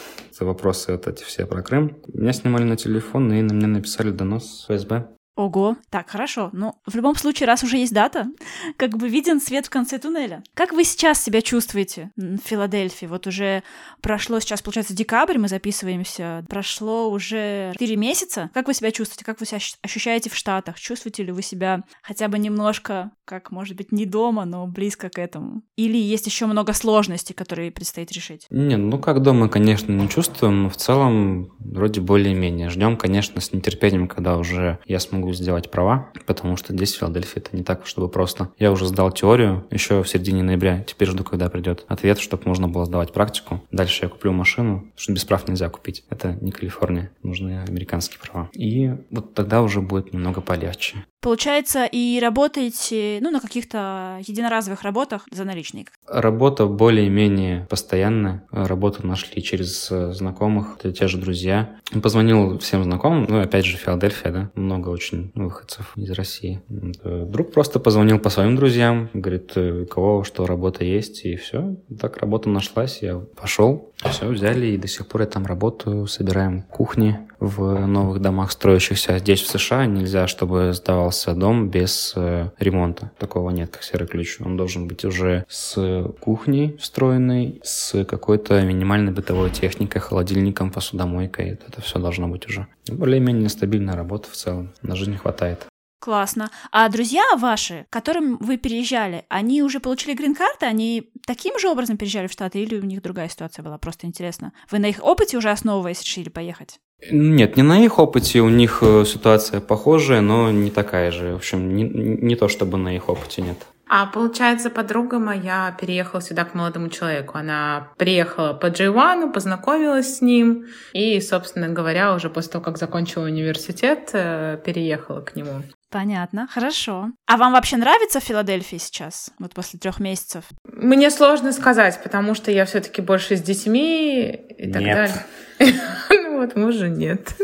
вопросы 0.45 0.91
вот 0.91 1.07
эти 1.07 1.23
все 1.23 1.45
про 1.45 1.61
Крым. 1.61 1.97
Меня 2.07 2.33
снимали 2.33 2.63
на 2.63 2.75
телефон, 2.75 3.31
и 3.33 3.41
на 3.41 3.53
меня 3.53 3.67
написали 3.67 4.11
донос 4.11 4.65
ФСБ. 4.67 5.18
Ого, 5.39 5.77
так, 5.89 6.09
хорошо. 6.09 6.49
Но 6.51 6.75
в 6.85 6.95
любом 6.95 7.15
случае, 7.15 7.47
раз 7.47 7.63
уже 7.63 7.77
есть 7.77 7.93
дата, 7.93 8.27
как 8.75 8.97
бы 8.97 9.07
виден 9.07 9.39
свет 9.39 9.67
в 9.67 9.69
конце 9.69 9.97
туннеля. 9.97 10.43
Как 10.53 10.73
вы 10.73 10.83
сейчас 10.83 11.23
себя 11.23 11.41
чувствуете 11.41 12.11
в 12.17 12.39
Филадельфии? 12.39 13.05
Вот 13.05 13.25
уже 13.25 13.63
прошло 14.01 14.41
сейчас, 14.41 14.61
получается, 14.61 14.93
декабрь, 14.93 15.37
мы 15.37 15.47
записываемся. 15.47 16.43
Прошло 16.49 17.09
уже 17.09 17.71
4 17.71 17.95
месяца. 17.95 18.49
Как 18.53 18.67
вы 18.67 18.73
себя 18.73 18.91
чувствуете? 18.91 19.23
Как 19.23 19.39
вы 19.39 19.45
себя 19.45 19.59
ощущаете 19.81 20.29
в 20.29 20.35
Штатах? 20.35 20.77
Чувствуете 20.77 21.23
ли 21.23 21.31
вы 21.31 21.41
себя 21.41 21.83
хотя 22.01 22.27
бы 22.27 22.37
немножко, 22.37 23.11
как, 23.23 23.51
может 23.51 23.77
быть, 23.77 23.93
не 23.93 24.05
дома, 24.05 24.43
но 24.43 24.67
близко 24.67 25.07
к 25.07 25.17
этому? 25.17 25.61
Или 25.77 25.95
есть 25.95 26.25
еще 26.25 26.47
много 26.47 26.73
сложностей, 26.73 27.33
которые 27.33 27.71
предстоит 27.71 28.11
решить? 28.11 28.45
Не, 28.49 28.75
ну 28.75 28.99
как 28.99 29.21
дома, 29.21 29.47
конечно, 29.47 29.93
не 29.93 30.09
чувствуем, 30.09 30.63
но 30.63 30.69
в 30.69 30.75
целом 30.75 31.53
вроде 31.59 32.01
более-менее. 32.01 32.67
Ждем, 32.67 32.97
конечно, 32.97 33.39
с 33.39 33.53
нетерпением, 33.53 34.09
когда 34.09 34.37
уже 34.37 34.79
я 34.85 34.99
смогу 34.99 35.28
могу 35.29 35.33
сделать 35.33 35.69
права, 35.69 36.09
потому 36.25 36.57
что 36.57 36.73
здесь, 36.73 36.95
в 36.95 36.99
Филадельфии, 36.99 37.39
это 37.39 37.55
не 37.55 37.63
так, 37.63 37.85
чтобы 37.85 38.09
просто. 38.09 38.49
Я 38.57 38.71
уже 38.71 38.87
сдал 38.87 39.11
теорию 39.11 39.65
еще 39.69 40.01
в 40.01 40.09
середине 40.09 40.43
ноября, 40.43 40.83
теперь 40.83 41.09
жду, 41.09 41.23
когда 41.23 41.49
придет 41.49 41.85
ответ, 41.87 42.19
чтобы 42.19 42.43
можно 42.45 42.67
было 42.67 42.85
сдавать 42.85 43.13
практику. 43.13 43.61
Дальше 43.71 44.05
я 44.05 44.09
куплю 44.09 44.31
машину, 44.31 44.91
что 44.95 45.13
без 45.13 45.25
прав 45.25 45.47
нельзя 45.47 45.69
купить. 45.69 46.03
Это 46.09 46.37
не 46.41 46.51
Калифорния, 46.51 47.11
нужны 47.23 47.63
американские 47.67 48.19
права. 48.19 48.49
И 48.53 48.91
вот 49.11 49.33
тогда 49.33 49.61
уже 49.61 49.81
будет 49.81 50.13
немного 50.13 50.41
полегче. 50.41 51.05
Получается, 51.21 51.85
и 51.85 52.17
работаете, 52.21 53.19
ну, 53.21 53.29
на 53.29 53.41
каких-то 53.41 54.19
единоразовых 54.25 54.83
работах 54.83 55.27
за 55.31 55.43
наличные? 55.43 55.85
Работа 56.07 56.65
более-менее 56.65 57.67
постоянная. 57.69 58.43
Работу 58.51 59.05
нашли 59.05 59.43
через 59.43 59.91
э, 59.91 60.13
знакомых, 60.13 60.77
это 60.79 60.93
те 60.93 61.07
же 61.07 61.17
друзья. 61.17 61.75
Позвонил 62.01 62.57
всем 62.59 62.85
знакомым, 62.85 63.25
ну, 63.27 63.41
опять 63.41 63.65
же, 63.65 63.75
Филадельфия, 63.75 64.31
да, 64.31 64.51
много 64.55 64.87
очень 64.89 65.33
выходцев 65.35 65.91
из 65.97 66.09
России. 66.11 66.61
Э, 67.03 67.25
друг 67.27 67.51
просто 67.51 67.81
позвонил 67.81 68.19
по 68.19 68.29
своим 68.29 68.55
друзьям, 68.55 69.09
говорит, 69.13 69.51
«Э, 69.55 69.81
у 69.81 69.85
кого 69.87 70.23
что 70.23 70.45
работа 70.45 70.85
есть, 70.85 71.25
и 71.25 71.35
все. 71.35 71.75
Так 71.99 72.17
работа 72.17 72.49
нашлась, 72.49 72.99
я 73.01 73.17
пошел, 73.17 73.91
все 74.09 74.27
взяли, 74.27 74.67
и 74.67 74.77
до 74.77 74.87
сих 74.87 75.05
пор 75.05 75.21
я 75.21 75.27
там 75.27 75.45
работаю, 75.45 76.07
собираем 76.07 76.61
кухни 76.61 77.28
в 77.39 77.85
новых 77.85 78.19
домах, 78.19 78.51
строящихся 78.51 79.17
здесь, 79.19 79.41
в 79.41 79.47
США. 79.47 79.85
Нельзя, 79.85 80.27
чтобы 80.27 80.73
сдавался 80.73 81.33
дом 81.33 81.69
без 81.69 82.13
э, 82.15 82.49
ремонта. 82.59 83.11
Такого 83.17 83.49
нет, 83.49 83.71
как 83.71 83.83
серый 83.83 84.07
ключ. 84.07 84.39
Он 84.41 84.57
должен 84.57 84.87
быть 84.87 85.05
уже 85.05 85.45
с 85.47 86.03
кухней 86.19 86.77
встроенной, 86.77 87.59
с 87.63 88.03
какой-то 88.05 88.61
минимальной 88.61 89.11
бытовой 89.11 89.49
техникой, 89.49 90.01
холодильником, 90.01 90.71
посудомойкой. 90.71 91.49
Это 91.49 91.81
все 91.81 91.99
должно 91.99 92.27
быть 92.27 92.47
уже. 92.47 92.67
Более-менее 92.87 93.49
стабильная 93.49 93.95
работа 93.95 94.29
в 94.29 94.33
целом. 94.33 94.73
На 94.81 94.95
жизнь 94.95 95.15
хватает. 95.17 95.65
Классно. 95.99 96.49
А 96.71 96.87
друзья 96.87 97.23
ваши, 97.37 97.85
к 97.89 97.93
которым 97.93 98.37
вы 98.37 98.57
переезжали, 98.57 99.25
они 99.27 99.61
уже 99.61 99.81
получили 99.81 100.13
грин-карты? 100.13 100.65
Они 100.65 101.11
таким 101.27 101.59
же 101.59 101.67
образом 101.67 101.97
переезжали 101.97 102.27
в 102.27 102.31
Штаты 102.31 102.59
или 102.59 102.79
у 102.79 102.85
них 102.85 103.01
другая 103.01 103.27
ситуация 103.27 103.63
была? 103.63 103.77
Просто 103.77 104.07
интересно. 104.07 104.53
Вы 104.71 104.79
на 104.79 104.85
их 104.85 105.03
опыте 105.03 105.37
уже 105.37 105.49
основываясь 105.49 106.01
решили 106.01 106.29
поехать? 106.29 106.79
Нет, 107.11 107.55
не 107.57 107.63
на 107.63 107.83
их 107.83 107.97
опыте, 107.99 108.41
у 108.41 108.49
них 108.49 108.79
э, 108.81 109.05
ситуация 109.05 109.61
похожая, 109.61 110.21
но 110.21 110.51
не 110.51 110.69
такая 110.69 111.11
же. 111.11 111.33
В 111.33 111.37
общем, 111.37 111.75
не, 111.75 111.83
не 111.83 112.35
то 112.35 112.47
чтобы 112.47 112.77
на 112.77 112.95
их 112.95 113.09
опыте 113.09 113.41
нет. 113.41 113.57
А 113.91 114.05
получается, 114.05 114.69
подруга 114.69 115.17
моя 115.17 115.75
переехала 115.79 116.21
сюда 116.21 116.45
к 116.45 116.53
молодому 116.53 116.89
человеку. 116.89 117.39
Она 117.39 117.87
приехала 117.97 118.53
по 118.53 118.67
Джейвану, 118.67 119.31
познакомилась 119.31 120.17
с 120.17 120.21
ним 120.21 120.67
и, 120.93 121.19
собственно 121.21 121.69
говоря, 121.69 122.13
уже 122.13 122.29
после 122.29 122.51
того, 122.51 122.63
как 122.63 122.77
закончила 122.77 123.23
университет, 123.25 124.11
э, 124.13 124.59
переехала 124.63 125.21
к 125.21 125.35
нему. 125.35 125.63
Понятно, 125.89 126.47
хорошо. 126.53 127.07
А 127.25 127.37
вам 127.37 127.53
вообще 127.53 127.77
нравится 127.77 128.19
Филадельфия 128.19 128.77
сейчас, 128.77 129.31
вот 129.39 129.55
после 129.55 129.79
трех 129.79 129.99
месяцев? 129.99 130.43
Мне 130.71 131.09
сложно 131.09 131.51
сказать, 131.51 131.99
потому 132.03 132.35
что 132.35 132.51
я 132.51 132.65
все-таки 132.65 133.01
больше 133.01 133.37
с 133.37 133.41
детьми 133.41 134.29
и 134.29 134.71
так 134.71 134.81
нет. 134.83 135.11
далее. 135.57 135.75
Вот 136.39 136.55
мужа 136.55 136.87
нет. 136.87 137.35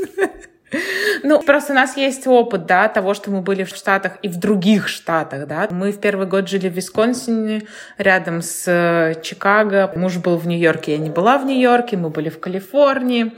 Ну, 1.23 1.41
просто 1.41 1.73
у 1.73 1.75
нас 1.75 1.97
есть 1.97 2.27
опыт, 2.27 2.65
да, 2.65 2.87
того, 2.87 3.13
что 3.13 3.29
мы 3.29 3.41
были 3.41 3.63
в 3.63 3.69
Штатах 3.69 4.17
и 4.21 4.27
в 4.27 4.37
других 4.37 4.87
Штатах, 4.87 5.47
да. 5.47 5.67
Мы 5.69 5.91
в 5.91 5.99
первый 5.99 6.27
год 6.27 6.49
жили 6.49 6.69
в 6.69 6.73
Висконсине, 6.73 7.63
рядом 7.97 8.41
с 8.41 8.63
э, 8.67 9.21
Чикаго. 9.21 9.91
Муж 9.95 10.17
был 10.17 10.37
в 10.37 10.47
Нью-Йорке, 10.47 10.93
я 10.93 10.97
не 10.97 11.09
была 11.09 11.37
в 11.37 11.45
Нью-Йорке, 11.45 11.97
мы 11.97 12.09
были 12.09 12.29
в 12.29 12.39
Калифорнии. 12.39 13.33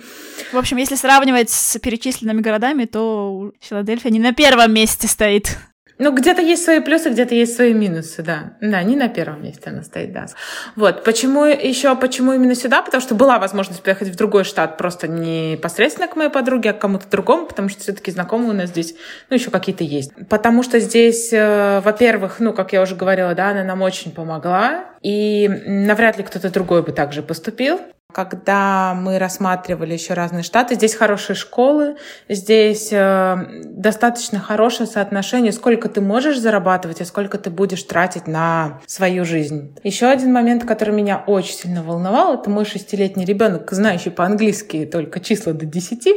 В 0.52 0.58
общем, 0.58 0.78
если 0.78 0.96
сравнивать 0.96 1.50
с 1.50 1.80
перечисленными 1.80 2.42
городами, 2.42 2.86
то 2.86 3.52
Филадельфия 3.62 4.12
не 4.12 4.20
на 4.20 4.34
первом 4.34 4.74
месте 4.74 5.08
стоит. 5.08 5.58
Ну, 6.00 6.12
где-то 6.12 6.42
есть 6.42 6.64
свои 6.64 6.80
плюсы, 6.80 7.10
где-то 7.10 7.34
есть 7.34 7.56
свои 7.56 7.74
минусы, 7.74 8.22
да. 8.22 8.54
Да, 8.62 8.84
не 8.84 8.96
на 8.96 9.08
первом 9.10 9.44
месте 9.44 9.70
она 9.70 9.84
стоит, 9.84 10.14
да. 10.14 10.28
Вот, 10.76 11.04
почему 11.04 11.46
еще, 11.46 11.96
почему 11.96 12.34
именно 12.34 12.54
сюда? 12.54 12.82
Потому 12.82 13.02
что 13.02 13.16
была 13.16 13.40
возможность 13.40 13.82
поехать 13.82 14.10
в 14.10 14.16
другой 14.16 14.44
штат, 14.44 14.78
просто 14.78 15.08
не 15.08 15.58
непосредственно 15.58 16.08
к 16.08 16.16
моей 16.16 16.30
подруге, 16.30 16.72
а 16.72 16.74
к 16.74 16.80
кому-то 16.80 17.10
другому, 17.10 17.48
потому 17.48 17.70
что 17.70 17.82
все-таки 17.82 18.12
знакомые 18.12 18.52
у 18.52 18.54
нас 18.54 18.70
здесь, 18.70 18.96
ну, 19.30 19.36
еще 19.36 19.50
какие-то 19.50 19.84
есть. 19.84 20.12
Потому 20.30 20.64
что 20.64 20.80
здесь, 20.80 21.32
э, 21.34 21.82
во-первых, 21.84 22.40
ну, 22.40 22.54
как 22.54 22.74
я 22.74 22.82
уже 22.82 22.96
говорила, 22.96 23.34
да, 23.34 23.50
она 23.50 23.64
нам 23.64 23.82
очень 23.82 24.12
помогла, 24.12 24.86
и 25.02 25.48
навряд 25.66 26.18
ли 26.18 26.24
кто-то 26.24 26.52
другой 26.52 26.84
бы 26.84 26.92
также 26.92 27.22
поступил. 27.24 27.80
Когда 28.14 28.96
мы 28.96 29.20
рассматривали 29.20 29.94
еще 29.94 30.14
разные 30.14 30.42
штаты, 30.42 30.76
здесь 30.76 30.96
хорошие 30.96 31.36
школы, 31.36 31.98
здесь 32.30 32.90
э, 32.92 33.36
достаточно 33.66 34.40
хорошее 34.40 34.90
соотношение, 34.90 35.52
сколько 35.52 35.90
ты 35.90 36.00
можешь 36.00 36.40
зарабатывать, 36.40 37.02
а 37.02 37.06
сколько 37.06 37.38
ты 37.38 37.50
будешь 37.50 37.84
тратить 37.84 38.26
на 38.26 38.80
свою 38.88 39.26
жизнь. 39.26 39.76
Еще 39.84 40.08
один 40.08 40.32
момент, 40.32 40.64
который 40.64 40.96
меня 40.96 41.24
очень 41.28 41.54
сильно 41.54 41.84
волновал, 41.84 42.36
это 42.36 42.50
мой 42.50 42.66
шестилетний 42.66 43.26
ребенок, 43.26 43.72
знающий 43.72 44.10
по-английски 44.10 44.86
только 44.86 45.20
числа 45.20 45.54
до 45.54 45.66
десяти, 45.66 46.16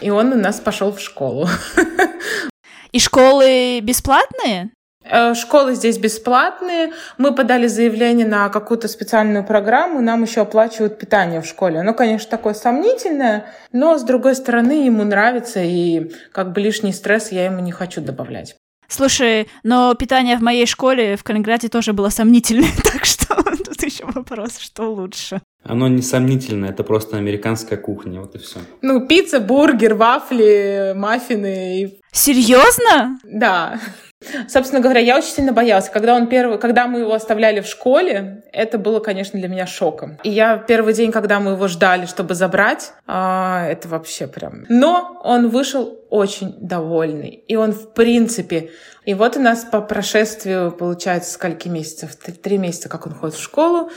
и 0.00 0.10
он 0.10 0.32
у 0.32 0.36
нас 0.36 0.60
пошел 0.60 0.92
в 0.92 1.00
школу. 1.00 1.48
И 2.92 2.98
школы 2.98 3.80
бесплатные? 3.80 4.70
Э, 5.04 5.34
школы 5.34 5.74
здесь 5.74 5.98
бесплатные. 5.98 6.92
Мы 7.18 7.34
подали 7.34 7.66
заявление 7.66 8.26
на 8.26 8.48
какую-то 8.48 8.88
специальную 8.88 9.44
программу, 9.44 10.00
нам 10.00 10.22
еще 10.22 10.40
оплачивают 10.40 10.98
питание 10.98 11.40
в 11.40 11.46
школе. 11.46 11.80
Оно, 11.80 11.94
конечно, 11.94 12.30
такое 12.30 12.54
сомнительное, 12.54 13.46
но, 13.72 13.98
с 13.98 14.02
другой 14.02 14.34
стороны, 14.34 14.84
ему 14.86 15.04
нравится, 15.04 15.60
и 15.62 16.10
как 16.32 16.52
бы 16.52 16.60
лишний 16.60 16.92
стресс 16.92 17.32
я 17.32 17.44
ему 17.44 17.60
не 17.60 17.72
хочу 17.72 18.00
добавлять. 18.00 18.56
Слушай, 18.88 19.48
но 19.62 19.94
питание 19.94 20.36
в 20.36 20.42
моей 20.42 20.66
школе 20.66 21.16
в 21.16 21.24
Калининграде 21.24 21.68
тоже 21.68 21.92
было 21.92 22.08
сомнительное, 22.10 22.70
так 22.84 23.04
что 23.04 23.34
тут 23.64 23.82
еще 23.82 24.04
вопрос, 24.04 24.58
что 24.58 24.92
лучше. 24.92 25.40
Оно 25.64 25.88
не 25.88 26.02
сомнительное, 26.02 26.70
это 26.70 26.84
просто 26.84 27.16
американская 27.16 27.78
кухня, 27.78 28.20
вот 28.20 28.34
и 28.34 28.38
все. 28.38 28.60
Ну, 28.82 29.06
пицца, 29.06 29.40
бургер, 29.40 29.94
вафли, 29.94 30.92
маффины. 30.94 31.98
Серьезно? 32.12 33.18
Да. 33.24 33.80
Собственно 34.48 34.80
говоря, 34.80 35.00
я 35.00 35.16
очень 35.16 35.30
сильно 35.30 35.52
боялась. 35.52 35.88
Когда, 35.88 36.14
он 36.14 36.28
первый, 36.28 36.58
когда 36.58 36.86
мы 36.86 37.00
его 37.00 37.14
оставляли 37.14 37.60
в 37.60 37.66
школе, 37.66 38.42
это 38.52 38.78
было, 38.78 39.00
конечно, 39.00 39.38
для 39.38 39.48
меня 39.48 39.66
шоком. 39.66 40.18
И 40.22 40.30
я 40.30 40.58
первый 40.58 40.94
день, 40.94 41.12
когда 41.12 41.40
мы 41.40 41.52
его 41.52 41.68
ждали, 41.68 42.06
чтобы 42.06 42.34
забрать, 42.34 42.92
а, 43.06 43.66
это 43.68 43.88
вообще 43.88 44.26
прям... 44.26 44.64
Но 44.68 45.20
он 45.24 45.48
вышел 45.48 45.98
очень 46.10 46.54
довольный. 46.60 47.44
И 47.48 47.56
он, 47.56 47.72
в 47.72 47.92
принципе... 47.92 48.70
И 49.04 49.12
вот 49.12 49.36
у 49.36 49.40
нас 49.40 49.64
по 49.64 49.82
прошествию, 49.82 50.72
получается, 50.72 51.32
скольки 51.32 51.68
месяцев? 51.68 52.16
Три 52.16 52.56
месяца, 52.56 52.88
как 52.88 53.06
он 53.06 53.12
ходит 53.12 53.36
в 53.36 53.42
школу, 53.42 53.90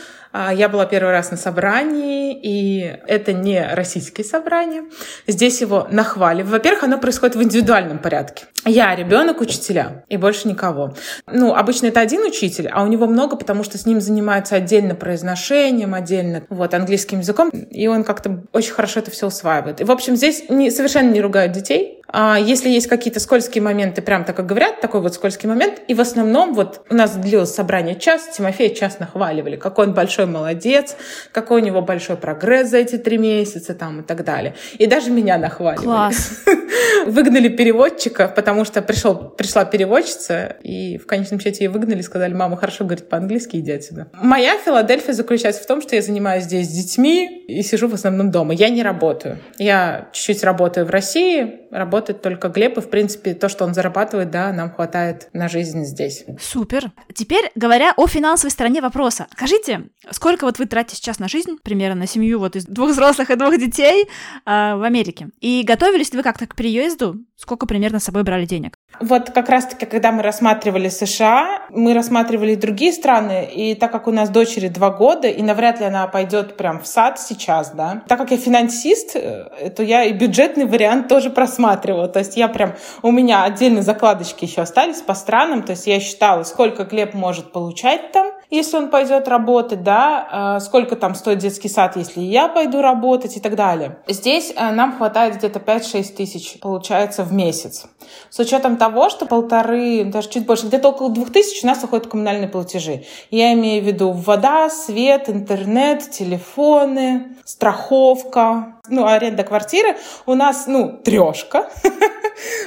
я 0.56 0.70
была 0.70 0.86
первый 0.86 1.12
раз 1.12 1.32
на 1.32 1.38
собрании, 1.38 2.38
и 2.42 2.98
это 3.08 3.34
не 3.34 3.62
российские 3.74 4.26
собрания. 4.26 4.84
Здесь 5.26 5.62
его 5.62 5.88
нахваливают. 5.92 6.52
Во-первых, 6.52 6.84
оно 6.84 6.98
происходит 6.98 7.36
в 7.36 7.44
индивидуальном 7.44 8.00
порядке. 8.00 8.46
Я 8.66 8.96
ребенок 8.96 9.42
учителя, 9.42 10.04
и 10.10 10.18
больше 10.18 10.48
никого. 10.48 10.94
Ну, 11.26 11.54
обычно 11.54 11.88
это 11.88 12.02
один 12.02 12.22
учитель, 12.22 12.68
а 12.68 12.84
у 12.84 12.88
него 12.88 13.08
много, 13.08 13.38
потому 13.38 13.64
что 13.64 13.78
с 13.78 13.86
ним 13.86 14.02
занимаются 14.02 14.56
отдельно 14.56 14.96
произношением, 14.96 15.94
отдельно 15.94 16.44
вот, 16.50 16.74
английским 16.74 17.20
языком, 17.20 17.50
и 17.50 17.88
он 17.88 18.04
как-то 18.04 18.44
очень 18.52 18.74
хорошо 18.74 19.00
это 19.00 19.12
все 19.12 19.28
усваивает. 19.28 19.82
И, 19.82 19.86
в 19.86 19.92
общем, 19.92 20.16
здесь 20.16 20.50
не, 20.50 20.70
совершенно 20.72 21.12
не 21.12 21.22
ругают 21.22 21.54
детей, 21.54 21.97
а 21.97 21.97
если 22.14 22.70
есть 22.70 22.88
какие-то 22.88 23.20
скользкие 23.20 23.62
моменты, 23.62 24.02
прям 24.02 24.24
так 24.24 24.36
как 24.36 24.46
говорят, 24.46 24.80
такой 24.82 25.02
вот 25.02 25.14
скользкий 25.14 25.50
момент, 25.50 25.82
и 25.88 25.94
в 25.94 26.02
основном 26.02 26.54
вот 26.54 26.82
у 26.90 26.96
нас 26.96 27.16
длилось 27.16 27.54
собрание 27.54 27.96
час, 27.96 28.30
Тимофея 28.36 28.74
час 28.74 29.00
нахваливали, 29.00 29.56
какой 29.58 29.88
он 29.88 29.94
большой 29.94 30.26
молодец, 30.26 30.96
какой 31.32 31.62
у 31.62 31.66
него 31.66 31.82
большой 31.82 32.16
прогресс 32.16 32.70
за 32.70 32.78
эти 32.78 32.98
три 32.98 33.18
месяца 33.18 33.74
там 33.74 34.02
и 34.02 34.04
так 34.04 34.24
далее. 34.24 34.56
И 34.78 34.86
даже 34.86 35.12
меня 35.12 35.38
нахваливали. 35.38 35.86
Класс. 35.86 36.46
Выгнали 37.08 37.50
переводчика, 37.50 38.28
потому 38.28 38.66
что 38.66 38.82
пришел, 38.82 39.16
пришла 39.16 39.66
переводчица, 39.66 40.58
и 40.64 40.98
в 40.98 41.06
конечном 41.06 41.40
счете 41.40 41.66
ее 41.66 41.70
выгнали, 41.70 42.02
сказали, 42.02 42.34
мама 42.34 42.58
хорошо 42.58 42.86
говорит 42.86 43.10
по-английски, 43.10 43.58
иди 43.58 43.72
отсюда. 43.72 44.08
Моя 44.14 44.58
Филадельфия 44.58 45.14
заключается 45.14 45.64
в 45.64 45.66
том, 45.66 45.82
что 45.82 45.96
я 45.96 46.02
занимаюсь 46.02 46.44
здесь 46.44 46.68
с 46.68 46.72
детьми 46.72 47.44
и 47.48 47.62
сижу 47.64 47.88
в 47.88 47.94
основном 47.94 48.32
дома. 48.32 48.54
Я 48.54 48.70
не 48.70 48.84
работаю. 48.84 49.40
Я 49.58 50.10
чуть-чуть 50.12 50.44
работаю 50.44 50.86
в 50.86 50.90
России, 50.90 51.62
работает 51.98 52.22
только 52.22 52.50
Глеб, 52.50 52.78
и, 52.78 52.82
в 52.82 52.90
принципе, 52.90 53.34
то, 53.34 53.50
что 53.50 53.66
он 53.66 53.74
зарабатывает, 53.74 54.30
да, 54.30 54.54
нам 54.54 54.72
хватает 54.72 55.30
на 55.34 55.50
жизнь 55.50 55.84
здесь. 55.84 56.26
Супер. 56.40 56.92
Теперь, 57.14 57.52
говоря 57.56 57.94
о 57.98 58.08
финансовой 58.08 58.52
стороне 58.52 58.82
вопроса, 58.82 59.28
скажите, 59.32 59.90
сколько 60.12 60.46
вот 60.46 60.60
вы 60.60 60.68
тратите 60.68 60.98
сейчас 60.98 61.18
на 61.18 61.28
жизнь, 61.28 61.58
примерно 61.64 62.02
на 62.02 62.08
семью 62.08 62.40
вот 62.40 62.56
из 62.56 62.66
двух 62.66 62.92
взрослых 62.92 63.32
и 63.32 63.36
двух 63.36 63.58
детей 63.58 64.04
э, 64.04 64.08
в 64.46 64.84
Америке? 64.84 65.30
И 65.42 65.64
готовились 65.66 66.12
ли 66.12 66.18
вы 66.18 66.24
как-то 66.24 66.46
к 66.46 66.56
переезду? 66.56 67.16
Сколько 67.36 67.66
примерно 67.66 68.00
с 68.00 68.04
собой 68.04 68.24
брали 68.24 68.46
денег? 68.46 68.77
Вот 69.00 69.30
как 69.30 69.50
раз-таки, 69.50 69.86
когда 69.86 70.12
мы 70.12 70.24
рассматривали 70.24 70.90
США, 70.90 71.62
мы 71.70 71.94
рассматривали 71.94 72.56
другие 72.56 72.92
страны, 72.92 73.46
и 73.46 73.76
так 73.76 73.92
как 73.92 74.08
у 74.08 74.12
нас 74.12 74.30
дочери 74.30 74.70
два 74.70 74.90
года, 74.90 75.28
и 75.28 75.42
навряд 75.44 75.80
ли 75.80 75.86
она 75.86 76.08
пойдет 76.08 76.58
прям 76.58 76.82
в 76.82 76.88
сад 76.88 77.20
сейчас, 77.20 77.72
да, 77.72 78.02
так 78.08 78.18
как 78.18 78.32
я 78.32 78.38
финансист, 78.38 79.16
э, 79.16 79.70
то 79.76 79.84
я 79.84 80.04
и 80.04 80.14
бюджетный 80.14 80.66
вариант 80.66 81.08
тоже 81.10 81.30
просматривала. 81.30 82.08
То 82.08 82.20
есть 82.20 82.38
я 82.38 82.48
прям, 82.48 82.74
у 83.04 83.12
меня 83.12 83.44
отдельные 83.44 83.84
закладочки 83.84 84.46
еще 84.46 84.62
остались 84.62 85.02
по 85.02 85.14
странам, 85.14 85.62
то 85.62 85.72
есть 85.72 85.86
я 85.86 86.00
считала, 86.00 86.44
сколько 86.44 86.84
Глеб 86.84 87.14
может 87.14 87.52
получать 87.52 88.12
там, 88.12 88.32
если 88.50 88.78
он 88.78 88.90
пойдет 88.90 89.28
работать, 89.28 89.84
да, 89.84 90.28
а, 90.32 90.60
сколько 90.60 90.96
там 90.96 91.16
стоит 91.16 91.40
детский 91.40 91.68
сад, 91.68 91.98
если 91.98 92.22
я 92.22 92.48
пойду 92.48 92.82
работать 92.82 93.36
и 93.36 93.40
так 93.40 93.56
далее. 93.56 93.98
Здесь 94.08 94.54
а, 94.56 94.72
нам 94.72 94.96
хватает 94.96 95.38
где-то 95.38 95.60
5-6 95.60 96.16
тысяч, 96.16 96.60
получается, 96.62 97.24
в 97.24 97.34
месяц. 97.34 97.86
С 98.30 98.40
учетом 98.40 98.78
того, 98.78 99.10
что 99.10 99.26
полторы, 99.26 100.06
даже 100.06 100.30
чуть 100.30 100.46
больше, 100.46 100.68
где-то 100.68 100.90
около 100.90 101.10
двух 101.10 101.32
тысяч 101.32 101.64
у 101.64 101.68
нас 101.68 101.84
уходят 101.84 102.08
коммунальные 102.08 102.48
платежи. 102.48 103.04
Я 103.32 103.54
имею 103.54 103.84
в 103.84 103.86
виду 103.86 104.12
вода, 104.12 104.70
свет, 104.70 105.30
интернет, 105.30 106.10
телефоны, 106.10 107.36
страховка, 107.44 108.77
ну, 108.90 109.08
аренда 109.08 109.44
квартиры. 109.44 109.96
У 110.26 110.36
нас, 110.36 110.68
ну, 110.68 111.00
трешка. 111.04 111.70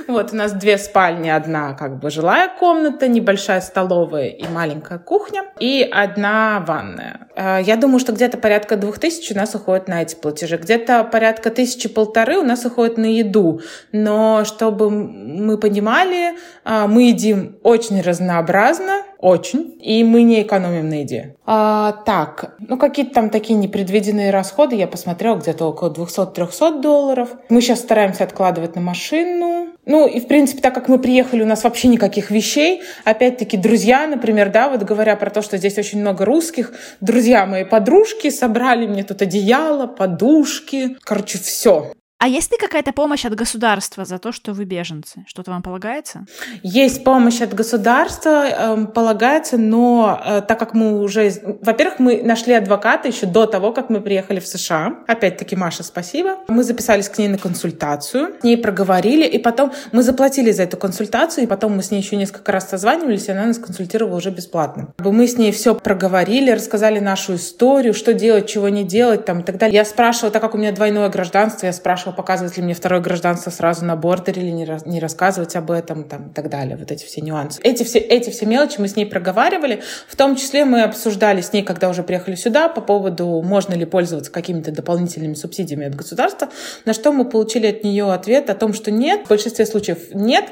Вот, 0.09 0.33
у 0.33 0.37
нас 0.37 0.53
две 0.53 0.79
спальни, 0.79 1.29
одна 1.29 1.75
как 1.75 2.01
бы 2.01 2.11
жилая 2.11 2.51
комната, 2.59 3.07
небольшая 3.07 3.61
столовая 3.61 4.29
и 4.29 4.47
маленькая 4.49 4.99
кухня, 4.99 5.45
и 5.61 5.89
одна 5.89 6.64
ванная. 6.66 7.29
Э, 7.37 7.59
я 7.62 7.77
думаю, 7.77 8.01
что 8.01 8.12
где-то 8.12 8.39
порядка 8.39 8.77
двух 8.77 8.99
тысяч 8.99 9.31
у 9.31 9.37
нас 9.37 9.55
уходит 9.55 9.89
на 9.89 10.03
эти 10.03 10.16
платежи. 10.16 10.57
Где-то 10.57 11.05
порядка 11.05 11.51
тысячи 11.51 11.89
полторы 11.89 12.39
у 12.39 12.43
нас 12.43 12.64
уходит 12.64 12.99
на 12.99 13.07
еду. 13.07 13.61
Но 13.93 14.45
чтобы 14.45 14.91
мы 14.91 15.57
понимали, 15.59 16.37
э, 16.64 16.87
мы 16.87 17.05
едим 17.05 17.59
очень 17.62 18.01
разнообразно, 18.01 19.03
очень, 19.21 19.77
и 19.81 20.03
мы 20.03 20.23
не 20.23 20.43
экономим 20.43 20.89
на 20.89 21.01
еде. 21.01 21.37
А, 21.45 21.93
так, 22.07 22.57
ну 22.59 22.79
какие-то 22.79 23.14
там 23.14 23.31
такие 23.31 23.59
непредвиденные 23.59 24.31
расходы, 24.31 24.77
я 24.77 24.87
посмотрела, 24.87 25.37
где-то 25.37 25.66
около 25.66 25.93
200-300 25.93 26.81
долларов. 26.81 27.31
Мы 27.49 27.61
сейчас 27.61 27.81
стараемся 27.81 28.25
откладывать 28.25 28.75
на 28.77 28.81
машину. 28.81 29.68
Ну 29.87 30.07
и, 30.07 30.21
в 30.21 30.29
принципе, 30.29 30.61
так 30.61 30.75
как 30.75 30.89
мы 30.89 30.99
приехали, 30.99 31.43
у 31.43 31.47
нас 31.47 31.64
вообще 31.64 31.89
никаких 31.89 32.31
вещей. 32.31 32.83
Опять-таки, 33.05 33.57
друзья, 33.57 34.07
например, 34.07 34.51
да, 34.51 34.68
вот 34.68 34.83
говоря 34.83 35.16
про 35.16 35.31
то, 35.31 35.43
что 35.43 35.57
здесь 35.57 35.79
очень 35.79 36.01
много 36.01 36.25
русских, 36.25 36.73
друзья 37.01 37.45
мои 37.47 37.64
подружки 37.64 38.31
собрали 38.31 38.87
мне 38.87 39.05
тут 39.05 39.23
одеяло, 39.23 39.87
подушки, 39.87 40.97
короче, 41.03 41.39
все. 41.39 41.93
А 42.23 42.29
есть 42.29 42.53
ли 42.53 42.59
какая-то 42.59 42.93
помощь 42.93 43.25
от 43.25 43.35
государства 43.35 44.05
за 44.05 44.18
то, 44.18 44.31
что 44.31 44.53
вы 44.53 44.64
беженцы? 44.64 45.25
Что-то 45.27 45.53
вам 45.53 45.62
полагается? 45.62 46.27
Есть 46.62 47.03
помощь 47.03 47.41
от 47.41 47.55
государства, 47.55 48.45
э, 48.47 48.87
полагается, 48.89 49.57
но 49.57 50.21
э, 50.23 50.43
так 50.43 50.59
как 50.59 50.75
мы 50.75 51.01
уже... 51.01 51.33
Во-первых, 51.62 51.99
мы 51.99 52.23
нашли 52.23 52.53
адвоката 52.53 53.09
еще 53.09 53.25
до 53.25 53.47
того, 53.47 53.73
как 53.73 53.89
мы 53.89 54.03
приехали 54.03 54.39
в 54.39 54.47
США. 54.47 54.97
Опять-таки, 55.07 55.57
Маша, 55.57 55.83
спасибо. 55.83 56.37
Мы 56.49 56.62
записались 56.62 57.09
к 57.09 57.16
ней 57.16 57.29
на 57.29 57.39
консультацию, 57.39 58.35
с 58.39 58.45
ней 58.45 58.59
проговорили, 58.59 59.27
и 59.27 59.39
потом 59.39 59.73
мы 59.93 60.03
заплатили 60.03 60.51
за 60.51 60.64
эту 60.64 60.77
консультацию, 60.77 61.45
и 61.45 61.47
потом 61.47 61.75
мы 61.75 61.83
с 61.83 61.91
ней 61.91 62.03
еще 62.03 62.16
несколько 62.16 62.53
раз 62.53 62.68
созванивались, 62.68 63.29
и 63.29 63.33
она 63.33 63.47
нас 63.47 63.57
консультировала 63.57 64.16
уже 64.16 64.29
бесплатно. 64.29 64.93
Мы 64.99 65.27
с 65.27 65.39
ней 65.39 65.53
все 65.53 65.75
проговорили, 65.75 66.51
рассказали 66.51 66.99
нашу 66.99 67.37
историю, 67.37 67.95
что 67.95 68.12
делать, 68.12 68.47
чего 68.47 68.68
не 68.68 68.85
делать 68.85 69.25
там, 69.25 69.41
и 69.41 69.43
так 69.43 69.57
далее. 69.57 69.75
Я 69.75 69.87
спрашивала, 69.87 70.31
так 70.31 70.43
как 70.43 70.55
у 70.55 70.59
меня 70.59 70.73
двойное 70.73 71.09
гражданство, 71.09 71.64
я 71.64 71.73
спрашивала, 71.73 72.10
спрашивал, 72.11 72.13
показывать 72.13 72.57
ли 72.57 72.63
мне 72.63 72.75
второе 72.75 73.01
гражданство 73.01 73.51
сразу 73.51 73.85
на 73.85 73.97
бордере 73.97 74.43
или 74.43 74.51
не, 74.51 74.67
не 74.87 75.01
рассказывать 75.01 75.57
об 75.57 75.71
этом 75.71 76.05
там, 76.05 76.29
и 76.29 76.35
так 76.35 76.49
далее. 76.49 76.77
Вот 76.77 76.91
эти 76.91 77.05
все 77.05 77.21
нюансы. 77.21 77.61
Эти 77.63 77.85
все, 77.85 77.99
эти 77.99 78.31
все 78.31 78.47
мелочи 78.47 78.81
мы 78.81 78.89
с 78.89 78.97
ней 78.97 79.07
проговаривали. 79.07 79.83
В 80.09 80.17
том 80.17 80.37
числе 80.37 80.65
мы 80.65 80.83
обсуждали 80.83 81.41
с 81.41 81.53
ней, 81.53 81.63
когда 81.63 81.89
уже 81.89 82.03
приехали 82.03 82.37
сюда, 82.37 82.69
по 82.69 82.81
поводу, 82.81 83.43
можно 83.43 83.75
ли 83.75 83.85
пользоваться 83.85 84.31
какими-то 84.31 84.73
дополнительными 84.73 85.35
субсидиями 85.35 85.87
от 85.87 85.95
государства, 85.95 86.49
на 86.85 86.93
что 86.93 87.13
мы 87.13 87.25
получили 87.25 87.67
от 87.67 87.85
нее 87.85 88.13
ответ 88.13 88.51
о 88.51 88.55
том, 88.55 88.75
что 88.75 88.91
нет, 88.91 89.27
в 89.27 89.29
большинстве 89.29 89.67
случаев 89.67 90.15
нет, 90.15 90.45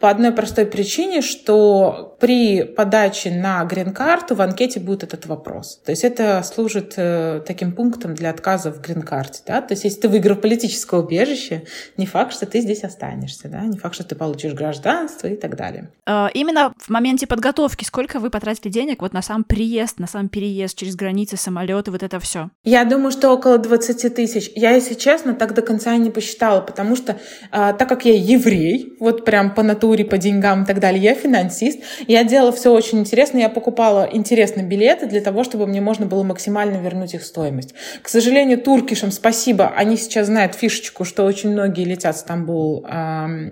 по 0.00 0.10
одной 0.10 0.32
простой 0.32 0.66
причине, 0.66 1.22
что 1.22 2.16
при 2.20 2.62
подаче 2.62 3.30
на 3.30 3.64
грин-карту 3.64 4.34
в 4.34 4.42
анкете 4.42 4.80
будет 4.80 5.02
этот 5.02 5.26
вопрос. 5.26 5.80
То 5.84 5.90
есть 5.90 6.04
это 6.04 6.42
служит 6.42 6.94
э, 6.96 7.42
таким 7.46 7.72
пунктом 7.72 8.14
для 8.14 8.30
отказа 8.30 8.72
в 8.72 8.80
грин-карте. 8.80 9.42
Да? 9.46 9.60
То 9.60 9.74
есть 9.74 9.84
если 9.84 10.00
ты 10.00 10.08
выиграл 10.08 10.36
политическое 10.36 11.00
убежище, 11.06 11.64
не 11.96 12.06
факт, 12.06 12.32
что 12.32 12.46
ты 12.46 12.60
здесь 12.60 12.84
останешься, 12.84 13.48
да, 13.48 13.60
не 13.62 13.78
факт, 13.78 13.94
что 13.94 14.04
ты 14.04 14.14
получишь 14.14 14.52
гражданство 14.52 15.26
и 15.28 15.36
так 15.36 15.56
далее. 15.56 15.90
А, 16.04 16.30
именно 16.34 16.74
в 16.78 16.88
моменте 16.90 17.26
подготовки 17.26 17.84
сколько 17.84 18.18
вы 18.18 18.30
потратили 18.30 18.70
денег 18.70 19.02
вот 19.02 19.12
на 19.12 19.22
сам 19.22 19.44
приезд, 19.44 19.98
на 19.98 20.06
сам 20.06 20.28
переезд 20.28 20.76
через 20.76 20.96
границы, 20.96 21.36
самолеты, 21.36 21.90
вот 21.90 22.02
это 22.02 22.20
все? 22.20 22.50
Я 22.64 22.84
думаю, 22.84 23.12
что 23.12 23.30
около 23.30 23.58
20 23.58 24.14
тысяч. 24.14 24.50
Я, 24.54 24.72
если 24.72 24.94
честно, 24.94 25.34
так 25.34 25.54
до 25.54 25.62
конца 25.62 25.94
и 25.94 25.98
не 25.98 26.10
посчитала, 26.10 26.60
потому 26.60 26.96
что 26.96 27.16
а, 27.50 27.72
так 27.72 27.88
как 27.88 28.04
я 28.04 28.14
еврей, 28.14 28.94
вот 29.00 29.24
прям 29.24 29.54
по 29.54 29.62
натуре, 29.62 30.04
по 30.04 30.18
деньгам 30.18 30.64
и 30.64 30.66
так 30.66 30.80
далее, 30.80 31.02
я 31.02 31.14
финансист, 31.14 31.80
я 32.06 32.24
делала 32.24 32.52
все 32.52 32.72
очень 32.72 32.98
интересно, 32.98 33.38
я 33.38 33.48
покупала 33.48 34.08
интересные 34.12 34.66
билеты 34.66 35.06
для 35.06 35.20
того, 35.20 35.44
чтобы 35.44 35.66
мне 35.66 35.80
можно 35.80 36.06
было 36.06 36.22
максимально 36.22 36.78
вернуть 36.78 37.14
их 37.14 37.22
стоимость. 37.24 37.74
К 38.02 38.08
сожалению, 38.08 38.60
туркишам 38.60 39.10
спасибо, 39.12 39.72
они 39.76 39.96
сейчас 39.96 40.26
знают 40.26 40.54
фишечку 40.54 40.95
статистику, 40.96 41.04
что 41.04 41.24
очень 41.24 41.52
многие 41.52 41.84
летят 41.84 42.16
в 42.16 42.18
Стамбул, 42.18 42.82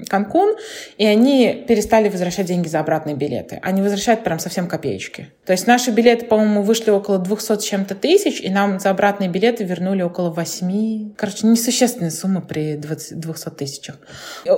Канкун, 0.09 0.57
и 0.99 1.07
они 1.07 1.65
перестали 1.69 2.09
возвращать 2.09 2.47
деньги 2.47 2.69
за 2.69 2.81
обратные 2.81 3.17
билеты. 3.17 3.61
Они 3.63 3.83
возвращают 3.83 4.25
прям 4.25 4.39
совсем 4.39 4.67
копеечки. 4.67 5.29
То 5.47 5.53
есть 5.53 5.67
наши 5.67 5.91
билеты, 5.91 6.27
по-моему, 6.27 6.63
вышли 6.63 6.91
около 6.91 7.19
200 7.19 7.59
с 7.59 7.65
чем-то 7.65 7.95
тысяч, 7.95 8.41
и 8.41 8.51
нам 8.51 8.81
за 8.81 8.91
обратные 8.91 9.29
билеты 9.29 9.65
вернули 9.65 10.03
около 10.03 10.31
8. 10.31 11.15
Короче, 11.17 11.47
несущественная 11.47 12.11
сумма 12.11 12.41
при 12.41 12.77
20, 12.77 13.21
200 13.21 13.51
тысячах. 13.51 13.97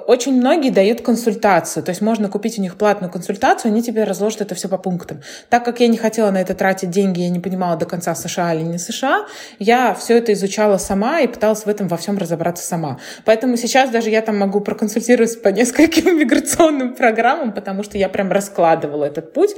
Очень 0.06 0.34
многие 0.36 0.70
дают 0.70 1.00
консультацию. 1.00 1.82
То 1.82 1.90
есть 1.90 2.02
можно 2.02 2.28
купить 2.28 2.58
у 2.58 2.62
них 2.62 2.76
платную 2.76 3.10
консультацию, 3.12 3.72
они 3.72 3.82
тебе 3.82 4.04
разложат 4.04 4.42
это 4.42 4.54
все 4.54 4.68
по 4.68 4.78
пунктам. 4.78 5.20
Так 5.50 5.64
как 5.64 5.80
я 5.80 5.88
не 5.88 5.96
хотела 5.96 6.30
на 6.30 6.40
это 6.40 6.54
тратить 6.54 6.90
деньги, 6.90 7.20
я 7.20 7.30
не 7.30 7.40
понимала 7.40 7.76
до 7.76 7.86
конца, 7.86 8.14
США 8.14 8.54
или 8.54 8.62
не 8.62 8.78
США, 8.78 9.26
я 9.58 9.94
все 9.94 10.18
это 10.18 10.32
изучала 10.32 10.78
сама 10.78 11.20
и 11.20 11.26
пыталась 11.26 11.64
в 11.64 11.68
этом 11.68 11.88
во 11.88 11.96
всем 11.96 12.18
разобраться 12.18 12.64
сама. 12.64 12.75
Поэтому 13.24 13.56
сейчас 13.56 13.90
даже 13.90 14.10
я 14.10 14.22
там 14.22 14.38
могу 14.38 14.60
проконсультироваться 14.60 15.38
по 15.38 15.48
нескольким 15.48 16.18
миграционным 16.18 16.94
программам, 16.94 17.52
потому 17.52 17.82
что 17.82 17.98
я 17.98 18.08
прям 18.08 18.30
раскладывала 18.32 19.04
этот 19.04 19.32
путь. 19.32 19.54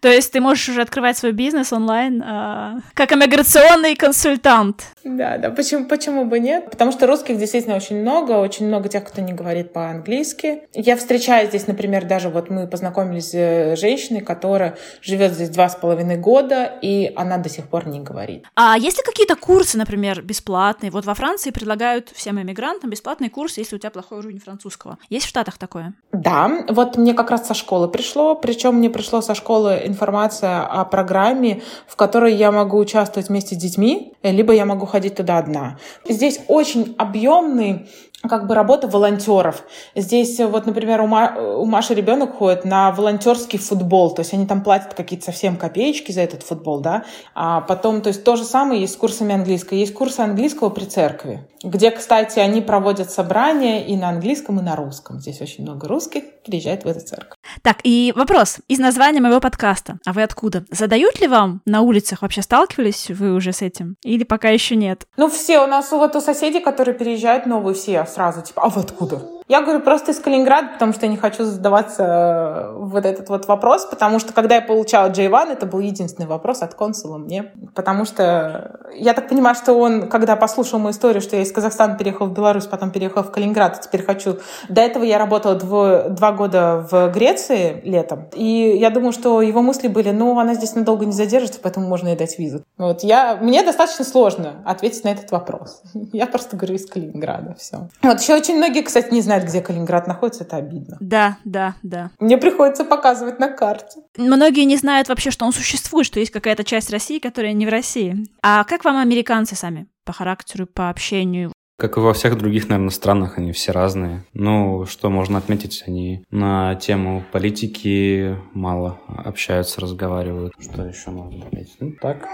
То 0.00 0.08
есть 0.08 0.32
ты 0.32 0.40
можешь 0.40 0.68
уже 0.68 0.82
открывать 0.82 1.16
свой 1.16 1.32
бизнес 1.32 1.72
онлайн 1.72 2.22
э, 2.22 2.80
как 2.94 3.12
иммиграционный 3.12 3.96
консультант. 3.96 4.84
Да, 5.04 5.38
да, 5.38 5.50
почему, 5.50 5.86
почему 5.86 6.24
бы 6.24 6.38
нет? 6.38 6.70
Потому 6.70 6.92
что 6.92 7.06
русских 7.06 7.38
действительно 7.38 7.76
очень 7.76 8.00
много, 8.00 8.32
очень 8.32 8.66
много 8.66 8.88
тех, 8.88 9.04
кто 9.04 9.20
не 9.20 9.32
говорит 9.32 9.72
по-английски. 9.72 10.62
Я 10.74 10.96
встречаю 10.96 11.48
здесь, 11.48 11.66
например, 11.66 12.04
даже 12.06 12.28
вот 12.28 12.50
мы 12.50 12.66
познакомились 12.66 13.30
с 13.30 13.76
женщиной, 13.76 14.20
которая 14.20 14.76
живет 15.02 15.32
здесь 15.32 15.50
два 15.50 15.68
с 15.68 15.76
половиной 15.76 16.16
года, 16.16 16.72
и 16.82 17.12
она 17.16 17.38
до 17.38 17.48
сих 17.48 17.68
пор 17.68 17.86
не 17.86 18.00
говорит. 18.00 18.44
А 18.54 18.76
есть 18.76 18.98
ли 18.98 19.02
какие-то 19.04 19.36
курсы, 19.36 19.78
например, 19.78 20.22
бесплатные? 20.22 20.90
Вот 20.90 21.04
во 21.04 21.14
Франции 21.14 21.50
предлагают 21.50 22.10
всем 22.14 22.38
иммигрантам 22.46 22.90
бесплатный 22.90 23.28
курс, 23.28 23.58
если 23.58 23.76
у 23.76 23.78
тебя 23.78 23.90
плохой 23.90 24.18
уровень 24.18 24.38
французского. 24.38 24.98
Есть 25.10 25.26
в 25.26 25.28
Штатах 25.28 25.58
такое? 25.58 25.94
Да, 26.12 26.64
вот 26.68 26.96
мне 26.96 27.12
как 27.12 27.30
раз 27.30 27.46
со 27.46 27.54
школы 27.54 27.88
пришло, 27.88 28.34
причем 28.34 28.76
мне 28.76 28.88
пришло 28.88 29.20
со 29.20 29.34
школы 29.34 29.82
информация 29.84 30.64
о 30.64 30.84
программе, 30.84 31.62
в 31.86 31.96
которой 31.96 32.34
я 32.34 32.52
могу 32.52 32.78
участвовать 32.78 33.28
вместе 33.28 33.56
с 33.56 33.58
детьми, 33.58 34.14
либо 34.22 34.52
я 34.52 34.64
могу 34.64 34.86
ходить 34.86 35.16
туда 35.16 35.38
одна. 35.38 35.78
Здесь 36.08 36.40
очень 36.48 36.94
объемный 36.98 37.88
как 38.22 38.46
бы 38.46 38.54
работа 38.54 38.88
волонтеров. 38.88 39.64
Здесь 39.94 40.38
вот, 40.40 40.66
например, 40.66 41.00
у, 41.00 41.06
Ма, 41.06 41.34
у 41.58 41.64
Маши 41.64 41.94
ребенок 41.94 42.36
ходит 42.36 42.64
на 42.64 42.90
волонтерский 42.92 43.58
футбол, 43.58 44.14
то 44.14 44.20
есть 44.20 44.32
они 44.32 44.46
там 44.46 44.62
платят 44.62 44.94
какие-то 44.94 45.26
совсем 45.26 45.56
копеечки 45.56 46.12
за 46.12 46.22
этот 46.22 46.42
футбол, 46.42 46.80
да. 46.80 47.04
А 47.34 47.60
потом, 47.60 48.00
то 48.00 48.08
есть 48.08 48.24
то 48.24 48.36
же 48.36 48.44
самое 48.44 48.80
есть 48.80 48.94
с 48.94 48.96
курсами 48.96 49.34
английского. 49.34 49.76
Есть 49.78 49.94
курсы 49.94 50.20
английского 50.20 50.70
при 50.70 50.84
церкви, 50.84 51.48
где, 51.62 51.90
кстати, 51.90 52.38
они 52.38 52.60
проводят 52.60 53.10
собрания 53.10 53.86
и 53.86 53.96
на 53.96 54.08
английском, 54.08 54.58
и 54.58 54.62
на 54.62 54.76
русском. 54.76 55.20
Здесь 55.20 55.40
очень 55.40 55.64
много 55.64 55.88
русских 55.88 56.24
приезжает 56.44 56.84
в 56.84 56.88
эту 56.88 57.00
церковь. 57.00 57.36
Так, 57.62 57.78
и 57.82 58.12
вопрос 58.16 58.58
из 58.68 58.78
названия 58.78 59.20
моего 59.20 59.40
подкаста. 59.40 59.98
А 60.06 60.12
вы 60.12 60.22
откуда? 60.22 60.64
Задают 60.70 61.20
ли 61.20 61.26
вам 61.26 61.60
на 61.64 61.82
улицах? 61.82 62.22
Вообще 62.22 62.42
сталкивались 62.42 63.10
вы 63.10 63.34
уже 63.34 63.52
с 63.52 63.62
этим? 63.62 63.96
Или 64.02 64.24
пока 64.24 64.48
еще 64.48 64.76
нет? 64.76 65.06
Ну, 65.16 65.28
все, 65.28 65.62
у 65.62 65.66
нас 65.66 65.90
вот 65.90 66.16
у 66.16 66.20
соседей, 66.20 66.60
которые 66.60 66.94
переезжают 66.94 67.46
новые, 67.46 67.74
все 67.74 68.05
сразу, 68.06 68.42
типа, 68.42 68.62
а 68.62 68.68
вы 68.68 68.82
откуда? 68.82 69.35
Я 69.48 69.62
говорю 69.62 69.80
просто 69.80 70.10
из 70.10 70.18
Калининграда, 70.18 70.70
потому 70.72 70.92
что 70.92 71.06
я 71.06 71.12
не 71.12 71.16
хочу 71.16 71.44
задаваться 71.44 72.02
э, 72.02 72.72
вот 72.78 73.04
этот 73.04 73.28
вот 73.28 73.46
вопрос, 73.46 73.86
потому 73.86 74.18
что 74.18 74.32
когда 74.32 74.56
я 74.56 74.60
получала 74.60 75.08
J1, 75.08 75.52
это 75.52 75.66
был 75.66 75.78
единственный 75.78 76.26
вопрос 76.26 76.62
от 76.62 76.74
консула 76.74 77.16
мне, 77.16 77.52
потому 77.76 78.04
что 78.06 78.80
я 78.92 79.14
так 79.14 79.28
понимаю, 79.28 79.54
что 79.54 79.74
он, 79.74 80.08
когда 80.08 80.34
послушал 80.34 80.80
мою 80.80 80.90
историю, 80.90 81.22
что 81.22 81.36
я 81.36 81.42
из 81.42 81.52
Казахстана 81.52 81.96
переехала 81.96 82.26
в 82.26 82.32
Беларусь, 82.32 82.66
потом 82.66 82.90
переехала 82.90 83.22
в 83.22 83.30
Калининград, 83.30 83.80
теперь 83.80 84.02
хочу... 84.02 84.38
До 84.68 84.80
этого 84.80 85.04
я 85.04 85.16
работала 85.16 85.54
дво... 85.54 86.06
два 86.08 86.32
года 86.32 86.84
в 86.90 87.12
Греции 87.12 87.80
летом, 87.84 88.28
и 88.34 88.76
я 88.76 88.90
думаю, 88.90 89.12
что 89.12 89.42
его 89.42 89.62
мысли 89.62 89.86
были, 89.86 90.10
ну, 90.10 90.36
она 90.40 90.54
здесь 90.54 90.74
надолго 90.74 91.06
не 91.06 91.12
задержится, 91.12 91.60
поэтому 91.62 91.86
можно 91.86 92.08
ей 92.08 92.16
дать 92.16 92.36
визу. 92.36 92.64
Вот 92.78 93.04
я... 93.04 93.36
Мне 93.40 93.62
достаточно 93.62 94.04
сложно 94.04 94.62
ответить 94.64 95.04
на 95.04 95.10
этот 95.10 95.30
вопрос. 95.30 95.82
Я 96.12 96.26
просто 96.26 96.56
говорю 96.56 96.74
из 96.74 96.86
Калининграда, 96.86 97.54
все. 97.58 97.88
Вот 98.02 98.20
еще 98.20 98.34
очень 98.34 98.56
многие, 98.56 98.82
кстати, 98.82 99.12
не 99.12 99.20
знают, 99.20 99.35
знает, 99.36 99.48
где 99.48 99.60
Калининград 99.60 100.06
находится, 100.06 100.44
это 100.44 100.56
обидно. 100.56 100.96
Да, 101.00 101.38
да, 101.44 101.74
да. 101.82 102.10
Мне 102.18 102.38
приходится 102.38 102.84
показывать 102.84 103.38
на 103.38 103.48
карте. 103.48 104.00
Многие 104.16 104.64
не 104.64 104.76
знают 104.76 105.08
вообще, 105.08 105.30
что 105.30 105.44
он 105.44 105.52
существует, 105.52 106.06
что 106.06 106.20
есть 106.20 106.32
какая-то 106.32 106.64
часть 106.64 106.90
России, 106.90 107.18
которая 107.18 107.52
не 107.52 107.66
в 107.66 107.68
России. 107.68 108.26
А 108.42 108.64
как 108.64 108.84
вам 108.84 108.96
американцы 108.96 109.54
сами? 109.54 109.86
По 110.04 110.12
характеру, 110.12 110.66
по 110.66 110.88
общению? 110.88 111.52
Как 111.78 111.98
и 111.98 112.00
во 112.00 112.14
всех 112.14 112.38
других, 112.38 112.70
наверное, 112.70 112.90
странах, 112.90 113.36
они 113.36 113.52
все 113.52 113.70
разные. 113.70 114.24
Ну, 114.32 114.86
что 114.86 115.10
можно 115.10 115.36
отметить, 115.36 115.84
они 115.86 116.24
на 116.30 116.74
тему 116.76 117.22
политики 117.32 118.38
мало 118.54 118.98
общаются, 119.08 119.82
разговаривают. 119.82 120.54
Что 120.58 120.86
еще 120.86 121.10
можно 121.10 121.44
отметить? 121.44 121.76
Ну, 121.80 121.92
так, 122.00 122.26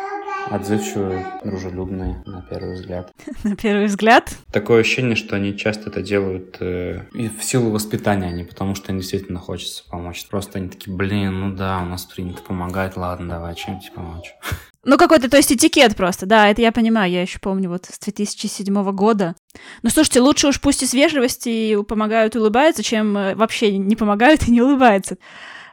отзывчивые, 0.51 1.41
дружелюбные, 1.45 2.23
на 2.27 2.43
первый 2.43 2.75
взгляд. 2.75 3.13
На 3.45 3.57
первый 3.57 3.87
взгляд? 3.87 4.35
Такое 4.53 4.81
ощущение, 4.81 5.17
что 5.17 5.37
они 5.37 5.57
часто 5.57 5.91
это 5.91 6.03
делают 6.03 6.57
э, 6.61 7.03
и 7.15 7.29
в 7.29 7.43
силу 7.43 7.71
воспитания, 7.71 8.29
а 8.29 8.33
не 8.33 8.45
потому, 8.45 8.75
что 8.75 8.93
им 8.93 8.99
действительно 8.99 9.39
хочется 9.39 9.85
помочь. 9.89 10.27
Просто 10.29 10.59
они 10.59 10.69
такие, 10.69 10.95
блин, 10.95 11.41
ну 11.41 11.57
да, 11.57 11.81
у 11.81 11.87
нас 11.87 12.05
принято 12.05 12.43
помогать, 12.43 12.97
ладно, 12.97 13.29
давай 13.29 13.55
чем-нибудь 13.55 13.93
помочь. 13.93 14.35
Ну, 14.85 14.99
какой-то, 14.99 15.31
то 15.31 15.37
есть, 15.37 15.53
этикет 15.53 15.95
просто, 15.95 16.27
да, 16.27 16.49
это 16.49 16.61
я 16.61 16.73
понимаю, 16.73 17.09
я 17.09 17.23
еще 17.23 17.39
помню 17.39 17.71
вот 17.71 17.85
с 17.87 18.01
2007 18.01 18.91
года. 18.91 19.37
Ну, 19.83 19.91
слушайте, 19.91 20.21
лучше 20.21 20.49
уж 20.49 20.61
пусть 20.61 20.83
из 20.83 20.93
вежливости 20.93 21.81
помогают 21.85 22.35
и 22.35 22.41
улыбаются, 22.41 22.83
чем 22.83 23.17
э, 23.17 23.37
вообще 23.37 23.79
не 23.79 23.95
помогают 23.95 24.49
и 24.49 24.51
не 24.51 24.61
улыбаются. 24.61 25.19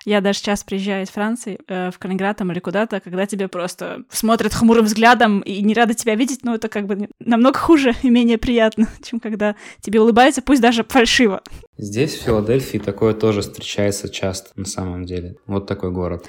Я 0.05 0.21
даже 0.21 0.39
сейчас 0.39 0.63
приезжаю 0.63 1.03
из 1.03 1.09
Франции 1.09 1.59
э, 1.67 1.91
в 1.91 1.99
Калининград 1.99 2.37
там, 2.37 2.51
или 2.51 2.59
куда-то, 2.59 2.99
когда 2.99 3.25
тебе 3.25 3.47
просто 3.47 4.03
смотрят 4.09 4.53
хмурым 4.53 4.85
взглядом 4.85 5.41
и 5.41 5.61
не 5.61 5.73
рады 5.73 5.93
тебя 5.93 6.15
видеть, 6.15 6.39
ну, 6.43 6.53
это 6.55 6.69
как 6.69 6.85
бы 6.85 7.09
намного 7.19 7.57
хуже 7.57 7.93
и 8.03 8.09
менее 8.09 8.37
приятно, 8.37 8.87
чем 9.03 9.19
когда 9.19 9.55
тебе 9.81 10.01
улыбаются, 10.01 10.41
пусть 10.41 10.61
даже 10.61 10.83
фальшиво. 10.83 11.41
Здесь, 11.77 12.15
в 12.15 12.23
Филадельфии, 12.23 12.77
такое 12.77 13.13
тоже 13.13 13.41
встречается 13.41 14.09
часто, 14.09 14.51
на 14.55 14.65
самом 14.65 15.05
деле. 15.05 15.35
Вот 15.45 15.67
такой 15.67 15.91
город. 15.91 16.25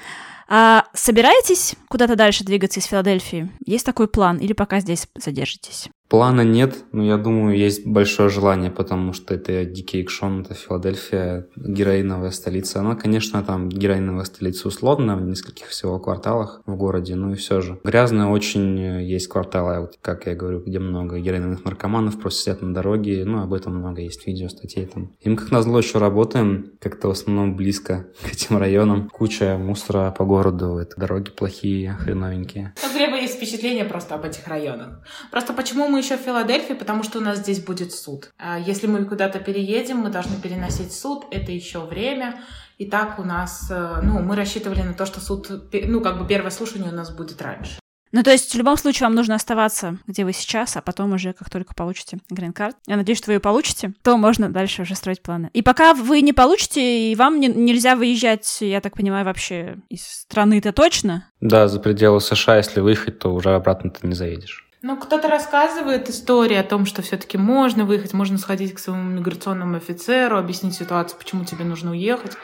А 0.47 0.85
собираетесь 0.93 1.75
куда-то 1.87 2.17
дальше 2.17 2.43
двигаться 2.43 2.81
из 2.81 2.85
Филадельфии? 2.85 3.49
Есть 3.65 3.85
такой 3.85 4.09
план 4.09 4.37
или 4.37 4.51
пока 4.51 4.81
здесь 4.81 5.07
задержитесь? 5.15 5.89
Плана 6.11 6.41
нет, 6.41 6.75
но 6.91 7.05
я 7.05 7.15
думаю, 7.15 7.57
есть 7.57 7.87
большое 7.87 8.27
желание, 8.27 8.69
потому 8.69 9.13
что 9.13 9.33
это 9.33 9.63
дикий 9.63 10.01
экшон, 10.01 10.41
это 10.41 10.53
Филадельфия, 10.53 11.47
героиновая 11.55 12.31
столица. 12.31 12.81
Она, 12.81 12.97
конечно, 12.97 13.41
там 13.43 13.69
героиновая 13.69 14.25
столица 14.25 14.67
условно, 14.67 15.15
в 15.15 15.21
нескольких 15.21 15.67
всего 15.67 15.99
кварталах 15.99 16.63
в 16.65 16.75
городе, 16.75 17.15
но 17.15 17.31
и 17.31 17.35
все 17.35 17.61
же. 17.61 17.79
Грязно 17.85 18.29
очень 18.29 18.77
есть 19.03 19.29
кварталы, 19.29 19.79
вот, 19.79 19.99
как 20.01 20.27
я 20.27 20.35
говорю, 20.35 20.59
где 20.59 20.79
много 20.79 21.17
героиновых 21.17 21.63
наркоманов 21.63 22.19
просто 22.19 22.41
сидят 22.41 22.61
на 22.61 22.73
дороге, 22.73 23.23
ну, 23.23 23.41
об 23.41 23.53
этом 23.53 23.77
много 23.77 24.01
есть 24.01 24.27
видео, 24.27 24.49
статей 24.49 24.87
там. 24.87 25.13
И 25.21 25.29
мы, 25.29 25.37
как 25.37 25.49
назло, 25.51 25.77
еще 25.77 25.97
работаем 25.99 26.73
как-то 26.81 27.07
в 27.07 27.11
основном 27.11 27.55
близко 27.55 28.07
к 28.21 28.33
этим 28.33 28.57
районам. 28.57 29.07
Куча 29.07 29.57
мусора 29.57 30.11
по 30.11 30.25
городу, 30.25 30.75
это 30.75 30.99
дороги 30.99 31.29
плохие, 31.29 31.93
хреновенькие. 31.93 32.73
У 32.85 32.97
Глеба 32.97 33.15
есть 33.15 33.35
впечатление 33.35 33.85
просто 33.85 34.15
об 34.15 34.25
этих 34.25 34.45
районах. 34.49 34.99
Просто 35.31 35.53
почему 35.53 35.87
мы 35.87 36.00
еще 36.01 36.17
в 36.17 36.21
Филадельфии, 36.21 36.73
потому 36.73 37.03
что 37.03 37.19
у 37.19 37.21
нас 37.21 37.39
здесь 37.39 37.63
будет 37.63 37.93
суд. 37.93 38.31
А 38.37 38.59
если 38.59 38.87
мы 38.87 39.05
куда-то 39.05 39.39
переедем, 39.39 39.97
мы 39.97 40.09
должны 40.09 40.35
переносить 40.41 40.93
суд, 40.93 41.25
это 41.31 41.51
еще 41.51 41.85
время. 41.85 42.41
И 42.77 42.85
так 42.85 43.19
у 43.19 43.23
нас, 43.23 43.67
э, 43.69 43.99
ну, 44.03 44.19
мы 44.19 44.35
рассчитывали 44.35 44.81
на 44.81 44.93
то, 44.93 45.05
что 45.05 45.19
суд, 45.19 45.49
ну, 45.71 46.01
как 46.01 46.19
бы 46.19 46.27
первое 46.27 46.49
слушание 46.51 46.91
у 46.91 46.95
нас 46.95 47.11
будет 47.11 47.41
раньше. 47.41 47.81
Ну, 48.11 48.23
то 48.23 48.31
есть, 48.31 48.53
в 48.53 48.57
любом 48.57 48.75
случае, 48.75 49.07
вам 49.07 49.15
нужно 49.15 49.35
оставаться, 49.35 49.97
где 50.05 50.25
вы 50.25 50.33
сейчас, 50.33 50.75
а 50.75 50.81
потом 50.81 51.13
уже, 51.13 51.31
как 51.31 51.49
только 51.49 51.73
получите 51.73 52.17
грин-карт, 52.29 52.75
я 52.87 52.97
надеюсь, 52.97 53.19
что 53.19 53.27
вы 53.27 53.35
ее 53.35 53.39
получите, 53.39 53.93
то 54.03 54.17
можно 54.17 54.49
дальше 54.49 54.81
уже 54.81 54.95
строить 54.95 55.21
планы. 55.21 55.49
И 55.53 55.61
пока 55.61 55.93
вы 55.93 56.21
не 56.21 56.33
получите, 56.33 57.11
и 57.11 57.15
вам 57.15 57.39
не, 57.39 57.47
нельзя 57.47 57.95
выезжать, 57.95 58.57
я 58.61 58.81
так 58.81 58.97
понимаю, 58.97 59.25
вообще 59.25 59.77
из 59.89 60.05
страны-то 60.05 60.73
точно? 60.73 61.27
Да, 61.39 61.69
за 61.69 61.79
пределы 61.79 62.19
США, 62.19 62.57
если 62.57 62.81
выехать, 62.81 63.19
то 63.19 63.33
уже 63.33 63.53
обратно 63.53 63.91
ты 63.91 64.05
не 64.05 64.13
заедешь. 64.13 64.67
Ну, 64.83 64.97
кто-то 64.97 65.27
рассказывает 65.27 66.09
истории 66.09 66.55
о 66.55 66.63
том, 66.63 66.87
что 66.87 67.03
все-таки 67.03 67.37
можно 67.37 67.85
выехать, 67.85 68.13
можно 68.13 68.39
сходить 68.39 68.73
к 68.73 68.79
своему 68.79 69.11
миграционному 69.11 69.77
офицеру, 69.77 70.39
объяснить 70.39 70.73
ситуацию, 70.73 71.19
почему 71.19 71.45
тебе 71.45 71.65
нужно 71.65 71.91
уехать. 71.91 72.35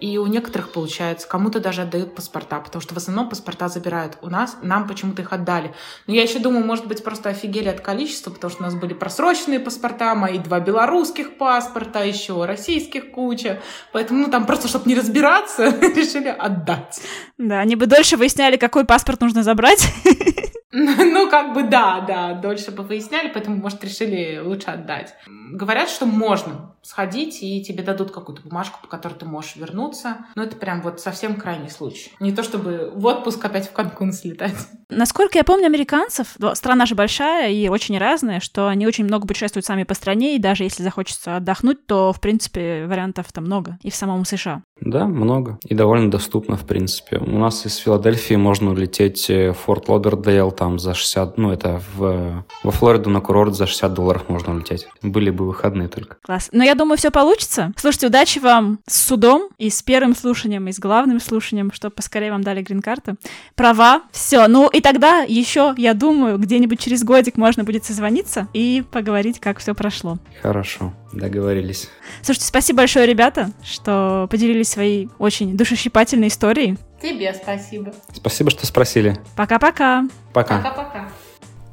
И 0.00 0.18
у 0.18 0.26
некоторых 0.26 0.72
получается, 0.72 1.28
кому-то 1.28 1.60
даже 1.60 1.82
отдают 1.82 2.14
паспорта, 2.14 2.60
потому 2.60 2.80
что 2.80 2.94
в 2.94 2.96
основном 2.96 3.28
паспорта 3.28 3.68
забирают 3.68 4.18
у 4.22 4.28
нас, 4.28 4.56
нам 4.62 4.86
почему-то 4.86 5.22
их 5.22 5.32
отдали. 5.32 5.74
Но 6.06 6.14
я 6.14 6.22
еще 6.22 6.38
думаю, 6.38 6.64
может 6.64 6.86
быть, 6.86 7.02
просто 7.02 7.30
офигели 7.30 7.68
от 7.68 7.80
количества, 7.80 8.30
потому 8.30 8.50
что 8.50 8.62
у 8.62 8.66
нас 8.66 8.74
были 8.74 8.94
просроченные 8.94 9.60
паспорта, 9.60 10.14
мои 10.14 10.38
два 10.38 10.60
белорусских 10.60 11.36
паспорта, 11.36 12.04
еще 12.04 12.44
российских 12.44 13.10
куча. 13.12 13.60
Поэтому, 13.92 14.26
ну, 14.26 14.30
там 14.30 14.46
просто, 14.46 14.68
чтобы 14.68 14.88
не 14.88 14.94
разбираться, 14.94 15.68
решили 15.80 16.28
отдать. 16.28 17.00
Да, 17.38 17.60
они 17.60 17.76
бы 17.76 17.86
дольше 17.86 18.16
выясняли, 18.16 18.56
какой 18.56 18.84
паспорт 18.84 19.20
нужно 19.20 19.42
забрать. 19.42 19.86
Ну, 20.70 21.30
как 21.30 21.54
бы 21.54 21.62
да, 21.62 22.04
да, 22.06 22.34
дольше 22.34 22.70
бы 22.70 22.82
выясняли, 22.82 23.30
поэтому, 23.32 23.56
может, 23.56 23.82
решили 23.82 24.38
лучше 24.38 24.68
отдать. 24.68 25.14
Говорят, 25.50 25.88
что 25.88 26.06
можно 26.06 26.74
сходить, 26.82 27.42
и 27.42 27.62
тебе 27.62 27.82
дадут 27.82 28.10
какую-то 28.10 28.42
бумажку, 28.42 28.80
по 28.80 28.88
которой 28.88 29.14
ты 29.14 29.26
можешь 29.26 29.56
вернуться. 29.56 30.18
Но 30.34 30.42
это 30.42 30.56
прям 30.56 30.80
вот 30.80 31.00
совсем 31.00 31.36
крайний 31.36 31.70
случай. 31.70 32.12
Не 32.20 32.32
то 32.32 32.42
чтобы 32.42 32.90
в 32.94 33.04
отпуск 33.06 33.44
опять 33.44 33.68
в 33.68 33.72
Канкун 33.72 34.12
слетать. 34.12 34.54
Насколько 34.88 35.38
я 35.38 35.44
помню 35.44 35.66
американцев, 35.66 36.36
страна 36.54 36.86
же 36.86 36.94
большая 36.94 37.50
и 37.50 37.68
очень 37.68 37.98
разная, 37.98 38.40
что 38.40 38.68
они 38.68 38.86
очень 38.86 39.04
много 39.04 39.26
путешествуют 39.26 39.66
сами 39.66 39.84
по 39.84 39.94
стране, 39.94 40.36
и 40.36 40.38
даже 40.38 40.64
если 40.64 40.82
захочется 40.82 41.36
отдохнуть, 41.36 41.86
то, 41.86 42.12
в 42.12 42.20
принципе, 42.20 42.86
вариантов-то 42.86 43.40
много. 43.40 43.78
И 43.82 43.90
в 43.90 43.94
самом 43.94 44.24
США. 44.24 44.62
Да, 44.80 45.06
много. 45.06 45.58
И 45.66 45.74
довольно 45.74 46.10
доступно, 46.10 46.56
в 46.56 46.64
принципе. 46.64 47.18
У 47.18 47.38
нас 47.38 47.66
из 47.66 47.76
Филадельфии 47.76 48.34
можно 48.34 48.70
улететь 48.70 49.28
в 49.28 49.54
Форт 49.54 49.88
Лодердейл 49.88 50.50
там 50.50 50.78
за 50.78 50.94
60... 50.94 51.36
Ну, 51.36 51.50
это 51.50 51.82
в, 51.94 52.44
во 52.62 52.70
Флориду 52.70 53.10
на 53.10 53.20
курорт 53.20 53.54
за 53.54 53.66
60 53.66 53.92
долларов 53.92 54.28
можно 54.28 54.54
улететь. 54.54 54.86
Были 55.02 55.30
бы 55.30 55.46
выходные 55.46 55.88
только. 55.88 56.16
Класс. 56.22 56.48
Но 56.52 56.64
я 56.64 56.74
думаю, 56.74 56.96
все 56.96 57.10
получится. 57.10 57.72
Слушайте, 57.76 58.06
удачи 58.06 58.38
вам 58.38 58.78
с 58.86 59.06
судом 59.06 59.48
и 59.58 59.70
с 59.70 59.82
первым 59.82 60.14
слушанием, 60.14 60.68
и 60.68 60.72
с 60.72 60.78
главным 60.78 61.20
слушанием, 61.20 61.72
чтобы 61.72 61.94
поскорее 61.94 62.30
вам 62.30 62.42
дали 62.42 62.62
грин-карту. 62.62 63.16
Права, 63.54 64.02
все. 64.12 64.46
Ну 64.46 64.68
и 64.68 64.80
тогда 64.80 65.20
еще, 65.20 65.74
я 65.76 65.94
думаю, 65.94 66.38
где-нибудь 66.38 66.80
через 66.80 67.04
годик 67.04 67.36
можно 67.36 67.64
будет 67.64 67.84
созвониться 67.84 68.48
и 68.52 68.84
поговорить, 68.90 69.40
как 69.40 69.58
все 69.58 69.74
прошло. 69.74 70.18
Хорошо, 70.42 70.94
договорились. 71.12 71.88
Слушайте, 72.22 72.46
спасибо 72.46 72.78
большое, 72.78 73.06
ребята, 73.06 73.50
что 73.64 74.28
поделились 74.30 74.67
своей 74.68 75.08
очень 75.18 75.56
душещипательной 75.56 76.28
историей. 76.28 76.76
Тебе 77.02 77.32
спасибо. 77.34 77.92
Спасибо, 78.12 78.50
что 78.50 78.66
спросили. 78.66 79.18
Пока-пока. 79.36 80.04
Пока. 80.32 80.58
Пока-пока. 80.58 81.08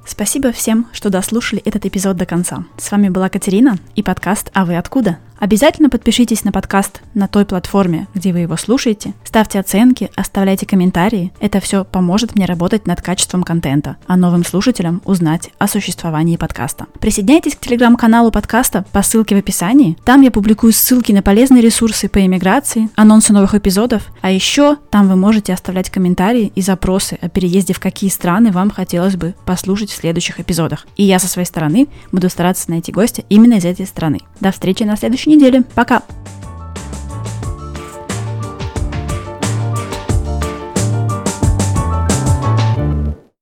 Спасибо 0.05 0.51
всем, 0.51 0.87
что 0.93 1.09
дослушали 1.09 1.61
этот 1.65 1.85
эпизод 1.85 2.15
до 2.15 2.25
конца. 2.25 2.63
С 2.77 2.91
вами 2.91 3.09
была 3.09 3.27
Катерина 3.29 3.77
и 3.95 4.03
подкаст 4.03 4.51
«А 4.53 4.63
вы 4.63 4.77
откуда?». 4.77 5.17
Обязательно 5.37 5.89
подпишитесь 5.89 6.45
на 6.45 6.51
подкаст 6.51 7.01
на 7.13 7.27
той 7.27 7.45
платформе, 7.45 8.07
где 8.15 8.31
вы 8.31 8.39
его 8.39 8.55
слушаете. 8.55 9.13
Ставьте 9.25 9.59
оценки, 9.59 10.09
оставляйте 10.15 10.65
комментарии. 10.65 11.33
Это 11.41 11.59
все 11.59 11.83
поможет 11.83 12.35
мне 12.35 12.45
работать 12.45 12.87
над 12.87 13.01
качеством 13.01 13.43
контента, 13.43 13.97
а 14.07 14.15
новым 14.15 14.45
слушателям 14.45 15.01
узнать 15.03 15.49
о 15.57 15.67
существовании 15.67 16.37
подкаста. 16.37 16.85
Присоединяйтесь 16.99 17.55
к 17.55 17.59
телеграм-каналу 17.59 18.31
подкаста 18.31 18.85
по 18.93 19.01
ссылке 19.01 19.35
в 19.35 19.39
описании. 19.39 19.97
Там 20.05 20.21
я 20.21 20.31
публикую 20.31 20.71
ссылки 20.71 21.11
на 21.11 21.21
полезные 21.21 21.61
ресурсы 21.61 22.07
по 22.07 22.25
иммиграции, 22.25 22.89
анонсы 22.95 23.33
новых 23.33 23.55
эпизодов, 23.55 24.03
а 24.21 24.31
еще 24.31 24.77
там 24.89 25.09
вы 25.09 25.17
можете 25.17 25.53
оставлять 25.53 25.89
комментарии 25.89 26.53
и 26.55 26.61
запросы 26.61 27.19
о 27.21 27.27
переезде 27.27 27.73
в 27.73 27.79
какие 27.81 28.09
страны 28.09 28.51
вам 28.51 28.71
хотелось 28.71 29.17
бы 29.17 29.35
послушать 29.45 29.91
следующих 29.95 30.39
эпизодах. 30.39 30.85
И 30.95 31.03
я 31.03 31.19
со 31.19 31.27
своей 31.27 31.47
стороны 31.47 31.87
буду 32.11 32.29
стараться 32.29 32.69
найти 32.69 32.91
гостя 32.91 33.23
именно 33.29 33.55
из 33.55 33.65
этой 33.65 33.85
страны. 33.85 34.19
До 34.39 34.51
встречи 34.51 34.83
на 34.83 34.97
следующей 34.97 35.31
недели. 35.31 35.63
Пока! 35.73 36.03